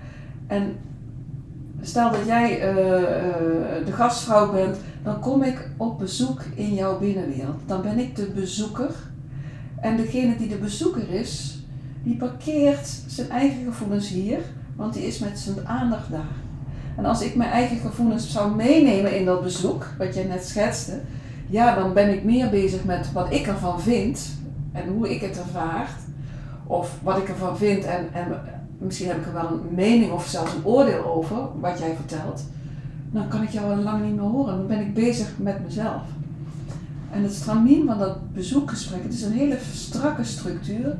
en 0.48 0.78
stel 1.82 2.12
dat 2.12 2.26
jij 2.26 2.70
uh, 2.70 2.76
de 3.86 3.92
gastvrouw 3.92 4.52
bent, 4.52 4.78
dan 5.04 5.20
kom 5.20 5.44
ik 5.44 5.70
op 5.78 6.00
bezoek 6.00 6.42
in 6.56 6.74
jouw 6.74 7.00
binnenwereld. 7.00 7.62
Dan 7.66 7.82
ben 7.82 8.00
ik 8.00 8.16
de 8.16 8.26
bezoeker 8.36 8.92
en 9.82 9.98
degene 9.98 10.38
die 10.38 10.48
de 10.48 10.58
bezoeker 10.58 11.10
is, 11.10 11.64
die 12.04 12.16
parkeert 12.16 12.88
zijn 13.08 13.30
eigen 13.30 13.64
gevoelens 13.66 14.10
hier, 14.10 14.40
want 14.76 14.94
die 14.94 15.08
is 15.08 15.20
met 15.20 15.40
zijn 15.40 15.68
aandacht 15.68 16.12
daar. 16.12 16.36
En 16.98 17.06
als 17.06 17.22
ik 17.22 17.36
mijn 17.36 17.52
eigen 17.52 17.78
gevoelens 17.78 18.32
zou 18.32 18.56
meenemen 18.56 19.18
in 19.18 19.26
dat 19.26 19.44
bezoek, 19.44 19.86
wat 19.98 20.16
jij 20.16 20.24
net 20.24 20.46
schetste, 20.46 21.00
ja, 21.48 21.76
dan 21.76 21.94
ben 21.94 22.14
ik 22.14 22.24
meer 22.24 22.50
bezig 22.50 22.84
met 22.84 23.12
wat 23.12 23.34
ik 23.34 23.48
ervan 23.48 23.82
vind 23.82 24.38
en 24.72 24.88
hoe 24.88 25.14
ik 25.14 25.22
het 25.22 25.38
ervaar. 25.38 25.90
Of 26.68 27.00
wat 27.04 27.18
ik 27.18 27.30
ervan 27.30 27.58
vind 27.58 27.86
en, 27.86 28.08
en 28.14 28.28
misschien 28.86 29.08
heb 29.08 29.18
ik 29.18 29.26
er 29.26 29.34
wel 29.34 29.50
een 29.52 29.76
mening 29.76 30.12
of 30.12 30.28
zelfs 30.28 30.54
een 30.54 30.66
oordeel 30.66 31.06
over 31.06 31.38
wat 31.60 31.80
jij 31.80 31.96
vertelt. 31.96 32.44
Dan 33.12 33.28
kan 33.28 33.42
ik 33.42 33.50
jou 33.50 33.76
al 33.76 33.84
lang 33.84 34.04
niet 34.06 34.16
meer 34.16 34.30
horen. 34.30 34.58
Dan 34.58 34.68
ben 34.68 34.80
ik 34.80 34.94
bezig 34.94 35.34
met 35.38 35.64
mezelf. 35.64 36.02
En 37.12 37.24
het 37.24 37.34
stramien 37.34 37.86
van 37.86 37.98
dat 37.98 38.34
bezoekgesprek, 38.34 39.04
het 39.04 39.14
is 39.14 39.22
een 39.22 39.32
hele 39.32 39.58
strakke 39.74 40.24
structuur, 40.24 40.98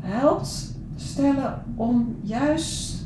helpt 0.00 0.74
stellen 0.96 1.62
om 1.76 2.16
juist 2.22 3.04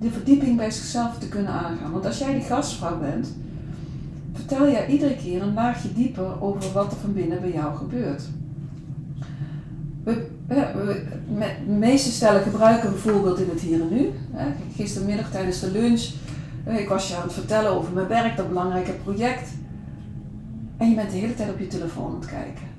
de 0.00 0.10
verdieping 0.10 0.56
bij 0.56 0.70
zichzelf 0.70 1.18
te 1.18 1.28
kunnen 1.28 1.52
aangaan. 1.52 1.92
Want 1.92 2.06
als 2.06 2.18
jij 2.18 2.34
die 2.34 2.42
gastvrouw 2.42 2.98
bent, 2.98 3.34
vertel 4.32 4.70
jij 4.70 4.86
iedere 4.86 5.16
keer 5.16 5.42
een 5.42 5.54
laagje 5.54 5.92
dieper 5.92 6.42
over 6.42 6.72
wat 6.72 6.92
er 6.92 6.98
van 6.98 7.12
binnen 7.12 7.40
bij 7.40 7.52
jou 7.52 7.76
gebeurt. 7.76 8.22
De 10.04 11.54
meeste 11.66 12.10
stellen 12.10 12.42
gebruiken 12.42 12.90
bijvoorbeeld 12.90 13.38
in 13.38 13.48
het 13.48 13.60
hier 13.60 13.80
en 13.80 13.94
nu. 13.94 14.10
Gistermiddag 14.76 15.30
tijdens 15.30 15.60
de 15.60 15.70
lunch, 15.70 16.10
ik 16.66 16.88
was 16.88 17.08
je 17.08 17.16
aan 17.16 17.22
het 17.22 17.32
vertellen 17.32 17.70
over 17.70 17.92
mijn 17.92 18.06
werk, 18.06 18.36
dat 18.36 18.48
belangrijke 18.48 18.92
project. 18.92 19.50
En 20.76 20.88
je 20.88 20.94
bent 20.94 21.10
de 21.10 21.16
hele 21.16 21.34
tijd 21.34 21.50
op 21.50 21.58
je 21.58 21.66
telefoon 21.66 22.06
aan 22.06 22.20
het 22.20 22.30
kijken. 22.30 22.72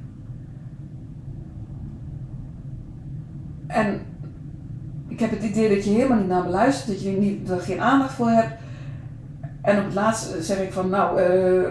En 3.68 4.02
ik 5.08 5.20
heb 5.20 5.32
het 5.32 5.44
idee 5.44 5.76
dat 5.76 5.86
je 5.86 5.92
helemaal 5.92 6.18
niet 6.18 6.28
naar 6.28 6.44
me 6.44 6.50
luistert, 6.50 6.88
dat 6.88 7.02
je 7.02 7.10
niet, 7.10 7.50
er 7.50 7.60
geen 7.60 7.82
aandacht 7.82 8.14
voor 8.14 8.30
hebt. 8.30 8.54
En 9.62 9.78
op 9.78 9.86
het 9.86 9.94
laatst 9.94 10.36
zeg 10.40 10.58
ik 10.58 10.74
van, 10.74 10.90
nou, 10.90 11.22
uh, 11.22 11.68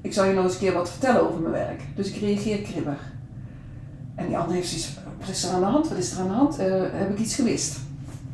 ik 0.00 0.12
zal 0.12 0.24
je 0.24 0.34
nog 0.34 0.44
eens 0.44 0.52
een 0.52 0.58
keer 0.58 0.72
wat 0.72 0.90
vertellen 0.90 1.28
over 1.28 1.40
mijn 1.40 1.52
werk. 1.52 1.80
Dus 1.94 2.12
ik 2.12 2.20
reageer 2.20 2.58
kribbig. 2.58 3.14
En 4.16 4.26
die 4.26 4.38
ander 4.38 4.54
heeft 4.54 4.68
zoiets 4.68 4.94
wat 5.18 5.28
is 5.28 5.44
er 5.44 5.54
aan 5.54 5.60
de 5.60 5.66
hand? 5.66 5.88
Wat 5.88 5.98
is 5.98 6.12
er 6.12 6.20
aan 6.20 6.28
de 6.28 6.34
hand? 6.34 6.60
Uh, 6.60 6.66
heb 6.92 7.10
ik 7.10 7.18
iets 7.18 7.34
gewist? 7.34 7.78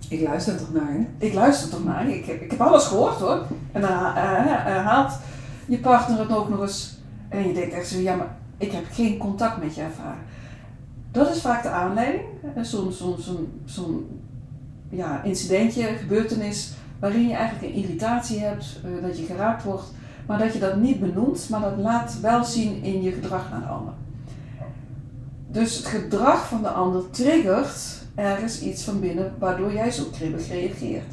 Ik 0.09 0.23
luister 0.23 0.57
toch 0.57 0.73
naar 0.73 0.93
je? 0.93 1.05
Ik 1.27 1.35
luister 1.35 1.71
toch 1.71 1.85
naar 1.85 2.09
je. 2.09 2.19
Ik 2.19 2.27
heb, 2.27 2.41
ik 2.41 2.51
heb 2.51 2.61
alles 2.61 2.85
gehoord 2.85 3.19
hoor. 3.19 3.47
En 3.73 3.81
dan 3.81 3.91
uh, 3.91 4.87
haalt 4.87 5.13
je 5.67 5.79
partner 5.79 6.19
het 6.19 6.33
ook 6.33 6.49
nog 6.49 6.61
eens. 6.61 6.99
En 7.29 7.47
je 7.47 7.55
denkt 7.55 7.75
echt 7.75 7.89
zo, 7.89 7.99
ja, 7.99 8.15
maar 8.15 8.37
ik 8.59 8.73
heb 8.73 8.85
geen 8.91 9.19
contact 9.19 9.63
met 9.63 9.75
je 9.75 9.81
ervaren. 9.81 10.23
Dat 11.11 11.35
is 11.35 11.41
vaak 11.41 11.63
de 11.63 11.69
aanleiding. 11.69 12.25
Zo'n 12.61 12.93
zo, 12.93 13.17
zo, 13.21 13.49
zo 13.65 14.07
ja, 14.89 15.23
incidentje, 15.23 15.85
gebeurtenis, 15.85 16.73
waarin 16.99 17.29
je 17.29 17.35
eigenlijk 17.35 17.75
een 17.75 17.83
irritatie 17.83 18.41
hebt, 18.41 18.81
uh, 18.85 19.03
dat 19.03 19.19
je 19.19 19.25
geraakt 19.25 19.65
wordt, 19.65 19.93
maar 20.27 20.39
dat 20.39 20.53
je 20.53 20.59
dat 20.59 20.77
niet 20.77 21.01
benoemt, 21.01 21.49
maar 21.51 21.61
dat 21.61 21.77
laat 21.77 22.21
wel 22.21 22.45
zien 22.45 22.83
in 22.83 23.03
je 23.03 23.13
gedrag 23.13 23.51
naar 23.51 23.61
de 23.61 23.67
ander. 23.67 23.95
Dus 25.53 25.77
het 25.77 25.87
gedrag 25.87 26.49
van 26.49 26.63
de 26.63 26.69
ander 26.69 27.11
triggert 27.11 28.03
ergens 28.15 28.61
iets 28.61 28.85
van 28.85 29.01
binnen 29.01 29.33
waardoor 29.39 29.73
jij 29.73 29.91
zo 29.91 30.05
kribbig 30.13 30.49
reageert. 30.49 31.13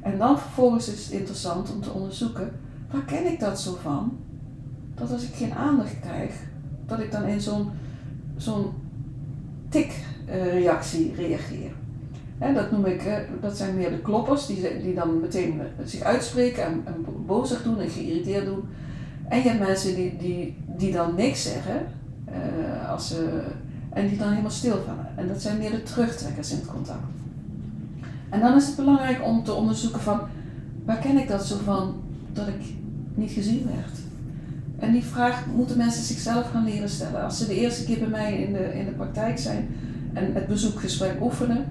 En 0.00 0.18
dan 0.18 0.38
vervolgens 0.38 0.88
is 0.88 1.04
het 1.04 1.12
interessant 1.12 1.72
om 1.72 1.80
te 1.80 1.90
onderzoeken, 1.90 2.50
waar 2.90 3.04
ken 3.04 3.26
ik 3.26 3.40
dat 3.40 3.60
zo 3.60 3.78
van? 3.82 4.18
Dat 4.94 5.12
als 5.12 5.22
ik 5.22 5.34
geen 5.34 5.52
aandacht 5.54 6.00
krijg, 6.00 6.32
dat 6.86 6.98
ik 6.98 7.12
dan 7.12 7.24
in 7.24 7.40
zo'n 7.40 7.70
zo'n 8.36 8.72
tikreactie 9.68 11.14
reageer. 11.14 11.70
dat 12.54 12.70
noem 12.70 12.84
ik, 12.84 13.26
dat 13.40 13.56
zijn 13.56 13.76
meer 13.76 13.90
de 13.90 14.00
kloppers 14.00 14.46
die, 14.46 14.80
die 14.82 14.94
dan 14.94 15.20
meteen 15.20 15.60
zich 15.84 16.02
uitspreken 16.02 16.64
en, 16.64 16.82
en 16.84 17.06
bozig 17.26 17.62
doen 17.62 17.80
en 17.80 17.90
geïrriteerd 17.90 18.46
doen. 18.46 18.64
En 19.28 19.38
je 19.38 19.48
hebt 19.48 19.66
mensen 19.66 19.94
die, 19.94 20.16
die, 20.16 20.56
die 20.66 20.92
dan 20.92 21.14
niks 21.14 21.42
zeggen 21.42 21.86
als 22.88 23.08
ze, 23.08 23.42
en 23.92 24.08
die 24.08 24.18
dan 24.18 24.28
helemaal 24.28 24.50
stilvallen. 24.50 25.08
En 25.16 25.28
dat 25.28 25.42
zijn 25.42 25.58
meer 25.58 25.70
de 25.70 25.82
terugtrekkers 25.82 26.50
in 26.50 26.56
het 26.56 26.66
contact. 26.66 27.04
En 28.28 28.40
dan 28.40 28.56
is 28.56 28.66
het 28.66 28.76
belangrijk 28.76 29.24
om 29.24 29.44
te 29.44 29.52
onderzoeken 29.52 30.00
van 30.00 30.20
waar 30.84 30.98
ken 30.98 31.18
ik 31.18 31.28
dat 31.28 31.46
zo 31.46 31.56
van 31.64 31.94
dat 32.32 32.48
ik 32.48 32.74
niet 33.14 33.30
gezien 33.30 33.64
werd. 33.64 33.98
En 34.78 34.92
die 34.92 35.04
vraag 35.04 35.46
moeten 35.54 35.76
mensen 35.76 36.04
zichzelf 36.04 36.50
gaan 36.50 36.64
leren 36.64 36.88
stellen. 36.88 37.24
Als 37.24 37.38
ze 37.38 37.46
de 37.46 37.54
eerste 37.60 37.84
keer 37.84 37.98
bij 37.98 38.08
mij 38.08 38.42
in 38.42 38.52
de, 38.52 38.78
in 38.78 38.84
de 38.84 38.90
praktijk 38.90 39.38
zijn 39.38 39.68
en 40.12 40.34
het 40.34 40.46
bezoekgesprek 40.46 41.20
oefenen, 41.20 41.64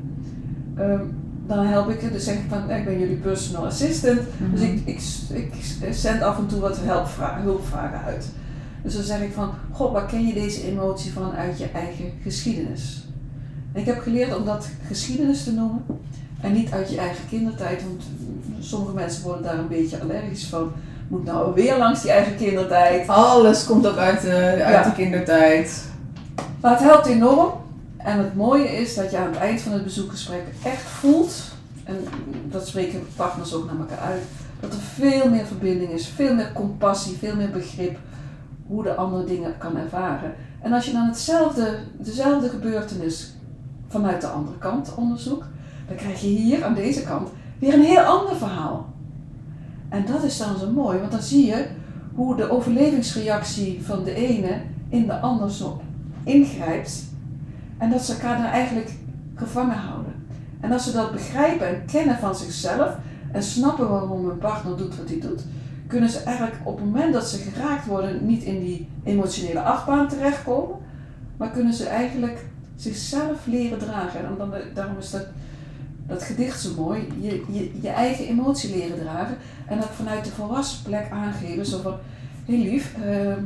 um, 0.80 1.16
dan 1.48 1.66
help 1.66 1.90
ik 1.90 2.02
het. 2.02 2.14
Dus 2.14 2.24
zeg 2.24 2.36
ik 2.36 2.46
van, 2.50 2.72
ik 2.72 2.86
ben 2.86 3.00
jullie 3.00 3.16
personal 3.16 3.66
assistant. 3.66 4.20
Dus 4.52 4.62
mhm. 4.62 4.72
ik, 4.72 4.82
ik, 4.86 5.02
ik, 5.82 5.94
zend 5.94 6.22
af 6.22 6.38
en 6.38 6.48
toe 6.48 6.60
wat 6.60 6.80
hulpvragen 7.44 8.02
uit. 8.06 8.30
Dus 8.82 8.94
dan 8.94 9.04
zeg 9.04 9.22
ik 9.22 9.34
van, 9.34 9.52
god, 9.72 9.92
waar 9.92 10.06
ken 10.06 10.28
je 10.28 10.34
deze 10.34 10.68
emotie 10.68 11.14
van 11.14 11.32
uit 11.32 11.58
je 11.58 11.70
eigen 11.74 12.12
geschiedenis? 12.24 13.06
En 13.74 13.80
ik 13.80 13.86
heb 13.86 14.00
geleerd 14.00 14.36
om 14.36 14.46
dat 14.46 14.70
geschiedenis 14.88 15.44
te 15.44 15.54
noemen 15.54 15.86
en 16.42 16.54
niet 16.54 16.72
uit 16.72 16.90
je 16.90 16.98
eigen 16.98 17.28
kindertijd, 17.30 17.84
want 17.84 18.04
sommige 18.60 18.94
mensen 18.94 19.24
worden 19.24 19.44
daar 19.44 19.58
een 19.58 19.68
beetje 19.68 20.02
allergisch 20.02 20.46
van 20.46 20.72
moet 21.08 21.26
nou 21.26 21.54
weer 21.54 21.78
langs 21.78 22.02
die 22.02 22.12
eigen 22.12 22.36
kindertijd. 22.36 23.08
Alles 23.08 23.66
komt 23.66 23.88
ook 23.88 23.98
uit 23.98 24.22
de, 24.22 24.64
uit 24.64 24.86
de 24.86 24.92
kindertijd. 24.92 25.84
Maar 26.62 26.72
het 26.72 26.80
helpt 26.80 27.06
enorm. 27.06 27.52
En 27.98 28.18
het 28.18 28.36
mooie 28.36 28.68
is 28.68 28.96
dat 28.96 29.12
je 29.12 29.18
aan 29.18 29.28
het 29.32 29.38
eind 29.38 29.62
van 29.62 29.72
het 29.72 29.84
bezoekgesprek 29.84 30.44
echt 30.64 30.82
voelt, 30.82 31.34
en 31.84 31.96
dat 32.50 32.68
spreken 32.68 33.08
partners 33.16 33.54
ook 33.54 33.66
naar 33.66 33.80
elkaar 33.80 34.06
uit, 34.06 34.22
dat 34.60 34.74
er 34.74 34.80
veel 34.80 35.30
meer 35.30 35.46
verbinding 35.46 35.92
is, 35.92 36.08
veel 36.08 36.36
meer 36.36 36.52
compassie, 36.54 37.18
veel 37.18 37.36
meer 37.36 37.50
begrip 37.50 37.98
hoe 38.72 38.84
de 38.84 38.96
andere 38.96 39.24
dingen 39.24 39.58
kan 39.58 39.78
ervaren. 39.78 40.34
En 40.62 40.74
als 40.74 40.86
je 40.86 40.92
dan 40.92 41.08
hetzelfde, 41.08 41.78
dezelfde 41.98 42.50
gebeurtenis 42.50 43.36
vanuit 43.88 44.22
de 44.22 44.28
andere 44.28 44.58
kant 44.58 44.96
onderzoekt, 44.96 45.48
dan 45.88 45.96
krijg 45.96 46.22
je 46.22 46.28
hier 46.28 46.64
aan 46.64 46.74
deze 46.74 47.04
kant 47.04 47.30
weer 47.60 47.74
een 47.74 47.84
heel 47.84 48.02
ander 48.02 48.36
verhaal. 48.36 48.90
En 49.90 50.06
dat 50.06 50.24
is 50.24 50.38
dan 50.38 50.58
zo 50.58 50.72
mooi, 50.72 51.00
want 51.00 51.12
dan 51.12 51.22
zie 51.22 51.46
je 51.46 51.68
hoe 52.16 52.36
de 52.36 52.50
overlevingsreactie 52.50 53.84
van 53.84 54.04
de 54.04 54.14
ene 54.14 54.62
in 54.90 55.06
de 55.06 55.20
ander 55.20 55.52
zo 55.52 55.82
ingrijpt. 56.24 57.04
En 57.78 57.90
dat 57.90 58.02
ze 58.02 58.14
elkaar 58.14 58.38
dan 58.38 58.46
eigenlijk 58.46 58.92
gevangen 59.36 59.78
houden. 59.78 60.14
En 60.60 60.72
als 60.72 60.84
ze 60.84 60.92
dat 60.92 61.12
begrijpen 61.12 61.68
en 61.68 61.86
kennen 61.86 62.18
van 62.18 62.36
zichzelf 62.36 62.98
en 63.32 63.44
snappen 63.44 63.90
waarom 63.90 64.30
een 64.30 64.38
partner 64.38 64.78
doet 64.78 64.98
wat 64.98 65.10
hij 65.10 65.20
doet, 65.20 65.44
kunnen 65.92 66.10
ze 66.10 66.20
eigenlijk 66.20 66.58
op 66.64 66.76
het 66.76 66.86
moment 66.86 67.14
dat 67.14 67.28
ze 67.28 67.38
geraakt 67.38 67.86
worden 67.86 68.26
niet 68.26 68.44
in 68.44 68.60
die 68.60 68.88
emotionele 69.04 69.62
achtbaan 69.62 70.08
terechtkomen, 70.08 70.78
maar 71.38 71.52
kunnen 71.52 71.74
ze 71.74 71.88
eigenlijk 71.88 72.46
zichzelf 72.76 73.46
leren 73.46 73.80
dragen. 73.80 74.26
En 74.26 74.36
dan, 74.38 74.54
daarom 74.74 74.98
is 74.98 75.12
dat 75.12 75.26
dat 76.08 76.24
gedicht 76.24 76.62
zo 76.62 76.74
mooi, 76.78 77.08
je, 77.20 77.44
je, 77.48 77.80
je 77.82 77.90
eigen 77.90 78.28
emotie 78.28 78.76
leren 78.76 79.00
dragen 79.00 79.38
en 79.66 79.80
dat 79.80 79.90
vanuit 79.96 80.24
de 80.24 80.32
volwassen 80.32 80.84
plek 80.84 81.10
aangeven. 81.12 81.66
Zo 81.66 81.82
van, 81.82 81.96
heel 82.46 82.64
lief, 82.64 82.96
ehm, 83.04 83.44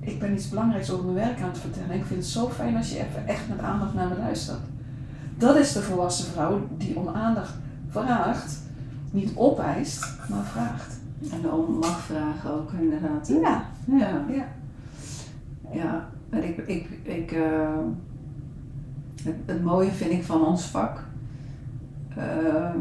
ik 0.00 0.18
ben 0.18 0.32
iets 0.32 0.48
belangrijks 0.48 0.90
over 0.90 1.04
mijn 1.04 1.26
werk 1.26 1.40
aan 1.40 1.48
het 1.48 1.58
vertellen. 1.58 1.96
Ik 1.96 2.04
vind 2.04 2.20
het 2.20 2.28
zo 2.28 2.48
fijn 2.48 2.76
als 2.76 2.90
je 2.90 2.96
even 2.98 3.26
echt 3.26 3.48
met 3.48 3.58
aandacht 3.58 3.94
naar 3.94 4.08
me 4.08 4.18
luistert. 4.18 4.60
Dat 5.38 5.56
is 5.56 5.72
de 5.72 5.82
volwassen 5.82 6.32
vrouw 6.32 6.68
die 6.76 6.96
om 6.96 7.08
aandacht 7.08 7.52
vraagt, 7.90 8.58
niet 9.10 9.30
opeist, 9.34 10.06
maar 10.28 10.44
vraagt. 10.44 10.97
En 11.32 11.52
om 11.52 11.78
mag 11.78 12.00
vragen 12.00 12.50
ook 12.50 12.72
inderdaad. 12.72 13.28
Ja. 13.28 13.64
Ja. 13.86 14.24
Ja. 14.28 14.48
ja. 15.72 16.08
En 16.30 16.44
ik, 16.44 16.56
ik, 16.66 16.88
ik, 17.02 17.32
uh, 17.32 17.68
het, 19.22 19.34
het 19.46 19.62
mooie 19.64 19.90
vind 19.90 20.10
ik 20.10 20.24
van 20.24 20.46
ons 20.46 20.64
vak 20.64 21.06
Ehm, 22.16 22.78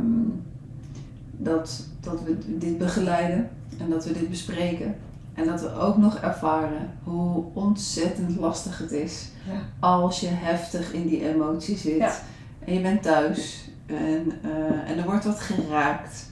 dat, 1.32 1.88
dat 2.00 2.24
we 2.24 2.58
dit 2.58 2.78
begeleiden. 2.78 3.50
en 3.80 3.90
dat 3.90 4.06
we 4.06 4.14
dit 4.14 4.30
bespreken. 4.30 4.96
En 5.34 5.46
dat 5.46 5.62
we 5.62 5.74
ook 5.76 5.98
nog 5.98 6.18
ervaren 6.18 6.90
hoe 7.04 7.44
ontzettend 7.54 8.38
lastig 8.40 8.78
het 8.78 8.92
is 8.92 9.30
Ja. 9.52 9.60
als 9.80 10.20
je 10.20 10.28
heftig 10.30 10.94
in 10.94 11.08
die 11.08 11.30
emotie 11.34 11.78
zit. 11.78 11.98
Ja. 11.98 12.12
En 12.60 12.74
je 12.74 12.82
bent 12.82 13.02
thuis 13.04 13.70
en, 13.86 14.32
eh, 14.42 14.90
en 14.92 14.98
er 14.98 15.04
wordt 15.06 15.26
wat 15.26 15.40
geraakt. 15.40 16.30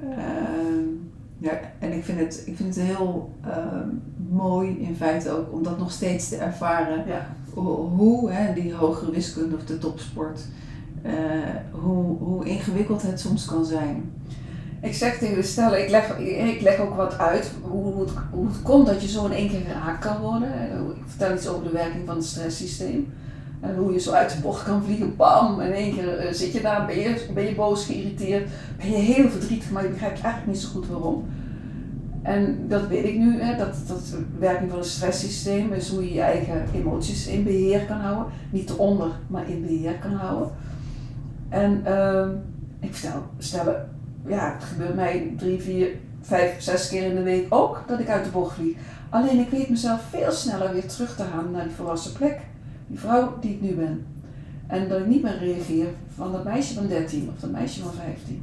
Ehm, 0.00 0.45
ja, 1.38 1.60
en 1.78 1.92
ik 1.92 2.04
vind 2.04 2.18
het, 2.18 2.42
ik 2.46 2.56
vind 2.56 2.74
het 2.74 2.84
heel 2.84 3.30
ehm, 3.44 3.88
mooi 4.28 4.78
in 4.78 4.96
feite 4.96 5.30
ook 5.30 5.52
om 5.52 5.62
dat 5.62 5.78
nog 5.78 5.90
steeds 5.90 6.28
te 6.28 6.36
ervaren. 6.36 7.06
Ja. 7.06 7.26
Hoe, 7.54 7.76
hoe 7.76 8.30
hè, 8.30 8.54
die 8.54 8.74
hogere 8.74 9.10
wiskunde 9.10 9.56
of 9.56 9.64
de 9.64 9.78
topsport, 9.78 10.40
eh, 11.02 11.12
hoe, 11.70 12.18
hoe 12.18 12.44
ingewikkeld 12.44 13.02
het 13.02 13.20
soms 13.20 13.44
kan 13.44 13.64
zijn. 13.64 14.12
Ik 14.82 14.94
zeg 14.94 15.18
tegen 15.18 15.34
de 15.34 15.42
stellen, 15.42 15.82
ik 15.82 15.90
leg, 15.90 16.18
ik 16.18 16.60
leg 16.60 16.78
ook 16.78 16.96
wat 16.96 17.18
uit 17.18 17.50
hoe, 17.62 17.92
hoe, 17.92 18.00
het, 18.00 18.10
hoe 18.30 18.46
het 18.46 18.62
komt 18.62 18.86
dat 18.86 19.02
je 19.02 19.08
zo 19.08 19.24
in 19.24 19.32
één 19.32 19.48
keer 19.48 19.60
geraakt 19.60 20.04
kan 20.04 20.20
worden. 20.20 20.48
Ik 20.96 21.02
vertel 21.06 21.34
iets 21.34 21.48
over 21.48 21.64
de 21.64 21.70
werking 21.70 22.06
van 22.06 22.16
het 22.16 22.24
stresssysteem. 22.24 23.12
En 23.66 23.76
hoe 23.76 23.92
je 23.92 24.00
zo 24.00 24.12
uit 24.12 24.32
de 24.32 24.40
bocht 24.40 24.64
kan 24.64 24.84
vliegen, 24.84 25.16
bam, 25.16 25.60
in 25.60 25.72
één 25.72 25.94
keer 25.94 26.18
eh, 26.18 26.32
zit 26.32 26.52
je 26.52 26.60
daar, 26.60 26.86
ben 26.86 26.98
je, 26.98 27.26
ben 27.34 27.44
je 27.44 27.54
boos, 27.54 27.86
geïrriteerd, 27.86 28.48
ben 28.76 28.90
je 28.90 28.96
heel 28.96 29.28
verdrietig, 29.28 29.70
maar 29.70 29.82
je 29.82 29.88
begrijpt 29.88 30.20
eigenlijk 30.20 30.52
niet 30.52 30.62
zo 30.62 30.68
goed 30.68 30.88
waarom. 30.88 31.24
En 32.22 32.68
dat 32.68 32.86
weet 32.86 33.04
ik 33.04 33.16
nu, 33.16 33.42
hè, 33.42 33.56
dat, 33.56 33.76
dat 33.88 34.14
werking 34.38 34.70
van 34.70 34.78
het 34.78 34.88
stresssysteem 34.88 35.72
is 35.72 35.88
hoe 35.88 36.04
je 36.04 36.14
je 36.14 36.20
eigen 36.20 36.64
emoties 36.74 37.26
in 37.26 37.44
beheer 37.44 37.84
kan 37.84 37.98
houden. 37.98 38.32
Niet 38.50 38.70
eronder, 38.70 39.10
maar 39.26 39.48
in 39.48 39.60
beheer 39.60 39.94
kan 39.94 40.12
houden. 40.12 40.50
En 41.48 41.80
ehm, 41.84 42.30
ik 42.80 42.94
vertel, 42.94 43.22
stellen, 43.38 43.88
ja, 44.26 44.52
het 44.54 44.64
gebeurt 44.64 44.94
mij 44.94 45.34
drie, 45.36 45.62
vier, 45.62 45.88
vijf, 46.20 46.60
zes 46.60 46.88
keer 46.88 47.02
in 47.02 47.14
de 47.14 47.22
week 47.22 47.46
ook 47.48 47.84
dat 47.86 48.00
ik 48.00 48.08
uit 48.08 48.24
de 48.24 48.30
bocht 48.30 48.54
vlieg. 48.54 48.76
Alleen 49.10 49.38
ik 49.38 49.50
weet 49.50 49.68
mezelf 49.68 50.00
veel 50.10 50.30
sneller 50.30 50.72
weer 50.72 50.86
terug 50.86 51.16
te 51.16 51.22
halen 51.22 51.50
naar 51.50 51.64
die 51.64 51.74
volwassen 51.74 52.12
plek. 52.12 52.40
Die 52.86 52.98
vrouw 52.98 53.38
die 53.40 53.50
ik 53.50 53.60
nu 53.60 53.74
ben. 53.74 54.06
En 54.66 54.88
dat 54.88 55.00
ik 55.00 55.06
niet 55.06 55.22
meer 55.22 55.38
reageer 55.38 55.86
van 56.14 56.32
dat 56.32 56.44
meisje 56.44 56.74
van 56.74 56.86
13 56.86 57.28
of 57.34 57.40
dat 57.40 57.50
meisje 57.50 57.82
van 57.82 57.92
15. 57.92 58.42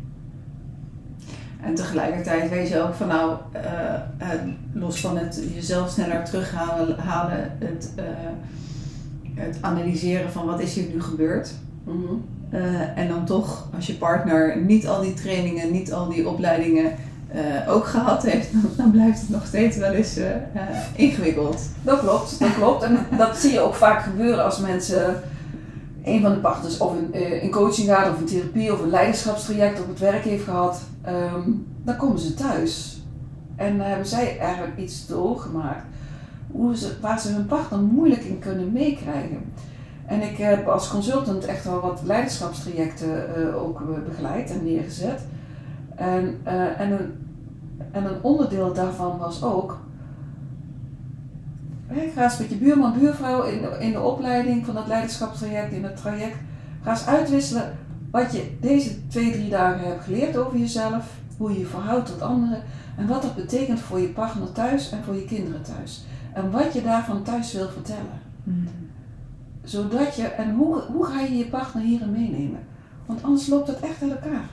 En 1.62 1.76
tegelijkertijd 1.76 2.50
weet 2.50 2.70
je 2.70 2.82
ook 2.82 2.94
van 2.94 3.08
nou, 3.08 3.38
eh, 3.52 3.94
eh, 3.94 4.40
los 4.74 5.00
van 5.00 5.18
het 5.18 5.44
jezelf 5.54 5.90
sneller 5.90 6.24
terughalen, 6.24 6.98
halen, 6.98 7.52
het, 7.60 7.92
eh, 7.96 8.04
het 9.34 9.58
analyseren 9.62 10.32
van 10.32 10.46
wat 10.46 10.62
is 10.62 10.76
hier 10.76 10.90
nu 10.94 11.02
gebeurd. 11.02 11.54
Mhm. 11.84 12.14
En 12.96 13.08
dan 13.08 13.26
toch, 13.26 13.70
als 13.76 13.88
je 13.88 13.94
partner 13.94 14.62
niet 14.62 14.88
al 14.88 15.02
die 15.02 15.14
trainingen, 15.14 15.72
niet 15.72 15.94
al 15.94 16.10
die 16.10 16.28
opleidingen 16.28 16.92
eh, 17.34 17.74
ook 17.74 17.86
gehad 17.86 18.24
heeft, 18.24 18.50
dan, 18.78 18.92
blijft 18.92 19.20
het 19.20 19.30
nog 19.30 19.46
steeds 19.46 19.78
wel 19.78 19.92
eens 19.92 20.18
eh, 20.18 20.36
eh, 20.36 20.42
ingewikkeld. 20.96 21.62
Dat 21.82 22.00
klopt, 22.00 22.40
dat 22.40 22.54
klopt. 22.56 22.84
En 22.84 22.98
dat 23.18 23.38
zie 23.38 23.52
je 23.52 23.60
ook 23.60 23.76
vaak 23.76 24.04
gebeuren 24.04 24.44
als 24.44 24.60
mensen 24.60 25.22
een 26.04 26.22
van 26.22 26.32
de 26.32 26.40
partners 26.40 26.78
of 26.78 26.96
in, 26.98 27.14
eh, 27.14 27.44
in 27.44 27.52
coaching 27.52 27.90
of 27.90 28.20
in 28.20 28.26
therapie 28.26 28.74
of 28.74 28.82
een 28.82 28.90
leiderschapstraject 28.90 29.82
op 29.82 29.88
het 29.88 30.00
werk 30.00 30.24
heeft 30.24 30.44
gehad. 30.44 30.82
ehm, 31.02 31.50
dan 31.84 31.96
komen 31.96 32.20
ze 32.20 32.34
thuis. 32.34 33.02
En 33.56 33.80
hebben 33.80 34.08
zij 34.08 34.38
eigenlijk 34.40 34.78
iets 34.78 35.08
doorgemaakt 35.08 35.86
hoe 36.52 36.78
ze, 36.78 36.92
waar 37.02 37.20
ze 37.20 37.32
hun 37.32 37.46
partner 37.46 37.80
moeilijk 37.80 38.22
in 38.22 38.40
kunnen 38.40 38.72
meekrijgen. 38.72 39.54
En 40.06 40.22
ik 40.22 40.38
heb 40.38 40.68
als 40.68 40.90
consultant 40.90 41.46
echt 41.46 41.64
wel 41.64 41.80
wat 41.80 42.02
leiderschapstrajecten 42.06 43.56
ook 43.56 43.82
begeleid 44.08 44.52
en 44.52 44.64
neergezet. 44.64 45.20
En, 45.96 46.40
eh, 46.44 46.80
en, 46.80 46.92
een, 46.92 47.23
en 47.92 48.06
een 48.06 48.24
onderdeel 48.24 48.74
daarvan 48.74 49.18
was 49.18 49.44
ook 49.44 49.80
Hè, 51.94 52.10
ga 52.16 52.24
eens 52.24 52.38
met 52.38 52.50
je 52.50 52.56
buurman, 52.56 53.00
buurvrouw 53.00 53.44
in 53.44 53.62
de, 53.62 53.78
in 53.80 53.92
de 53.92 54.02
opleiding 54.02 54.66
van 54.66 54.76
dat 54.76 54.88
leiderschapstraject, 54.88 55.74
in 55.74 55.84
het 55.84 55.98
traject. 55.98 56.38
Ga 56.82 56.92
eens 56.92 57.06
uitwisselen 57.06 57.78
wat 58.12 58.32
je 58.32 58.58
deze 58.60 59.08
twee, 59.08 59.32
drie 59.32 59.50
dagen 59.50 59.88
hebt 59.88 60.04
geleerd 60.04 60.38
over 60.38 60.58
jezelf. 60.58 61.22
Hoe 61.38 61.52
je 61.52 61.60
je 61.60 61.66
verhoudt 61.66 62.06
tot 62.06 62.22
anderen. 62.22 62.64
En 62.98 63.08
wat 63.08 63.22
dat 63.22 63.36
betekent 63.36 63.80
voor 63.80 64.00
je 64.00 64.08
partner 64.08 64.52
thuis 64.52 64.92
en 64.92 65.04
voor 65.04 65.16
je 65.16 65.26
kinderen 65.26 65.62
thuis. 65.62 66.06
En 66.34 66.52
wat 66.52 66.74
je 66.74 66.82
daarvan 66.82 67.24
thuis 67.24 67.54
wil 67.54 67.70
vertellen. 67.70 68.22
Zodat 69.64 70.16
je, 70.16 70.24
en 70.24 70.54
hoe, 70.54 70.82
hoe 70.82 71.06
ga 71.06 71.20
je 71.22 71.38
je 71.38 71.46
partner 71.46 71.84
hierin 71.84 72.12
meenemen? 72.12 72.60
Want 73.06 73.24
anders 73.24 73.48
loopt 73.48 73.68
dat 73.68 73.80
echt 73.80 74.02
uit 74.02 74.12
elkaar. 74.12 74.50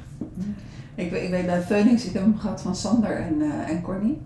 Ik, 1.01 1.11
weet- 1.11 1.22
ik 1.22 1.30
weet 1.30 1.46
bij 1.46 1.61
Phoenix, 1.62 2.05
ik 2.05 2.12
heb 2.12 2.22
hem 2.22 2.38
gehad 2.38 2.61
van 2.62 2.76
Sander 2.76 3.16
en, 3.16 3.34
eh 3.42 3.70
en 3.74 3.82
Corny. 3.82 4.18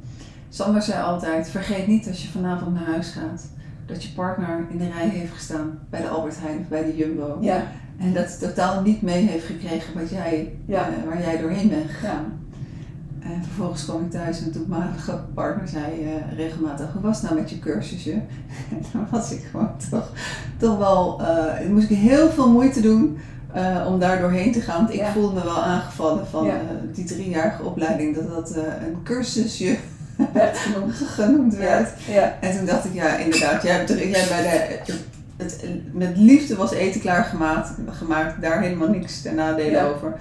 Sander 0.49 0.83
zei 0.83 1.03
altijd, 1.03 1.49
vergeet 1.49 1.87
niet 1.87 2.09
als 2.09 2.23
je 2.23 2.29
vanavond 2.29 2.75
naar 2.75 2.85
huis 2.87 3.11
gaat, 3.11 3.47
dat 3.87 4.05
je 4.05 4.13
partner 4.15 4.67
in 4.71 4.79
de 4.79 4.89
rij 4.97 5.09
heeft 5.09 5.33
gestaan 5.33 5.79
bij 5.91 6.01
de 6.01 6.09
Albert 6.09 6.41
Heijn 6.41 6.59
of 6.59 6.69
bij 6.69 6.85
de 6.85 6.97
Jumbo. 6.97 7.39
Ja, 7.41 7.63
En 7.99 8.13
dat 8.13 8.39
totaal 8.41 8.83
niet 8.83 9.03
mee 9.03 9.27
heeft 9.27 9.47
gekregen 9.47 9.95
wat 10.01 10.11
jij, 10.11 10.53
Ja. 10.67 10.87
eh, 10.89 11.05
waar 11.07 11.21
jij 11.21 11.39
doorheen 11.41 11.69
bent 11.69 11.91
gegaan. 11.91 12.25
ja. 12.25 13.31
En 13.31 13.43
vervolgens 13.45 13.85
kwam 13.85 14.05
ik 14.05 14.11
thuis 14.11 14.43
en 14.45 14.53
toen 14.53 14.65
mijn 14.69 14.89
partner 15.35 15.69
zei 15.69 15.85
eh, 16.03 16.37
regelmatig, 16.37 16.93
hoe 16.93 17.03
was 17.03 17.21
het 17.21 17.31
nou 17.31 17.41
met 17.41 17.51
je 17.51 17.59
cursusje? 17.59 18.13
En 18.71 18.79
dan 18.93 19.07
was 19.11 19.33
ik 19.33 19.43
gewoon 19.51 19.71
toch, 19.91 20.11
toch 20.59 20.79
wel, 20.79 21.23
eh, 21.23 21.69
moest 21.69 21.91
ik 21.91 21.97
heel 21.97 22.31
veel 22.31 22.51
moeite 22.51 22.81
doen 22.81 23.19
eh, 23.55 23.87
om 23.87 23.99
daar 23.99 24.21
doorheen 24.21 24.53
te 24.53 24.61
gaan. 24.61 24.77
Want 24.77 24.93
ik 24.95 25.01
Ja. 25.01 25.13
voelde 25.13 25.35
me 25.35 25.45
wel 25.45 25.63
aangevallen 25.63 26.27
van 26.27 26.45
Ja. 26.47 26.53
eh, 26.53 26.59
die 26.95 27.05
driejarige 27.05 27.63
opleiding, 27.63 28.15
dat 28.15 28.29
dat 28.31 28.51
eh, 28.51 28.63
een 28.87 29.03
cursusje 29.03 29.77
werd 30.33 30.59
genoemd. 30.59 30.95
genoemd 30.95 31.55
werd. 31.57 31.89
Ja. 32.09 32.35
En 32.41 32.57
toen 32.57 32.67
dacht 32.67 32.85
ik, 32.85 32.95
ja 32.95 33.17
inderdaad, 33.17 33.63
jij, 33.63 33.73
hebt 33.77 33.91
er- 33.91 34.09
jij 34.09 34.27
bij 34.29 34.43
de, 34.87 34.95
het, 35.37 35.65
met 35.93 36.17
liefde 36.17 36.57
was 36.57 36.73
eten 36.73 37.01
klaargemaakt, 37.01 37.71
gemaakt, 37.91 38.43
daar 38.43 38.61
helemaal 38.61 38.89
niks 38.89 39.23
ten 39.23 39.35
nadele 39.35 39.83
over. 39.95 40.15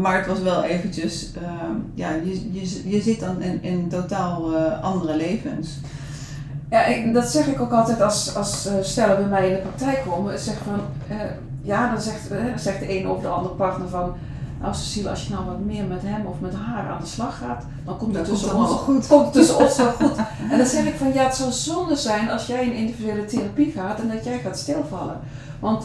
Maar 0.00 0.16
het 0.18 0.26
was 0.26 0.40
wel 0.42 0.64
eventjes, 0.64 1.30
ehm, 1.36 1.72
ja, 1.94 2.08
je, 2.24 2.52
je, 2.52 2.90
je 2.90 3.00
zit 3.02 3.20
dan 3.20 3.42
in, 3.42 3.62
in 3.62 3.88
totaal 3.88 4.56
andere 4.82 5.16
levens. 5.16 5.78
Ja, 6.70 6.84
ik, 6.84 7.14
dat 7.14 7.28
zeg 7.28 7.46
ik 7.46 7.60
ook 7.60 7.72
altijd 7.72 8.02
als, 8.02 8.36
als 8.36 8.68
stellen 8.80 9.16
bij 9.16 9.26
mij 9.28 9.48
in 9.48 9.54
de 9.54 9.60
praktijk 9.60 9.98
komen. 10.08 10.32
Ik 10.32 10.38
Zeg 10.38 10.54
van, 10.64 10.80
ja, 11.66 11.92
dan 11.92 12.00
zegt, 12.00 12.30
eh, 12.30 12.44
zegt 12.56 12.78
de 12.78 12.98
een 12.98 13.08
of 13.08 13.20
de 13.20 13.28
andere 13.28 13.54
partner 13.54 13.88
van... 13.88 14.14
Nou 14.60 14.74
Cecile, 14.74 15.10
als 15.10 15.26
je 15.26 15.32
nou 15.32 15.44
wat 15.44 15.60
meer 15.60 15.84
met 15.84 16.02
hem 16.02 16.26
of 16.26 16.40
met 16.40 16.54
haar 16.54 16.88
aan 16.88 17.00
de 17.00 17.06
slag 17.06 17.38
gaat, 17.38 17.64
dan 17.84 17.96
komt 17.96 18.14
het 18.14 18.26
Dat 18.26 18.34
tussen 18.34 18.56
ons, 18.56 18.70
goed. 18.70 19.06
komt 19.06 19.24
het 19.24 19.32
tussen 19.32 19.58
ons 19.58 19.76
wel 19.76 19.92
goed. 20.00 20.16
En 20.50 20.58
dan 20.58 20.66
zeg 20.66 20.86
ik 20.86 20.94
van, 20.94 21.12
ja, 21.12 21.24
het 21.24 21.34
zou 21.34 21.52
zonde 21.52 21.96
zijn 21.96 22.30
als 22.30 22.46
jij 22.46 22.64
in 22.64 22.72
individuele 22.72 23.24
therapie 23.24 23.72
gaat 23.72 24.00
en 24.00 24.08
dat 24.08 24.24
jij 24.24 24.38
gaat 24.38 24.58
stilvallen. 24.58 25.20
Want 25.60 25.84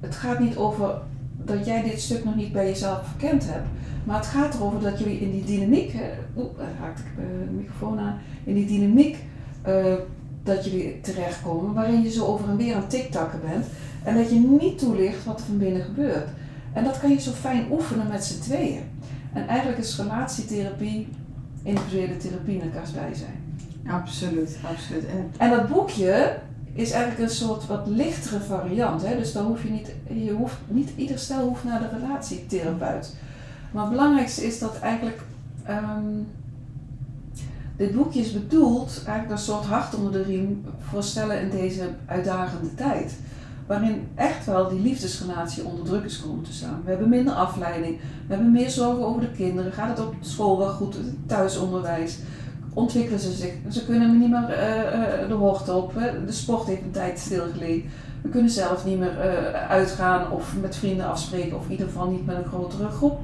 het 0.00 0.14
gaat 0.14 0.38
niet 0.38 0.56
over 0.56 0.94
dat 1.36 1.66
jij 1.66 1.82
dit 1.82 2.00
stuk 2.00 2.24
nog 2.24 2.34
niet 2.34 2.52
bij 2.52 2.66
jezelf 2.66 3.00
verkend 3.06 3.44
hebt. 3.46 3.66
Maar 4.04 4.16
het 4.16 4.26
gaat 4.26 4.54
erover 4.54 4.80
dat 4.80 4.98
jullie 4.98 5.20
in 5.20 5.30
die 5.30 5.44
dynamiek, 5.44 5.94
oeh, 6.36 6.58
daar 6.58 6.66
raakte 6.80 7.02
ik 7.02 7.18
eh, 7.18 7.24
de 7.48 7.54
microfoon 7.54 7.98
aan, 7.98 8.18
in 8.44 8.54
die 8.54 8.66
dynamiek 8.66 9.18
eh, 9.62 9.74
dat 10.42 10.64
jullie 10.64 11.00
terechtkomen, 11.00 11.74
waarin 11.74 12.02
je 12.02 12.10
zo 12.10 12.26
over 12.26 12.48
en 12.48 12.56
weer 12.56 12.74
aan 12.74 12.86
tiktakken 12.86 13.40
bent 13.40 13.66
en 14.04 14.16
dat 14.16 14.30
je 14.30 14.56
niet 14.60 14.78
toelicht 14.78 15.24
wat 15.24 15.40
er 15.40 15.46
van 15.46 15.58
binnen 15.58 15.82
gebeurt. 15.82 16.28
En 16.72 16.84
dat 16.84 17.00
kan 17.00 17.10
je 17.10 17.20
zo 17.20 17.30
fijn 17.30 17.66
oefenen 17.70 18.08
met 18.08 18.24
z'n 18.24 18.40
tweeën. 18.40 18.82
En 19.32 19.46
eigenlijk 19.46 19.78
is 19.78 19.96
relatietherapie, 19.96 21.08
individuele 21.62 22.16
therapie 22.16 22.54
in 22.54 22.62
elkaars 22.62 22.92
bij 22.92 23.14
zijn. 23.14 23.40
Absoluut, 23.86 24.58
absoluut. 24.70 25.06
En 25.06 25.30
En 25.38 25.50
dat 25.50 25.68
boekje 25.68 26.38
is 26.72 26.90
eigenlijk 26.90 27.30
een 27.30 27.36
soort 27.36 27.66
wat 27.66 27.86
lichtere 27.86 28.40
variant. 28.40 29.06
Hè? 29.06 29.16
Dus 29.16 29.32
dan 29.32 29.46
hoef 29.46 29.62
je 29.62 29.70
niet, 29.70 29.92
je 30.24 30.32
hoeft, 30.32 30.56
niet 30.68 30.90
ieder 30.96 31.18
stel 31.18 31.48
hoeft 31.48 31.64
naar 31.64 31.80
de 31.80 31.98
relatietherapeut. 31.98 33.14
Maar 33.72 33.82
het 33.82 33.92
belangrijkste 33.92 34.46
is 34.46 34.58
dat 34.58 34.78
eigenlijk 34.78 35.20
ehm, 35.64 36.20
dit 37.76 37.94
boekje 37.94 38.20
is 38.20 38.32
bedoeld 38.32 39.02
eigenlijk 39.06 39.30
een 39.30 39.44
soort 39.44 39.64
hart 39.64 39.94
onder 39.94 40.12
de 40.12 40.22
riem 40.22 40.64
voor 40.80 41.02
stellen 41.02 41.40
in 41.40 41.50
deze 41.50 41.88
uitdagende 42.06 42.74
tijd. 42.74 43.14
Waarin 43.66 44.08
echt 44.14 44.46
wel 44.46 44.68
die 44.68 44.80
liefdesrelatie 44.80 45.64
onder 45.64 45.84
druk 45.84 46.04
is 46.04 46.20
komen 46.20 46.44
te 46.44 46.52
staan. 46.52 46.80
We 46.84 46.90
hebben 46.90 47.08
minder 47.08 47.34
afleiding, 47.34 47.98
we 48.26 48.34
hebben 48.34 48.52
meer 48.52 48.70
zorgen 48.70 49.06
over 49.06 49.20
de 49.20 49.30
kinderen. 49.30 49.72
Gaat 49.72 49.98
het 49.98 50.06
op 50.06 50.14
school 50.20 50.58
wel 50.58 50.68
goed, 50.68 50.96
thuisonderwijs? 51.26 52.18
Ontwikkelen 52.74 53.20
ze 53.20 53.32
zich? 53.32 53.52
Ze 53.70 53.84
kunnen 53.84 54.18
niet 54.18 54.30
meer 54.30 54.48
eh, 54.48 55.22
eh, 55.22 55.28
de 55.28 55.34
hoogte 55.34 55.72
op. 55.72 55.94
De 56.26 56.32
sport 56.32 56.66
heeft 56.66 56.82
een 56.82 56.90
tijd 56.90 57.18
stilgelegen. 57.18 57.90
We 58.22 58.28
kunnen 58.28 58.50
zelf 58.50 58.84
niet 58.84 58.98
meer 58.98 59.20
eh, 59.20 59.68
uitgaan 59.68 60.30
of 60.30 60.54
met 60.60 60.76
vrienden 60.76 61.06
afspreken, 61.06 61.56
of 61.56 61.64
in 61.64 61.70
ieder 61.70 61.86
geval 61.86 62.10
niet 62.10 62.26
met 62.26 62.36
een 62.36 62.44
grotere 62.44 62.88
groep. 62.88 63.18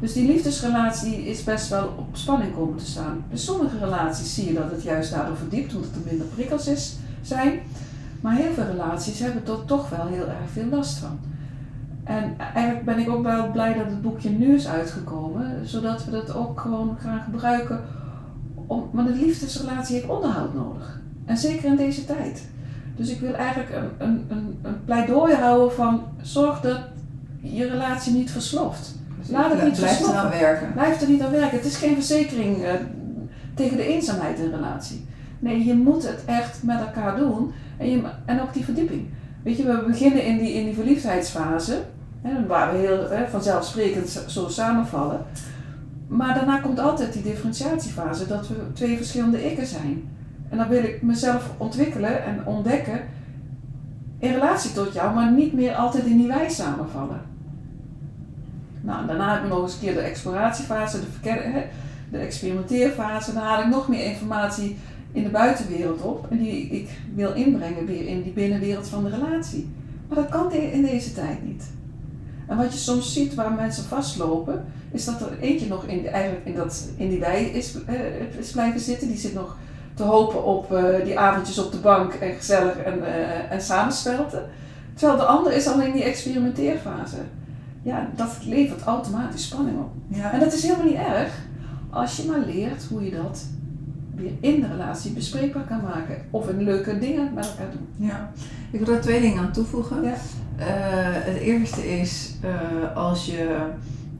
Dus 0.00 0.12
die 0.12 0.26
liefdesrelatie 0.26 1.26
is 1.26 1.44
best 1.44 1.68
wel 1.68 1.94
op 1.98 2.06
spanning 2.12 2.54
komen 2.54 2.78
te 2.78 2.86
staan. 2.86 3.24
Bij 3.28 3.38
sommige 3.38 3.78
relaties 3.78 4.34
zie 4.34 4.46
je 4.46 4.54
dat 4.54 4.70
het 4.70 4.82
juist 4.82 5.10
daardoor 5.10 5.36
verdiept, 5.36 5.74
omdat 5.74 5.90
er 5.90 6.10
minder 6.10 6.26
prikkels 6.26 6.66
is, 6.66 6.96
zijn. 7.22 7.60
Maar 8.20 8.34
heel 8.34 8.52
veel 8.52 8.64
relaties 8.64 9.18
hebben 9.18 9.42
er 9.46 9.64
toch 9.64 9.88
wel 9.90 10.06
heel 10.06 10.26
erg 10.26 10.50
veel 10.52 10.66
last 10.70 10.98
van. 10.98 11.18
En 12.04 12.34
eigenlijk 12.54 12.84
ben 12.84 12.98
ik 12.98 13.08
ook 13.08 13.22
wel 13.22 13.50
blij 13.50 13.74
dat 13.74 13.86
het 13.86 14.02
boekje 14.02 14.30
nu 14.30 14.54
is 14.54 14.68
uitgekomen, 14.68 15.68
zodat 15.68 16.04
we 16.04 16.10
dat 16.10 16.34
ook 16.34 16.60
gewoon 16.60 16.96
gaan 17.00 17.20
gebruiken. 17.20 17.80
Om, 18.66 18.88
want 18.92 19.08
een 19.08 19.18
liefdesrelatie 19.18 19.94
heeft 19.96 20.08
onderhoud 20.08 20.54
nodig. 20.54 21.00
En 21.24 21.36
zeker 21.36 21.64
in 21.64 21.76
deze 21.76 22.04
tijd. 22.04 22.48
Dus 22.96 23.10
ik 23.10 23.20
wil 23.20 23.32
eigenlijk 23.34 23.70
een, 23.74 24.06
een, 24.08 24.24
een, 24.28 24.58
een 24.62 24.84
pleidooi 24.84 25.34
houden 25.34 25.72
van 25.72 26.02
zorg 26.22 26.60
dat 26.60 26.78
je 27.40 27.66
relatie 27.68 28.12
niet 28.12 28.30
versloft. 28.30 28.96
Dus 29.18 29.30
Laat 29.30 29.52
het 29.52 29.62
niet 29.62 29.72
Blijf 29.76 29.96
versloffen. 29.96 30.18
eraan 30.28 30.40
werken. 30.40 30.72
Blijf 30.72 31.00
er 31.00 31.08
niet 31.08 31.22
aan 31.22 31.30
werken. 31.30 31.56
Het 31.56 31.66
is 31.66 31.76
geen 31.76 31.94
verzekering 31.94 32.62
eh, 32.62 32.72
tegen 33.54 33.76
de 33.76 33.86
eenzaamheid 33.86 34.38
in 34.38 34.44
een 34.44 34.50
relatie. 34.50 35.06
Nee, 35.38 35.64
je 35.64 35.74
moet 35.74 36.02
het 36.02 36.24
echt 36.24 36.62
met 36.62 36.80
elkaar 36.80 37.16
doen. 37.16 37.52
En, 37.78 38.04
en 38.24 38.40
ook 38.40 38.52
die 38.54 38.64
verdieping. 38.64 39.06
Weet 39.42 39.56
je, 39.56 39.64
we 39.64 39.84
beginnen 39.86 40.24
in 40.24 40.38
die, 40.38 40.52
in 40.52 40.64
die 40.64 40.74
verliefdheidsfase. 40.74 41.82
Hè, 42.22 42.46
waar 42.46 42.72
we 42.72 42.78
heel 42.78 43.10
hè, 43.10 43.28
vanzelfsprekend 43.28 44.24
zo- 44.26 44.48
samenvallen. 44.48 45.20
Maar 46.08 46.34
daarna 46.34 46.58
komt 46.58 46.78
altijd 46.80 47.12
die 47.12 47.22
differentiatiefase. 47.22 48.26
Dat 48.26 48.48
we 48.48 48.54
twee 48.72 48.96
verschillende 48.96 49.50
ikken 49.50 49.66
zijn. 49.66 50.08
En 50.48 50.56
dan 50.56 50.68
wil 50.68 50.82
ik 50.82 51.02
mezelf 51.02 51.50
ontwikkelen 51.56 52.24
en 52.24 52.46
ontdekken. 52.46 53.00
In 54.18 54.32
relatie 54.32 54.72
tot 54.72 54.92
jou, 54.92 55.14
maar 55.14 55.32
niet 55.32 55.52
meer 55.52 55.74
altijd 55.74 56.04
in 56.04 56.16
die 56.16 56.26
wij 56.28 56.48
samenvallen. 56.50 57.20
Nou, 58.80 59.06
daarna 59.06 59.34
heb 59.34 59.42
ik 59.42 59.48
nog 59.48 59.62
eens 59.62 59.72
een 59.74 59.80
keer 59.80 59.94
de 59.94 60.00
exploratiefase, 60.00 60.98
de, 61.22 61.64
de 62.10 62.18
experimenteerfase. 62.18 63.32
Dan 63.32 63.42
haal 63.42 63.60
ik 63.62 63.68
nog 63.68 63.88
meer 63.88 64.04
informatie 64.04 64.76
in 65.12 65.22
de 65.22 65.28
buitenwereld 65.28 66.02
op. 66.02 66.26
En 66.30 66.38
die 66.38 66.68
ik 66.68 66.88
wil 67.14 67.34
inbrengen 67.34 67.86
weer 67.86 68.06
in 68.06 68.22
die 68.22 68.32
binnenwereld 68.32 68.88
van 68.88 69.04
de 69.04 69.10
relatie. 69.10 69.68
Maar 70.08 70.18
dat 70.18 70.28
kan 70.28 70.52
in 70.52 70.82
deze 70.82 71.14
tijd 71.14 71.44
niet. 71.44 71.64
En 72.46 72.56
wat 72.56 72.72
je 72.72 72.78
soms 72.78 73.12
ziet 73.12 73.34
waar 73.34 73.52
mensen 73.52 73.84
vastlopen, 73.84 74.64
is 74.90 75.04
dat 75.04 75.20
er 75.20 75.38
eentje 75.40 75.66
nog 75.66 75.84
in, 75.84 76.06
eigenlijk 76.06 76.46
in, 76.46 76.54
dat, 76.54 76.88
in 76.96 77.08
die 77.08 77.18
wij 77.18 77.44
is, 77.44 77.74
eh, 77.86 78.38
is 78.38 78.50
blijven 78.50 78.80
zitten. 78.80 79.08
Die 79.08 79.16
zit 79.16 79.34
nog 79.34 79.56
te 79.94 80.02
hopen 80.02 80.44
op 80.44 80.72
eh, 80.72 81.04
die 81.04 81.18
avondjes 81.18 81.58
op 81.58 81.72
de 81.72 81.78
bank 81.78 82.12
en 82.12 82.34
gezellig 82.34 82.76
en, 82.76 83.04
eh 83.04 83.50
en. 83.50 84.26
Terwijl 84.94 85.18
de 85.18 85.24
ander 85.24 85.52
is 85.52 85.66
al 85.66 85.80
in 85.80 85.92
die 85.92 86.02
experimenteerfase. 86.02 87.16
Ja, 87.82 88.08
dat 88.16 88.36
levert 88.44 88.82
automatisch 88.82 89.44
spanning 89.44 89.78
op. 89.78 89.90
Ja. 90.08 90.32
En 90.32 90.40
dat 90.40 90.52
is 90.52 90.62
helemaal 90.62 90.86
niet 90.86 90.94
erg 90.94 91.46
als 91.90 92.16
je 92.16 92.24
maar 92.24 92.40
leert 92.46 92.84
hoe 92.84 93.04
je 93.04 93.10
dat 93.10 93.44
weer 94.18 94.52
in 94.52 94.60
de 94.60 94.66
relatie 94.66 95.12
bespreekbaar 95.12 95.64
kan 95.64 95.80
maken. 95.82 96.16
Of 96.30 96.48
in 96.48 96.62
leuke 96.62 96.98
dingen 96.98 97.34
met 97.34 97.46
elkaar 97.46 97.70
doen. 97.70 98.06
Ja, 98.08 98.32
ik 98.70 98.78
wil 98.78 98.94
daar 98.94 99.00
twee 99.00 99.20
dingen 99.20 99.38
aan 99.38 99.52
toevoegen. 99.52 100.02
Ja. 100.02 100.14
Eh, 100.56 100.66
het 101.24 101.36
eerste 101.36 101.98
is 102.00 102.34
eh, 102.42 102.96
als 102.96 103.26
je 103.26 103.66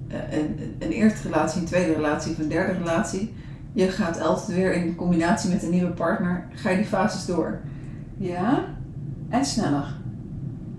eh, 0.09 0.39
een, 0.39 0.77
een 0.79 0.91
eerste 0.91 1.29
relatie, 1.29 1.61
een 1.61 1.67
tweede 1.67 1.93
relatie 1.93 2.33
of 2.33 2.39
een 2.39 2.49
derde 2.49 2.73
relatie, 2.73 3.35
je 3.73 3.89
gaat 3.89 4.21
altijd 4.21 4.57
weer 4.59 4.73
in 4.73 4.95
combinatie 4.95 5.51
met 5.51 5.63
een 5.63 5.71
nieuwe 5.71 5.91
partner, 5.91 6.45
ga 6.55 6.71
je 6.71 6.77
die 6.77 6.87
fases 6.87 7.27
door. 7.27 7.61
Ja, 8.17 8.65
en 9.29 9.45
sneller. 9.45 9.97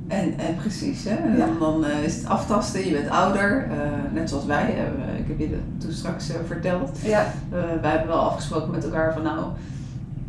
En, 0.10 0.34
en 0.40 0.56
precies, 0.56 1.04
hè? 1.04 1.16
En 1.16 1.38
dan, 1.38 1.50
dan 1.60 1.86
eh, 1.86 2.04
is 2.04 2.16
het 2.16 2.26
aftasten, 2.26 2.86
je 2.86 2.92
bent 2.92 3.10
ouder, 3.10 3.68
eh, 3.72 3.78
net 4.14 4.30
zoals 4.30 4.46
wij. 4.46 4.76
eh, 4.76 5.20
ik 5.20 5.28
heb 5.28 5.40
je 5.40 5.50
dat 5.50 5.60
toen 5.78 5.92
straks 5.92 6.30
eh, 6.30 6.36
verteld. 6.48 6.90
Ja, 7.04 7.26
Eh, 7.52 7.60
wij 7.82 7.90
hebben 7.92 8.08
wel 8.08 8.20
afgesproken 8.20 8.72
met 8.72 8.84
elkaar 8.84 9.14
van 9.14 9.24
nou, 9.24 9.46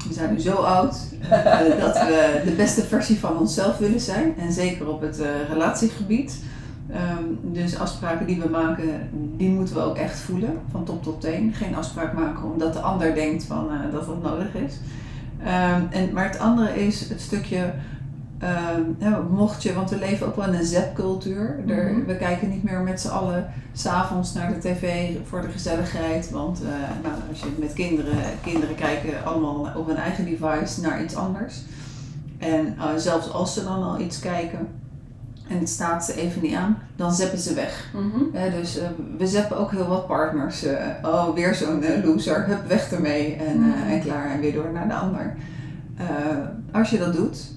we 0.09 0.15
zijn 0.15 0.33
nu 0.33 0.41
zo 0.41 0.53
oud 0.55 0.97
eh, 1.31 1.31
dat 1.85 1.95
we 1.99 2.43
de 2.45 2.53
beste 2.57 2.83
versie 2.83 3.19
van 3.19 3.39
onszelf 3.39 3.79
willen 3.79 4.01
zijn. 4.01 4.35
En 4.39 4.53
zeker 4.53 4.89
op 4.89 5.01
het 5.01 5.21
eh, 5.21 5.29
relatiegebied. 5.49 6.39
Ehm, 6.93 7.25
dus 7.43 7.79
afspraken 7.79 8.27
die 8.27 8.41
we 8.41 8.49
maken, 8.49 9.09
die 9.37 9.49
moeten 9.51 9.75
we 9.75 9.81
ook 9.81 9.97
echt 9.97 10.19
voelen, 10.19 10.59
van 10.71 10.85
top 10.85 11.03
tot 11.03 11.21
teen. 11.21 11.53
Geen 11.55 11.77
afspraak 11.77 12.13
maken 12.13 12.53
omdat 12.53 12.73
de 12.73 12.79
ander 12.81 13.15
denkt 13.15 13.45
van, 13.45 13.69
eh, 13.71 13.93
dat 13.93 14.07
dat 14.07 14.23
nodig 14.23 14.55
is. 14.55 14.75
Ehm, 15.45 15.81
en, 15.91 16.13
maar 16.13 16.25
het 16.25 16.39
andere 16.39 16.85
is 16.87 17.09
het 17.09 17.21
stukje, 17.21 17.73
ehm, 18.41 19.23
mocht 19.31 19.63
je, 19.63 19.75
want 19.75 19.91
we 19.91 19.99
leven 19.99 20.27
ook 20.27 20.37
wel 20.37 20.47
in 20.47 20.55
een 20.55 20.65
zapcultuur. 20.65 21.61
Er- 21.67 21.93
Mhm. 21.93 22.05
We 22.07 22.17
kijken 22.17 22.49
niet 22.49 22.63
meer 22.63 22.81
met 22.81 23.01
z'n 23.01 23.09
allen 23.09 23.47
s'avonds 23.73 24.33
naar 24.35 24.53
de 24.53 24.59
tv 24.59 25.11
voor 25.29 25.41
de 25.41 25.49
gezelligheid. 25.49 26.31
Want 26.31 26.61
eh, 26.63 26.69
nou, 27.03 27.15
als 27.31 27.41
je 27.41 27.47
met 27.59 27.73
kinderen, 27.73 28.17
kinderen 28.43 28.75
kijken 28.75 29.25
allemaal 29.25 29.69
op 29.77 29.87
hun 29.87 29.97
eigen 29.97 30.25
device 30.25 30.81
naar 30.81 31.03
iets 31.05 31.15
anders. 31.17 31.63
En 32.39 32.67
eh, 32.79 32.85
zelfs 32.97 33.31
als 33.33 33.55
ze 33.55 33.65
dan 33.65 33.83
al 33.83 34.01
iets 34.01 34.19
kijken 34.21 34.69
en 35.49 35.59
het 35.59 35.69
staat 35.69 36.05
ze 36.05 36.15
even 36.21 36.43
niet 36.43 36.55
aan, 36.55 36.79
dan 36.97 37.13
zeppen 37.15 37.39
ze 37.39 37.55
weg. 37.55 37.91
mhm. 37.95 38.37
Ja, 38.39 38.49
dus 38.51 38.79
eh, 38.79 38.89
we 39.19 39.27
zeppen 39.27 39.57
ook 39.59 39.71
heel 39.71 39.87
wat 39.87 40.07
partners. 40.07 40.65
oh, 41.03 41.35
weer 41.35 41.55
zo'n 41.55 41.83
loser, 42.05 42.45
hup, 42.47 42.67
weg 42.69 42.93
ermee 42.93 43.35
en, 43.35 43.59
Mhm. 43.61 43.89
en 43.89 44.01
klaar 44.01 44.31
en 44.31 44.41
weer 44.41 44.53
door 44.53 44.71
naar 44.73 44.89
de 44.89 44.95
ander. 44.95 45.35
Als 46.73 46.91
je 46.91 46.99
dat 46.99 47.13
doet, 47.15 47.53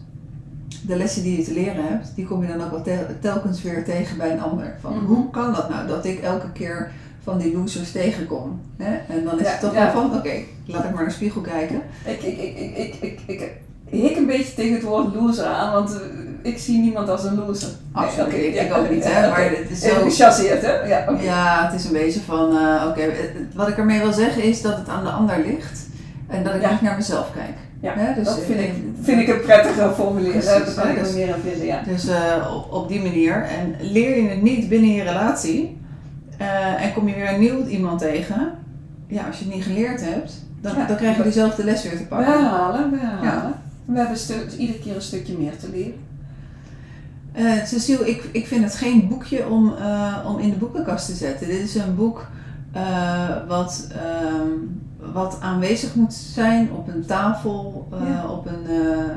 de 0.87 0.95
lessen 0.97 1.23
die 1.23 1.37
je 1.37 1.43
te 1.43 1.53
leren 1.53 1.87
hebt, 1.87 2.11
die 2.15 2.25
kom 2.25 2.41
je 2.41 2.47
dan 2.47 2.63
ook 2.63 2.71
wel 2.71 2.81
tel- 2.81 3.05
telkens 3.21 3.61
weer 3.61 3.83
tegen 3.83 4.17
bij 4.17 4.31
een 4.31 4.41
ander. 4.41 4.75
Van, 4.81 4.93
Mhm. 4.93 5.05
Hoe 5.05 5.29
kan 5.29 5.53
dat 5.53 5.69
nou 5.69 5.87
dat 5.87 6.05
ik 6.05 6.19
elke 6.19 6.51
keer 6.53 6.91
van 7.23 7.37
die 7.37 7.57
losers 7.57 7.91
tegenkom? 7.91 8.59
Hè? 8.77 8.95
En 9.13 9.23
dan 9.23 9.39
is 9.39 9.45
Ja, 9.45 9.51
het 9.51 9.59
toch 9.59 9.73
ja. 9.73 9.83
wel 9.83 9.91
van, 10.09 10.17
oké, 10.17 10.33
laat 10.65 10.83
ik 10.83 10.89
maar 10.89 10.93
naar 10.93 11.05
de 11.05 11.11
spiegel 11.11 11.41
kijken. 11.41 11.81
Ik, 12.05 12.21
ik, 12.21 12.37
ik, 12.37 12.57
ik, 12.57 12.95
ik, 13.01 13.19
ik, 13.25 13.41
ik 13.41 13.51
hik 13.85 14.17
een 14.17 14.25
beetje 14.25 14.53
tegen 14.53 14.73
het 14.73 14.83
woord 14.83 15.15
loser 15.15 15.45
aan, 15.45 15.71
want 15.73 15.93
eh, 15.93 16.51
ik 16.51 16.57
zie 16.57 16.79
niemand 16.81 17.09
als 17.09 17.23
een 17.23 17.35
loser. 17.35 17.67
Nee, 17.93 18.03
Absoluut, 18.05 18.27
oké, 18.27 18.35
ik 18.35 18.53
ja, 18.53 18.75
ook 18.77 18.89
niet, 18.89 19.03
hè, 19.03 19.27
maar 19.29 19.49
het 19.49 19.69
is 19.69 19.79
zo... 19.79 19.89
gechasseerd, 20.03 20.61
hè? 20.61 20.71
Ja. 20.73 21.05
Ja, 21.21 21.65
het 21.69 21.79
is 21.79 21.85
een 21.85 21.91
beetje 21.93 22.19
van, 22.21 22.57
eh, 22.57 22.85
oké, 22.89 23.01
wat 23.55 23.67
ik 23.67 23.77
ermee 23.77 23.99
wil 23.99 24.13
zeggen 24.13 24.43
is 24.43 24.61
dat 24.61 24.77
het 24.77 24.89
aan 24.89 25.03
de 25.03 25.09
ander 25.09 25.37
ligt 25.45 25.85
en 26.27 26.43
dat 26.43 26.55
ik 26.55 26.71
niet 26.71 26.81
naar 26.81 26.95
mezelf 26.95 27.31
kijk. 27.33 27.57
Ja, 27.83 28.13
dus 28.13 28.25
dat 28.25 28.39
vind 28.43 28.59
ik- 28.59 28.73
vind 29.01 29.21
ik 29.21 29.27
een 29.27 29.41
prettige 29.41 29.91
formulering. 29.95 30.43
Precies, 30.43 30.75
Daar 30.75 30.85
kan 30.85 30.95
ik 30.95 31.03
dus- 31.03 31.13
meer 31.13 31.33
aan 31.33 31.39
vinden, 31.39 31.65
ja. 31.65 31.81
Dus 31.87 32.07
eh, 32.07 32.53
op, 32.55 32.71
op 32.73 32.87
die 32.87 33.01
manier. 33.01 33.43
En 33.43 33.75
leer 33.79 34.21
je 34.21 34.29
het 34.29 34.41
niet 34.41 34.69
binnen 34.69 34.89
je 34.93 35.03
relatie 35.03 35.77
eh, 36.37 36.83
en 36.85 36.93
kom 36.93 37.07
je 37.07 37.15
weer 37.15 37.33
een 37.33 37.39
nieuw 37.39 37.65
iemand 37.65 37.99
tegen, 37.99 38.51
ja, 39.07 39.23
als 39.27 39.39
je 39.39 39.45
het 39.45 39.53
niet 39.53 39.63
geleerd 39.63 40.01
hebt, 40.05 40.33
dan, 40.61 40.75
Ja. 40.75 40.85
dan 40.85 40.95
krijg 40.95 41.17
je 41.17 41.23
diezelfde 41.23 41.63
les 41.63 41.83
weer 41.83 41.91
te 41.91 41.97
We 41.97 42.03
pakken. 42.03 42.33
herhalen, 42.33 42.91
we 42.91 42.97
herhalen. 42.99 43.53
We 43.85 43.97
hebben 43.97 44.17
iedere 44.57 44.79
keer 44.79 44.95
een 44.95 45.01
stukje 45.01 45.37
meer 45.37 45.57
te 45.57 45.69
leren. 45.69 45.93
Eh, 47.31 47.63
Cecile, 47.65 48.09
ik, 48.09 48.23
ik 48.31 48.47
vind 48.47 48.63
het 48.63 48.75
geen 48.75 49.07
boekje 49.07 49.47
om, 49.49 49.73
eh, 49.79 50.17
om 50.27 50.39
in 50.39 50.49
de 50.49 50.55
boekenkast 50.55 51.05
te 51.05 51.13
zetten. 51.13 51.47
Dit 51.47 51.59
is 51.59 51.75
een 51.75 51.95
boek 51.95 52.27
eh, 52.71 53.29
wat, 53.47 53.87
ehm, 53.91 54.47
wat 55.13 55.37
aanwezig 55.41 55.95
moet 55.95 56.13
zijn 56.13 56.71
op 56.71 56.87
een 56.87 57.05
tafel, 57.05 57.87
eh, 57.91 58.07
Ja. 58.07 58.27
op, 58.27 58.45
een, 58.45 58.65
eh, 58.67 58.99
eh, 58.99 59.09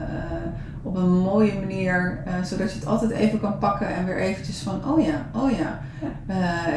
op 0.83 0.97
een 0.97 1.11
mooie 1.19 1.53
manier, 1.55 2.25
zodat 2.45 2.73
je 2.73 2.79
het 2.79 2.89
altijd 2.89 3.11
even 3.11 3.41
kan 3.41 3.59
pakken 3.59 3.95
en 3.95 4.05
weer 4.05 4.17
eventjes 4.17 4.59
van, 4.59 4.81
oh 4.93 5.05
ja, 5.05 5.27
oh 5.35 5.51
ja. 5.51 5.81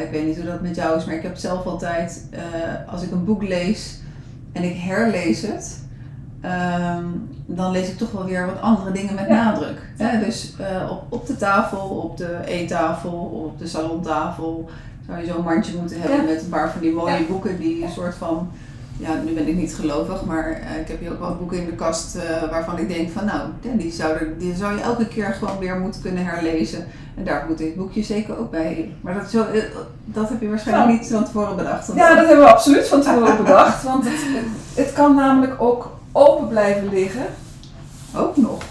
Ik 0.02 0.10
weet 0.10 0.26
niet 0.26 0.36
hoe 0.36 0.44
dat 0.46 0.60
met 0.60 0.76
jou 0.76 0.96
is, 0.96 1.04
maar 1.04 1.14
ik 1.14 1.22
heb 1.22 1.36
zelf 1.36 1.66
altijd, 1.66 2.28
als 2.86 3.02
ik 3.02 3.10
een 3.10 3.24
boek 3.24 3.42
lees 3.42 4.00
en 4.52 4.62
ik 4.62 4.76
herlees 4.76 5.42
het, 5.42 5.84
ehm, 6.40 7.04
dan 7.46 7.70
lees 7.70 7.88
ik 7.88 7.96
toch 7.98 8.10
wel 8.10 8.24
weer 8.24 8.46
wat 8.46 8.60
andere 8.60 8.92
dingen 8.92 9.14
met 9.14 9.26
Ja. 9.28 9.44
nadruk. 9.44 9.78
Hè? 9.96 10.18
Dus 10.24 10.54
op, 10.90 11.02
op 11.08 11.26
de 11.26 11.36
tafel, 11.36 11.88
op 11.88 12.16
de 12.16 12.38
eettafel, 12.44 13.12
op 13.44 13.58
de 13.58 13.66
salontafel 13.66 14.70
zou 15.06 15.18
je 15.20 15.26
zo'n 15.26 15.44
mandje 15.44 15.76
moeten 15.80 16.00
hebben 16.00 16.18
Ja. 16.26 16.32
met 16.32 16.42
een 16.42 16.48
paar 16.48 16.70
van 16.70 16.80
die 16.80 16.92
mooie 16.92 17.18
Ja. 17.18 17.26
boeken 17.28 17.58
die 17.58 17.82
een 17.84 17.90
soort 17.90 18.14
van, 18.14 18.50
ja 19.00 19.14
nu 19.24 19.32
ben 19.32 19.48
ik 19.48 19.56
niet 19.56 19.74
gelovig, 19.74 20.24
maar 20.24 20.50
eh, 20.50 20.80
ik 20.80 20.88
heb 20.88 21.00
hier 21.00 21.12
ook 21.12 21.18
wel 21.18 21.36
boeken 21.36 21.58
in 21.58 21.66
de 21.66 21.72
kast 21.72 22.16
eh, 22.16 22.50
waarvan 22.50 22.78
ik 22.78 22.88
denk 22.88 23.10
van 23.10 23.24
nou, 23.24 23.40
die 23.60 23.92
zou, 23.92 24.12
er, 24.12 24.38
die 24.38 24.54
zou 24.54 24.76
je 24.76 24.82
elke 24.82 25.08
keer 25.08 25.36
gewoon 25.38 25.58
weer 25.58 25.76
moeten 25.76 26.00
kunnen 26.02 26.24
herlezen. 26.24 26.86
En 27.16 27.24
daar 27.24 27.44
moet 27.48 27.58
dit 27.58 27.76
boekje 27.76 28.02
zeker 28.02 28.38
ook 28.38 28.50
bij. 28.50 28.94
Maar 29.00 29.14
dat, 29.14 29.30
zo, 29.30 29.44
eh, 29.44 29.62
dat 30.04 30.28
heb 30.28 30.40
je 30.40 30.48
waarschijnlijk 30.48 30.88
Nou. 30.88 31.00
niet 31.00 31.10
van 31.10 31.24
tevoren 31.24 31.56
bedacht. 31.56 31.90
Ja, 31.94 32.14
dat 32.14 32.26
hebben 32.26 32.44
we 32.44 32.50
absoluut 32.52 32.88
van 32.88 33.00
tevoren 33.00 33.36
bedacht. 33.44 33.82
Want 33.82 34.04
het, 34.04 34.20
het, 34.74 34.92
kan 34.92 35.14
namelijk 35.14 35.62
ook 35.62 35.98
open 36.12 36.48
blijven 36.48 36.88
liggen. 36.88 37.26
Ook 38.16 38.36
nog. 38.36 38.62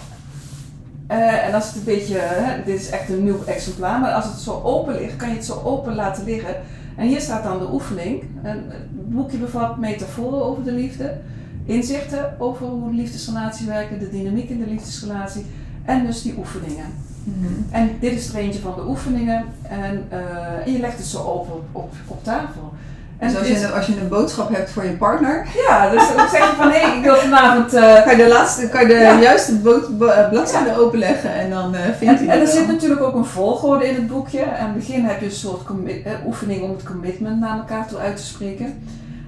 En 1.06 1.54
als 1.54 1.66
het 1.66 1.76
een 1.76 1.84
beetje, 1.84 2.18
hè, 2.18 2.64
dit 2.64 2.80
is 2.80 2.90
echt 2.90 3.08
een 3.08 3.24
nieuw 3.24 3.44
exemplaar, 3.46 4.00
maar 4.00 4.12
als 4.12 4.24
het 4.24 4.38
zo 4.38 4.60
open 4.64 4.94
ligt, 4.94 5.16
kan 5.16 5.28
je 5.28 5.34
het 5.34 5.44
zo 5.44 5.60
open 5.64 5.94
laten 5.94 6.24
liggen. 6.24 6.56
En 6.96 7.06
hier 7.06 7.20
staat 7.20 7.42
dan 7.42 7.58
de 7.58 7.72
oefening. 7.72 8.22
En 8.42 8.64
het 8.68 9.10
boekje 9.10 9.38
bevat 9.38 9.78
metaforen 9.78 10.44
over 10.44 10.64
de 10.64 10.72
liefde, 10.72 11.16
inzichten 11.64 12.40
over 12.40 12.66
hoe 12.66 12.90
de 12.90 12.96
liefdesrelatie 12.96 13.66
werken, 13.66 13.98
de 13.98 14.10
dynamiek 14.10 14.48
in 14.48 14.58
de 14.58 14.70
liefdesrelatie 14.70 15.46
en 15.84 16.06
dus 16.06 16.22
die 16.22 16.34
oefeningen. 16.38 16.86
Mhm. 17.24 17.52
En 17.70 17.90
dit 18.00 18.12
is 18.12 18.28
er 18.28 18.34
eentje 18.34 18.60
van 18.60 18.74
de 18.74 18.88
oefeningen 18.88 19.44
en, 19.62 20.04
eh, 20.08 20.66
en 20.66 20.72
je 20.72 20.78
legt 20.78 20.98
het 20.98 21.06
zo 21.06 21.22
open 21.22 21.52
op, 21.52 21.64
op, 21.72 21.92
op 22.06 22.24
tafel. 22.24 22.72
En 23.20 23.28
Dus 23.28 23.38
als 23.38 23.46
het 23.46 23.56
is- 23.56 23.62
je, 23.62 23.66
een- 23.68 23.72
als 23.72 23.86
je 23.86 24.00
een 24.00 24.08
boodschap 24.08 24.54
hebt 24.54 24.70
voor 24.70 24.84
je 24.84 24.90
partner, 24.96 25.46
Ja, 25.68 25.90
dus 25.90 26.02
dan 26.16 26.28
zeg 26.28 26.50
je 26.50 26.54
van 26.56 26.70
hé, 26.70 26.96
ik 26.96 27.02
wil 27.04 27.14
vanavond. 27.14 27.74
eh, 27.74 28.02
kan 28.04 28.16
je 28.16 28.22
de, 28.22 28.28
laatste, 28.28 28.68
kan 28.68 28.80
je 28.80 28.86
de 28.86 28.94
Ja. 28.94 29.20
juiste 29.20 29.54
bood- 29.58 29.88
eh, 30.10 30.28
bladzijde 30.28 30.78
openleggen 30.78 31.34
en 31.34 31.50
dan 31.50 31.74
eh 31.74 31.80
vindt 31.98 32.02
En, 32.20 32.26
hij 32.26 32.26
en 32.26 32.32
er 32.32 32.40
het 32.40 32.50
zit 32.50 32.66
natuurlijk 32.66 33.00
ook 33.02 33.14
een 33.14 33.24
volgorde 33.24 33.88
in 33.88 33.94
het 33.94 34.06
boekje. 34.06 34.56
Aan 34.56 34.66
het 34.68 34.74
begin 34.74 35.04
heb 35.04 35.20
je 35.20 35.26
een 35.26 35.32
soort 35.32 35.62
commi- 35.64 36.04
oefening 36.26 36.62
om 36.62 36.70
het 36.70 36.82
commitment 36.82 37.40
naar 37.40 37.56
elkaar 37.58 37.86
toe 37.88 37.98
uit 37.98 38.16
te 38.16 38.22
spreken. 38.24 38.82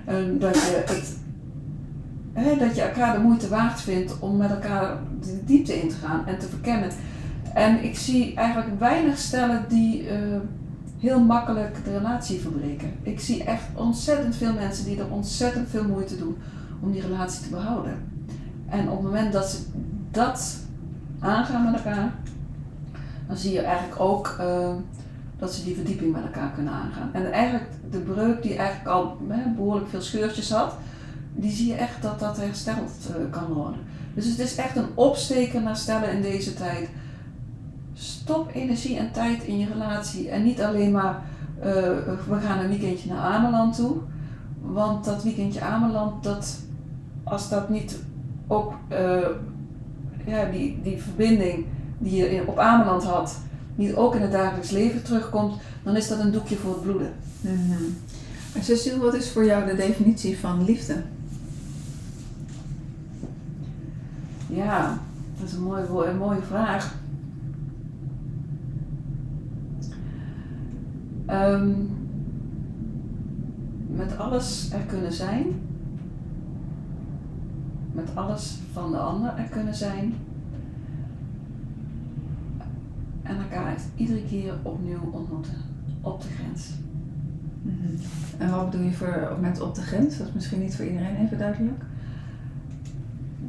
En 0.04 0.38
dat, 0.38 0.54
je 0.54 0.82
het, 0.86 1.16
hè, 2.32 2.56
dat 2.66 2.76
je 2.76 2.82
elkaar 2.82 3.12
de 3.12 3.20
moeite 3.22 3.48
waard 3.48 3.80
vindt 3.80 4.14
om 4.20 4.36
met 4.36 4.50
elkaar 4.50 4.90
de 5.20 5.40
diepte 5.44 5.80
in 5.82 5.88
te 5.88 5.94
gaan 6.06 6.22
en 6.26 6.38
te 6.38 6.46
verkennen. 6.48 6.90
En 7.54 7.84
ik 7.84 7.96
zie 7.98 8.32
eigenlijk 8.36 8.78
weinig 8.80 9.18
stellen 9.18 9.64
die 9.68 10.08
heel 11.02 11.20
makkelijk 11.20 11.84
de 11.84 11.98
relatie 11.98 12.40
verbreken. 12.40 12.92
Ik 13.02 13.20
zie 13.20 13.44
echt 13.44 13.62
ontzettend 13.74 14.36
veel 14.36 14.52
mensen 14.52 14.84
die 14.84 14.98
er 14.98 15.10
ontzettend 15.10 15.68
veel 15.68 15.84
moeite 15.84 16.18
doen 16.18 16.36
om 16.80 16.92
die 16.92 17.02
relatie 17.02 17.42
te 17.42 17.50
behouden. 17.50 17.94
En 18.68 18.88
op 18.88 18.96
het 18.96 19.06
moment 19.06 19.32
dat 19.32 19.50
ze 19.50 19.58
dat 20.10 20.56
aangaan 21.18 21.64
met 21.64 21.74
elkaar, 21.74 22.12
dan 23.26 23.36
zie 23.36 23.52
je 23.52 23.60
eigenlijk 23.60 24.00
ook 24.00 24.36
eh, 24.40 24.74
dat 25.38 25.52
ze 25.52 25.64
die 25.64 25.74
verdieping 25.74 26.12
met 26.12 26.22
elkaar 26.22 26.52
kunnen 26.52 26.72
aangaan. 26.72 27.10
En 27.12 27.32
eigenlijk 27.32 27.70
de 27.90 27.98
breuk 27.98 28.42
die 28.42 28.56
eigenlijk 28.56 28.88
al 28.88 29.18
behoorlijk 29.56 29.88
veel 29.88 30.00
scheurtjes 30.00 30.50
had, 30.50 30.74
die 31.34 31.50
zie 31.50 31.66
je 31.66 31.74
echt 31.74 32.02
dat 32.02 32.20
dat 32.20 32.36
hersteld 32.36 32.90
eh, 33.08 33.14
kan 33.30 33.52
worden. 33.52 33.80
Dus 34.14 34.26
het 34.26 34.38
is 34.38 34.54
echt 34.54 34.76
een 34.76 34.90
opsteker 34.94 35.62
naar 35.62 35.76
stellen 35.76 36.12
in 36.12 36.22
deze 36.22 36.54
tijd. 36.54 36.88
Stop 37.94 38.50
energie 38.54 38.96
en 38.98 39.12
tijd 39.12 39.42
in 39.42 39.58
je 39.58 39.66
relatie 39.66 40.28
en 40.28 40.42
niet 40.42 40.62
alleen 40.62 40.90
maar 40.92 41.22
eh, 41.60 41.72
we 42.28 42.38
gaan 42.42 42.58
een 42.58 42.68
weekendje 42.68 43.08
naar 43.08 43.18
Ameland 43.32 43.74
toe. 43.76 43.96
Want 44.60 45.04
dat 45.04 45.22
weekendje 45.22 45.60
Ameland, 45.60 46.24
dat, 46.24 46.58
als 47.24 47.48
dat 47.48 47.68
niet 47.68 47.98
ook 48.46 48.74
eh, 48.88 49.26
ja, 50.26 50.44
die, 50.50 50.80
die 50.82 51.02
verbinding 51.02 51.64
die 51.98 52.16
je 52.16 52.30
in- 52.34 52.46
op 52.48 52.58
Ameland 52.58 53.04
had, 53.04 53.38
niet 53.74 53.94
ook 53.94 54.14
in 54.14 54.22
het 54.22 54.32
dagelijks 54.32 54.70
leven 54.70 55.02
terugkomt, 55.02 55.54
dan 55.82 55.96
is 55.96 56.08
dat 56.08 56.18
een 56.18 56.30
doekje 56.32 56.56
voor 56.56 56.72
het 56.72 56.82
bloeden. 56.82 57.12
En 58.54 58.62
Cecile, 58.64 58.98
wat 58.98 59.14
is 59.14 59.30
voor 59.30 59.44
jou 59.44 59.66
de 59.66 59.74
definitie 59.74 60.38
van 60.38 60.64
liefde? 60.64 61.02
Ja, 64.48 64.98
dat 65.38 65.48
is 65.48 65.54
een 65.54 65.62
mooie, 65.62 66.06
een 66.06 66.16
mooie 66.18 66.42
vraag. 66.42 66.94
Ehm, 71.32 71.70
met 73.86 74.18
alles 74.18 74.70
er 74.72 74.80
kunnen 74.86 75.12
zijn. 75.12 75.46
Met 77.92 78.08
alles 78.14 78.58
van 78.72 78.90
de 78.90 78.96
ander 78.96 79.34
er 79.36 79.48
kunnen 79.50 79.74
zijn. 79.74 80.14
En 83.22 83.36
elkaar 83.36 83.76
iedere 83.96 84.24
keer 84.24 84.54
opnieuw 84.62 85.10
ontmoeten. 85.12 85.56
Op 86.00 86.22
de 86.22 86.28
grens. 86.28 86.70
Mhm. 87.62 87.96
En 88.38 88.50
wat 88.50 88.70
bedoel 88.70 88.86
je 88.86 88.92
voor, 88.92 89.36
met 89.40 89.60
op 89.60 89.74
de 89.74 89.82
grens? 89.82 90.18
Dat 90.18 90.26
is 90.26 90.32
misschien 90.32 90.60
niet 90.60 90.76
voor 90.76 90.84
iedereen 90.84 91.16
even 91.16 91.38
duidelijk. 91.38 91.82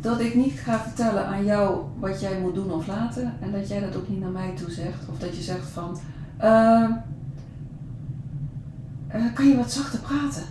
dat 0.02 0.20
ik 0.20 0.36
niet 0.36 0.52
ga 0.52 0.80
vertellen 0.80 1.28
aan 1.28 1.46
jou 1.46 1.82
wat 2.00 2.22
jij 2.22 2.40
moet 2.40 2.56
doen 2.56 2.72
of 2.72 2.88
laten 2.88 3.34
en 3.42 3.52
dat 3.52 3.68
jij 3.68 3.80
dat 3.80 3.96
ook 3.96 4.10
niet 4.10 4.20
naar 4.20 4.30
mij 4.30 4.54
toe 4.56 4.72
zegt. 4.72 5.10
Of 5.10 5.20
dat 5.20 5.36
je 5.36 5.42
zegt 5.42 5.70
van, 5.70 5.98
ehm, 6.38 6.92
eh, 9.14 9.34
kan 9.34 9.48
je 9.48 9.56
wat 9.56 9.72
zachter 9.72 10.00
praten? 10.00 10.44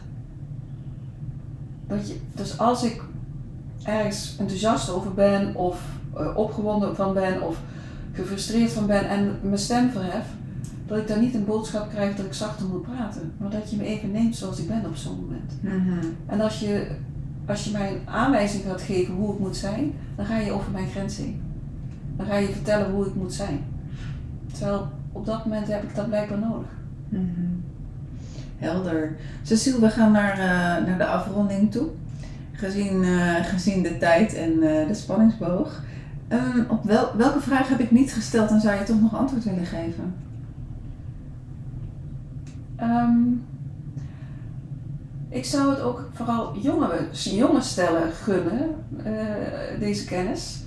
Dat 1.86 2.08
je, 2.08 2.16
dus 2.34 2.58
als 2.58 2.84
ik 2.84 3.02
ergens 3.82 4.36
enthousiast 4.38 4.90
over 4.90 5.14
ben 5.14 5.54
of 5.54 5.82
eh, 6.16 6.36
opgewonden 6.36 6.96
van 6.96 7.14
ben 7.14 7.42
of 7.42 7.60
gefrustreerd 8.12 8.72
van 8.72 8.86
ben 8.86 9.08
en 9.08 9.38
mijn 9.42 9.58
stem 9.58 9.90
verhef, 9.90 10.26
dat 10.86 10.98
ik 10.98 11.08
dan 11.08 11.20
niet 11.20 11.34
een 11.34 11.44
boodschap 11.44 11.90
krijg 11.90 12.16
dat 12.16 12.26
ik 12.26 12.32
zachter 12.32 12.66
moet 12.66 12.82
praten, 12.82 13.32
maar 13.36 13.50
dat 13.50 13.70
je 13.70 13.76
me 13.76 13.84
even 13.84 14.10
neemt 14.10 14.36
zoals 14.36 14.58
ik 14.58 14.68
ben 14.68 14.86
op 14.86 14.96
zo'n 14.96 15.20
moment. 15.20 15.52
Mhm. 15.60 16.06
En 16.26 16.40
als 16.40 16.58
je, 16.60 16.90
als 17.46 17.64
je 17.64 17.70
mij 17.70 17.92
een 17.92 18.08
aanwijzing 18.08 18.64
gaat 18.64 18.82
geven 18.82 19.14
hoe 19.14 19.32
ik 19.32 19.38
moet 19.38 19.56
zijn, 19.56 19.92
dan 20.16 20.26
ga 20.26 20.38
je 20.38 20.52
over 20.52 20.70
mijn 20.70 20.88
grens 20.88 21.16
heen. 21.16 21.42
Dan 22.16 22.26
ga 22.26 22.36
je 22.36 22.48
vertellen 22.48 22.90
hoe 22.90 23.06
ik 23.06 23.14
moet 23.14 23.32
zijn. 23.32 23.64
Terwijl 24.52 24.88
op 25.12 25.26
dat 25.26 25.44
moment 25.44 25.68
heb 25.68 25.82
ik 25.82 25.94
dat 25.94 26.08
blijkbaar 26.08 26.38
nodig. 26.38 26.68
Mhm. 27.08 27.61
Helder. 28.62 29.16
Cecile, 29.42 29.80
we 29.80 29.90
gaan 29.90 30.12
naar, 30.12 30.32
eh, 30.32 30.86
naar 30.86 30.98
de 30.98 31.06
afronding 31.06 31.70
toe. 31.70 31.88
Gezien, 32.52 33.04
eh, 33.04 33.44
gezien 33.44 33.82
de 33.82 33.98
tijd 33.98 34.34
en 34.34 34.52
eh, 34.52 34.86
de 34.86 34.94
spanningsboog. 34.94 35.82
Ehm, 36.28 36.60
op 36.68 36.84
wel, 36.84 37.16
welke 37.16 37.40
vraag 37.40 37.68
heb 37.68 37.78
ik 37.78 37.90
niet 37.90 38.12
gesteld 38.12 38.50
en 38.50 38.60
zou 38.60 38.78
je 38.78 38.84
toch 38.84 39.00
nog 39.00 39.16
antwoord 39.16 39.44
willen 39.44 39.66
geven? 39.66 40.14
Ehm, 42.76 43.18
ik 45.28 45.44
zou 45.44 45.70
het 45.70 45.80
ook 45.80 46.08
vooral 46.12 46.56
jongeren, 46.58 47.06
jonge 47.12 47.60
stellen 47.60 48.12
gunnen, 48.12 48.74
deze 49.78 50.04
kennis. 50.04 50.60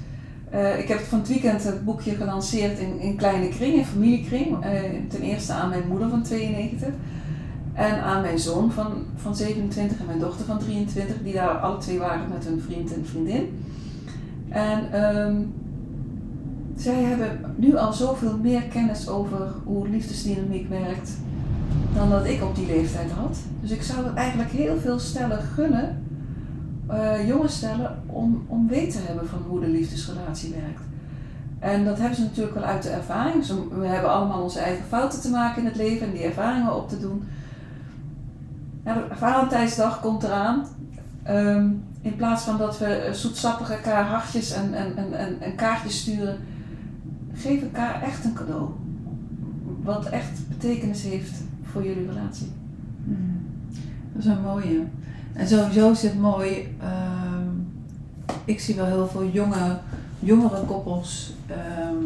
Ik 0.77 0.87
heb 0.87 0.99
van 0.99 1.19
het 1.19 1.27
weekend 1.27 1.63
het 1.63 1.85
boekje 1.85 2.15
gelanceerd 2.15 2.79
in, 2.79 2.99
in 2.99 3.15
kleine 3.15 3.49
kring, 3.49 3.75
in 3.75 3.85
familiekring. 3.85 4.57
Ten 5.09 5.21
eerste 5.21 5.53
aan 5.53 5.69
mijn 5.69 5.87
moeder 5.87 6.09
van 6.09 6.21
92 6.21 6.89
en 7.75 8.01
aan 8.01 8.21
mijn 8.21 8.39
zoon 8.39 8.71
van, 8.71 8.93
van 9.15 9.35
27 9.35 9.99
en 9.99 10.05
mijn 10.05 10.19
dochter 10.19 10.45
van 10.45 10.59
23, 10.59 11.15
die 11.23 11.33
daar 11.33 11.57
alle 11.57 11.77
twee 11.77 11.99
waren 11.99 12.29
met 12.29 12.45
hun 12.45 12.61
vriend 12.61 12.93
en 12.93 13.05
vriendin. 13.05 13.63
En 14.49 14.91
ehm, 14.91 15.35
zij 16.75 17.03
hebben 17.03 17.53
nu 17.55 17.75
al 17.75 17.93
zoveel 17.93 18.37
meer 18.37 18.61
kennis 18.61 19.09
over 19.09 19.53
hoe 19.63 19.89
liefdesdynamiek 19.89 20.69
werkt 20.69 21.11
dan 21.93 22.09
dat 22.09 22.25
ik 22.25 22.43
op 22.43 22.55
die 22.55 22.67
leeftijd 22.67 23.11
had. 23.11 23.37
Dus 23.61 23.71
ik 23.71 23.81
zou 23.81 24.05
het 24.05 24.15
eigenlijk 24.15 24.51
heel 24.51 24.77
veel 24.77 24.99
stellen 24.99 25.41
gunnen, 25.41 26.03
eh, 26.87 27.27
jonge 27.27 27.47
stellen, 27.47 27.97
om, 28.05 28.45
om 28.47 28.67
weten 28.67 28.99
te 28.99 29.07
hebben 29.07 29.27
van 29.27 29.39
hoe 29.47 29.59
de 29.59 29.67
liefdesrelatie 29.67 30.53
werkt. 30.53 30.81
En 31.59 31.85
dat 31.85 31.97
hebben 31.97 32.15
ze 32.15 32.23
natuurlijk 32.23 32.55
wel 32.55 32.63
uit 32.63 32.83
de 32.83 32.89
ervaring. 32.89 33.45
We 33.79 33.85
hebben 33.85 34.11
allemaal 34.11 34.41
onze 34.41 34.59
eigen 34.59 34.85
fouten 34.85 35.21
te 35.21 35.29
maken 35.29 35.61
in 35.61 35.67
het 35.67 35.75
leven 35.75 36.07
en 36.07 36.13
die 36.13 36.23
ervaringen 36.23 36.75
op 36.75 36.89
te 36.89 36.99
doen. 36.99 37.23
Ja, 38.85 39.07
Valentijnsdag 39.11 39.99
komt 40.01 40.23
eraan. 40.23 40.65
Ehm, 41.23 41.69
in 42.01 42.15
plaats 42.15 42.43
van 42.43 42.57
dat 42.57 42.77
we 42.79 42.85
eh, 42.85 43.13
zoetsappig 43.13 43.69
elkaar 43.69 44.05
hartjes 44.05 44.51
en, 44.51 44.73
en, 44.73 44.97
en, 44.97 45.41
en, 45.41 45.55
kaartjes 45.55 45.99
sturen, 45.99 46.37
geef 47.33 47.61
elkaar 47.61 48.01
echt 48.01 48.25
een 48.25 48.33
cadeau. 48.33 48.69
Wat 49.83 50.05
echt 50.05 50.47
betekenis 50.47 51.03
heeft 51.03 51.41
voor 51.63 51.85
jullie 51.85 52.07
relatie. 52.07 52.51
Mhm. 53.03 53.19
Dat 54.13 54.23
is 54.23 54.29
een 54.29 54.41
mooie. 54.41 54.83
En 55.33 55.47
sowieso 55.47 55.91
is 55.91 56.01
het 56.01 56.19
mooi. 56.19 56.75
ehm, 56.81 57.47
ik 58.45 58.59
zie 58.59 58.75
wel 58.75 58.85
heel 58.85 59.07
veel 59.07 59.27
jonge, 59.27 59.77
jongere 60.19 60.61
koppels 60.65 61.33
ehm, 61.47 62.03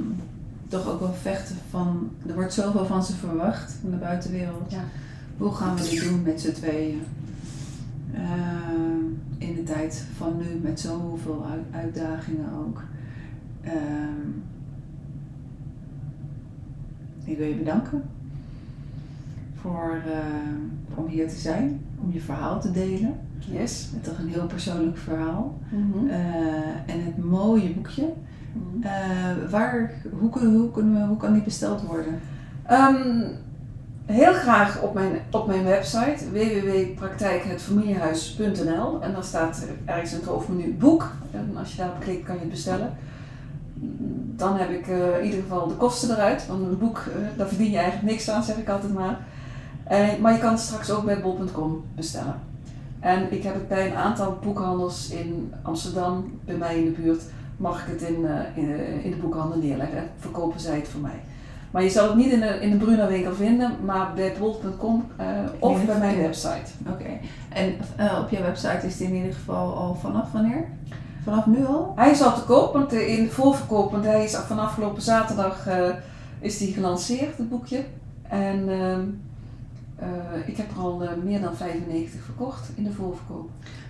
toch 0.67 0.87
ook 0.87 0.99
wel 0.99 1.13
vechten 1.21 1.55
van. 1.69 2.09
Er 2.27 2.33
wordt 2.33 2.53
zoveel 2.53 2.85
van 2.85 3.03
ze 3.03 3.15
verwacht 3.15 3.73
van 3.81 3.89
de 3.89 3.97
buitenwereld. 3.97 4.71
Ja. 4.71 4.83
Hoe 5.39 5.51
gaan 5.51 5.75
we 5.75 5.81
dit 5.89 6.03
doen 6.09 6.21
met 6.21 6.41
z'n 6.41 6.51
tweeën? 6.51 7.01
Ehm, 8.13 9.03
in 9.37 9.55
de 9.55 9.63
tijd 9.63 10.05
van 10.17 10.37
nu 10.37 10.59
met 10.61 10.79
zoveel 10.79 11.45
uit- 11.51 11.83
uitdagingen 11.83 12.53
ook. 12.53 12.81
Ehm, 13.61 14.29
ik 17.23 17.37
wil 17.37 17.47
je 17.47 17.55
bedanken 17.55 18.01
voor, 19.55 20.01
eh, 20.05 20.97
om 20.97 21.07
hier 21.07 21.29
te 21.29 21.35
zijn, 21.35 21.79
om 22.01 22.11
je 22.11 22.21
verhaal 22.21 22.61
te 22.61 22.71
delen. 22.71 23.15
Yes. 23.39 23.89
Het 23.93 24.05
is 24.05 24.09
toch 24.09 24.19
een 24.19 24.29
heel 24.29 24.47
persoonlijk 24.47 24.97
verhaal. 24.97 25.57
Mhm. 25.69 26.07
Eh, 26.07 26.93
en 26.95 27.05
het 27.05 27.17
mooie 27.17 27.73
boekje. 27.73 28.13
Mhm. 28.53 28.83
Eh, 28.87 29.49
waar, 29.49 29.91
hoe, 30.19 30.39
hoe, 30.39 30.71
kunnen 30.71 31.01
we, 31.01 31.07
hoe 31.07 31.17
kan 31.17 31.33
die 31.33 31.41
besteld 31.43 31.81
worden? 31.81 32.19
Ehm, 32.65 33.21
heel 34.09 34.33
graag 34.33 34.81
op 34.81 34.93
mijn, 34.93 35.21
op 35.31 35.47
mijn 35.47 35.63
website 35.63 36.31
www.praktijkhetfamiliehuis.nl 36.31 39.01
en 39.01 39.13
daar 39.13 39.23
staat 39.23 39.65
ergens 39.85 40.11
in 40.11 40.17
het 40.17 40.27
hoofdmenu 40.27 40.73
boek. 40.73 41.11
En 41.31 41.57
als 41.57 41.71
je 41.71 41.77
daarop 41.77 41.99
klikt 41.99 42.25
kan 42.25 42.35
je 42.35 42.41
het 42.41 42.49
bestellen. 42.49 42.97
Dan 44.35 44.57
heb 44.57 44.69
ik 44.69 44.87
eh, 44.87 45.17
in 45.17 45.25
ieder 45.25 45.41
geval 45.41 45.67
de 45.67 45.73
kosten 45.73 46.09
eruit, 46.09 46.47
want 46.47 46.65
een 46.65 46.77
boek, 46.77 46.97
eh, 46.97 47.37
daar 47.37 47.47
verdien 47.47 47.71
je 47.71 47.77
eigenlijk 47.77 48.11
niks 48.11 48.29
aan, 48.29 48.43
zeg 48.43 48.57
ik 48.57 48.69
altijd 48.69 48.93
maar. 48.93 49.19
Eh, 49.83 50.07
maar 50.21 50.33
je 50.33 50.39
kan 50.39 50.51
het 50.51 50.61
straks 50.61 50.91
ook 50.91 51.05
bij 51.05 51.21
bol.com 51.21 51.83
bestellen. 51.95 52.39
En 52.99 53.33
ik 53.33 53.43
heb 53.43 53.53
het 53.53 53.67
bij 53.67 53.87
een 53.87 53.95
aantal 53.95 54.37
boekhandels 54.41 55.09
in 55.09 55.53
Amsterdam, 55.61 56.39
bij 56.45 56.55
mij 56.55 56.77
in 56.77 56.85
de 56.85 56.91
buurt, 57.01 57.23
mag 57.57 57.87
ik 57.87 57.99
het 57.99 58.09
in, 58.09 58.25
in 59.03 59.11
de 59.11 59.17
boekhandel 59.21 59.57
neerleggen. 59.57 60.09
Verkopen 60.17 60.59
zij 60.59 60.75
het 60.75 60.87
voor 60.87 61.01
mij. 61.01 61.21
Maar 61.71 61.83
je 61.83 61.89
zal 61.89 62.07
het 62.07 62.15
niet 62.15 62.31
in 62.31 62.39
de, 62.39 62.59
in 62.61 62.71
de 62.71 62.77
Bruna 62.77 63.07
winkel 63.07 63.33
vinden, 63.33 63.71
maar 63.85 64.13
bij 64.13 64.35
bol.com 64.39 65.07
uh, 65.19 65.27
of 65.59 65.85
bij 65.85 65.97
mijn 65.97 66.17
website. 66.17 66.71
Oké. 66.87 67.09
En 67.49 67.75
uh, 67.99 68.19
op 68.23 68.29
je 68.29 68.41
website 68.41 68.87
is 68.87 68.99
het 68.99 69.01
in 69.01 69.15
ieder 69.15 69.33
geval 69.33 69.75
al 69.75 69.95
vanaf 69.95 70.31
wanneer? 70.31 70.67
Vanaf 71.23 71.45
nu 71.45 71.65
al? 71.65 71.93
Hij 71.95 72.11
is 72.11 72.21
al 72.21 72.33
te 72.33 72.43
koop, 72.43 72.73
want 72.73 72.93
in 72.93 73.23
de 73.23 73.29
voorverkoop, 73.29 73.91
want 73.91 74.05
hij 74.05 74.23
is 74.23 74.35
van 74.35 74.59
afgelopen 74.59 75.01
zaterdag 75.01 75.67
uh, 75.67 75.89
is 76.39 76.57
die 76.57 76.73
gelanceerd, 76.73 77.37
het 77.37 77.49
boekje. 77.49 77.83
En 78.29 78.69
ehm, 78.69 79.01
ik 80.45 80.57
heb 80.57 80.71
er 80.71 80.81
al 80.81 81.03
meer 81.23 81.41
dan 81.41 81.55
95 81.55 82.21
verkocht 82.23 82.69
in 82.75 82.83
de 82.83 82.91
voorverkoop. 82.91 83.49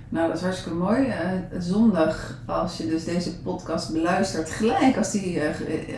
Nou, 0.09 0.27
dat 0.27 0.37
is 0.37 0.43
hartstikke 0.43 0.77
mooi. 0.77 1.07
Uh, 1.07 1.15
zondag, 1.59 2.41
als 2.45 2.77
je 2.77 2.87
dus 2.87 3.05
deze 3.05 3.39
podcast 3.39 3.93
beluistert, 3.93 4.49
gelijk 4.49 4.97
als 4.97 5.11
die 5.11 5.35
uh, 5.35 5.43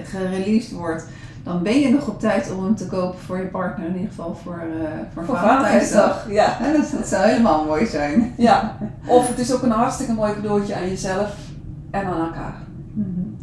gereleased 0.04 0.72
wordt, 0.72 1.06
dan 1.44 1.64
ben 1.64 1.80
je 1.80 1.90
nog 1.90 2.08
op 2.08 2.20
tijd 2.20 2.52
om 2.52 2.64
hem 2.64 2.76
te 2.76 2.88
kopen 2.88 3.20
voor 3.20 3.38
je 3.38 3.46
partner, 3.46 3.88
in 3.88 3.94
ieder 3.94 4.10
geval 4.10 4.36
voor, 4.36 4.64
uh, 4.68 4.84
voor, 5.14 5.26
voor 5.26 5.38
Valentijnsdag. 5.38 6.26
Ja. 6.30 6.58
ja 6.62 6.72
dat, 6.72 6.92
dat, 6.92 7.08
zou 7.08 7.28
helemaal 7.28 7.66
mooi 7.66 7.86
zijn. 7.86 8.34
Ja, 8.38 8.78
of 9.06 9.28
het 9.28 9.40
is 9.40 9.54
ook 9.54 9.62
een 9.62 9.72
hartstikke 9.72 10.14
mooi 10.14 10.34
cadeautje 10.34 10.76
aan 10.76 10.88
jezelf 10.88 11.36
en 11.92 12.06
aan 12.06 12.26
elkaar. 12.26 12.56
Mm 12.94 13.14
-hmm. 13.16 13.38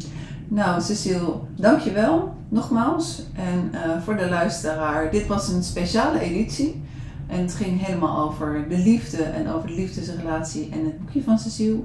Nou, 0.47 0.81
Cecile, 0.81 1.33
dankjewel 1.55 2.33
nogmaals. 2.49 3.23
En 3.35 3.71
voor 4.03 4.17
de 4.17 4.29
luisteraar, 4.29 5.11
dit 5.11 5.27
was 5.27 5.47
een 5.47 5.63
speciale 5.63 6.19
editie. 6.19 6.83
En 7.27 7.41
het 7.41 7.53
ging 7.53 7.85
helemaal 7.85 8.29
over 8.29 8.65
de 8.69 8.77
liefde 8.77 9.23
en 9.23 9.49
over 9.49 9.67
de 9.67 9.73
liefdesrelatie 9.73 10.69
en 10.71 10.85
het 10.85 10.99
boekje 10.99 11.23
van 11.23 11.39
Cecile. 11.39 11.79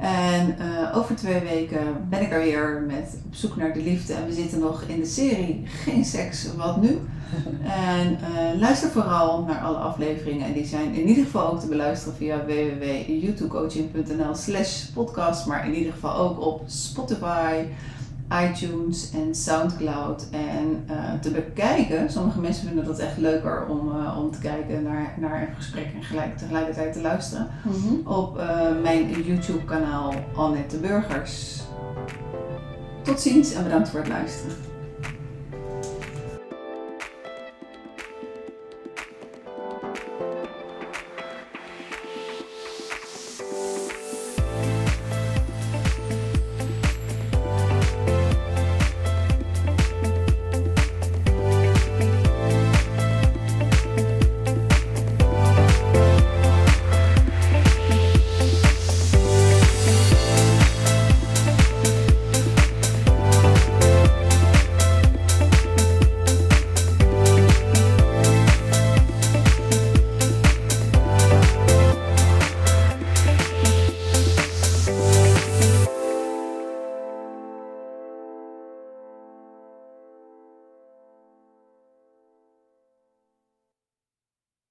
En 0.00 0.56
uh, 0.58 0.96
over 0.96 1.16
twee 1.16 1.40
weken 1.40 2.08
ben 2.08 2.20
ik 2.20 2.32
er 2.32 2.40
weer 2.40 2.84
met 2.86 3.18
Op 3.26 3.34
zoek 3.34 3.56
naar 3.56 3.72
de 3.72 3.82
liefde. 3.82 4.12
En 4.12 4.26
we 4.26 4.32
zitten 4.32 4.58
nog 4.58 4.82
in 4.82 5.00
de 5.00 5.06
serie 5.06 5.62
Geen 5.66 6.04
seks, 6.04 6.54
wat 6.56 6.82
nu? 6.82 6.98
En 7.98 8.18
uh, 8.20 8.60
luister 8.60 8.90
vooral 8.90 9.44
naar 9.44 9.60
alle 9.60 9.76
afleveringen. 9.76 10.46
En 10.46 10.52
die 10.52 10.66
zijn 10.66 10.94
in 10.94 11.08
ieder 11.08 11.24
geval 11.24 11.52
ook 11.52 11.60
te 11.60 11.66
beluisteren 11.66 12.16
via 12.16 12.44
www.youtubecoaching.nl 12.44 14.34
slash 14.34 14.84
podcast. 14.84 15.46
Maar 15.46 15.66
in 15.66 15.74
ieder 15.74 15.92
geval 15.92 16.16
ook 16.16 16.40
op 16.40 16.62
Spotify, 16.66 17.64
iTunes 18.40 19.10
en 19.10 19.34
Soundcloud 19.34 20.26
en 20.30 20.84
uh, 20.90 21.20
te 21.20 21.30
bekijken. 21.30 22.10
Sommige 22.10 22.40
mensen 22.40 22.66
vinden 22.66 22.84
dat 22.84 22.98
echt 22.98 23.16
leuker 23.16 23.66
om, 23.66 23.88
uh, 23.88 24.18
om 24.18 24.30
te 24.30 24.38
kijken 24.38 24.82
naar, 24.82 25.14
naar 25.20 25.42
een 25.42 25.54
gesprek 25.54 25.92
en 25.94 26.02
gelijk, 26.02 26.38
tegelijkertijd 26.38 26.92
te 26.92 27.00
luisteren. 27.00 27.48
Mm 27.62 27.72
-hmm. 27.72 28.12
Op 28.12 28.36
uh, 28.36 28.60
mijn 28.82 29.22
YouTube 29.22 29.64
kanaal 29.64 30.14
Annette 30.34 30.76
Burgers. 30.76 31.62
Tot 33.02 33.20
ziens 33.20 33.52
en 33.52 33.62
bedankt 33.62 33.88
voor 33.88 34.00
het 34.00 34.08
luisteren. 34.08 34.71